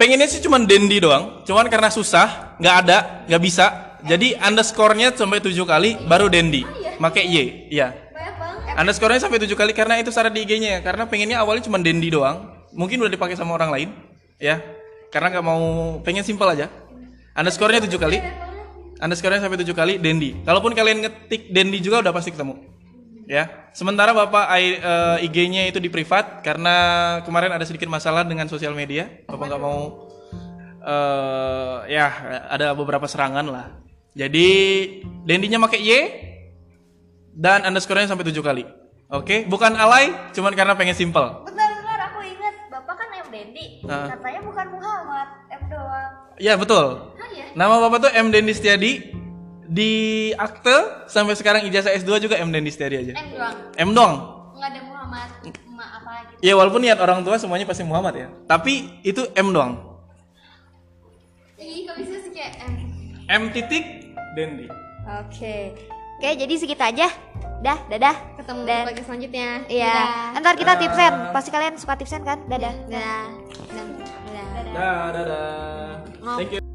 pengennya 0.00 0.28
sih 0.28 0.40
cuman 0.40 0.64
Dendi 0.64 1.00
doang, 1.00 1.44
cuman 1.44 1.68
karena 1.68 1.92
susah, 1.92 2.56
nggak 2.56 2.76
ada, 2.84 2.98
nggak 3.28 3.42
bisa. 3.44 3.66
Jadi 4.04 4.32
underscore-nya 4.36 5.12
sampai 5.12 5.44
tujuh 5.44 5.68
kali 5.68 6.00
baru 6.08 6.32
Dendi. 6.32 6.64
Make 7.00 7.20
Y, 7.24 7.68
iya. 7.68 7.96
Underscore-nya 8.76 9.28
sampai 9.28 9.40
tujuh 9.44 9.56
kali 9.56 9.76
karena 9.76 10.00
itu 10.00 10.08
syarat 10.08 10.32
di 10.32 10.44
IG-nya 10.44 10.76
ya. 10.76 10.80
Karena 10.80 11.04
pengennya 11.04 11.40
awalnya 11.40 11.68
cuma 11.68 11.76
Dendi 11.80 12.12
doang. 12.12 12.51
Mungkin 12.72 13.00
udah 13.04 13.12
dipakai 13.12 13.36
sama 13.36 13.54
orang 13.56 13.70
lain, 13.70 13.88
ya. 14.40 14.60
Karena 15.12 15.28
nggak 15.28 15.44
mau 15.44 15.60
pengen 16.00 16.24
simpel 16.24 16.48
aja. 16.48 16.72
Underscore-nya 17.36 17.84
tujuh 17.84 18.00
kali. 18.00 18.18
Underscore-nya 18.96 19.44
sampai 19.44 19.60
tujuh 19.60 19.76
kali 19.76 20.00
Dendi. 20.00 20.40
Kalaupun 20.44 20.72
kalian 20.72 21.04
ngetik 21.04 21.52
Dendi 21.52 21.84
juga 21.84 22.00
udah 22.00 22.12
pasti 22.16 22.32
ketemu. 22.32 22.56
Ya. 23.28 23.68
Sementara 23.72 24.12
Bapak 24.12 24.50
I- 24.56 24.80
eh, 24.80 25.26
IG-nya 25.28 25.68
itu 25.68 25.80
di 25.80 25.88
privat 25.88 26.44
karena 26.44 26.74
kemarin 27.24 27.52
ada 27.54 27.64
sedikit 27.64 27.88
masalah 27.88 28.24
dengan 28.24 28.48
sosial 28.48 28.76
media. 28.76 29.08
Bapak 29.28 29.46
nggak 29.48 29.62
mau 29.62 30.10
eh 30.82 31.76
ya 31.94 32.06
ada 32.50 32.74
beberapa 32.74 33.06
serangan 33.06 33.46
lah. 33.46 33.66
Jadi 34.12 34.48
Dendinya 35.22 35.62
pakai 35.64 35.80
Y 35.80 35.92
dan 37.32 37.64
underscore-nya 37.64 38.10
sampai 38.10 38.26
tujuh 38.28 38.44
kali. 38.44 38.66
Oke, 39.12 39.44
bukan 39.44 39.76
alay, 39.76 40.12
cuman 40.32 40.56
karena 40.56 40.72
pengen 40.72 40.96
simple. 40.96 41.44
Bentar, 41.44 41.68
bentar, 41.68 41.98
aku 42.08 42.20
ingat. 42.24 42.54
Bapak 42.72 42.94
kan 42.96 43.08
M 43.12 43.28
Dendi. 43.52 43.84
Ah. 43.84 44.08
Katanya 44.16 44.40
bukan 44.48 44.66
Muhammad, 44.72 45.28
M 45.52 45.62
doang. 45.68 46.12
Ya 46.40 46.56
betul. 46.56 46.86
Nama 47.52 47.74
bapak 47.84 47.98
tuh 48.08 48.12
M 48.16 48.32
Dendi 48.32 48.56
Setiadi. 48.56 48.92
Di 49.72 49.92
akte 50.36 51.08
sampai 51.08 51.32
sekarang 51.32 51.64
ijazah 51.64 51.96
S2 51.96 52.28
juga 52.28 52.36
M 52.40 52.48
Dendi 52.48 52.72
Setiadi 52.72 52.96
aja. 52.96 53.12
M 53.12 53.28
doang. 53.36 53.56
M 53.76 53.90
dong. 53.92 54.12
Nggak 54.56 54.68
ada 54.72 54.80
Muhammad, 54.88 55.28
Ma 55.68 55.84
apa 56.00 56.12
gitu. 56.32 56.40
Ya 56.44 56.52
walaupun 56.56 56.80
niat 56.80 56.98
orang 57.00 57.20
tua 57.24 57.36
semuanya 57.36 57.68
pasti 57.68 57.84
Muhammad 57.84 58.14
ya. 58.16 58.28
Tapi 58.48 59.04
itu 59.04 59.28
M 59.36 59.52
doang. 59.52 60.00
Ih, 61.60 61.84
kok 61.84 61.96
bisa 62.00 62.16
sih 62.24 62.32
kayak 62.32 62.52
M? 62.64 62.72
M 63.28 63.42
titik 63.52 64.16
Dendi. 64.32 64.66
Oke. 65.20 65.76
Oke, 66.22 66.38
jadi 66.38 66.54
segitu 66.54 66.78
aja. 66.78 67.10
Dah, 67.66 67.82
dadah. 67.90 68.14
Ketemu 68.38 68.62
di 68.62 68.70
Dan- 68.70 68.86
podcast 68.86 69.06
selanjutnya. 69.10 69.48
Iya. 69.66 69.90
Dadah. 69.90 70.38
Ntar 70.38 70.54
kita 70.54 70.72
tipsen. 70.78 71.12
Pasti 71.34 71.50
kalian 71.50 71.74
suka 71.74 71.98
tipsen 71.98 72.22
kan? 72.22 72.38
Dadah. 72.46 72.70
Dadah. 72.86 73.26
Dadah. 73.66 73.86
Dadah. 74.54 74.70
Dah, 74.70 75.06
dadah. 75.10 76.38
Thank 76.38 76.54
you. 76.54 76.71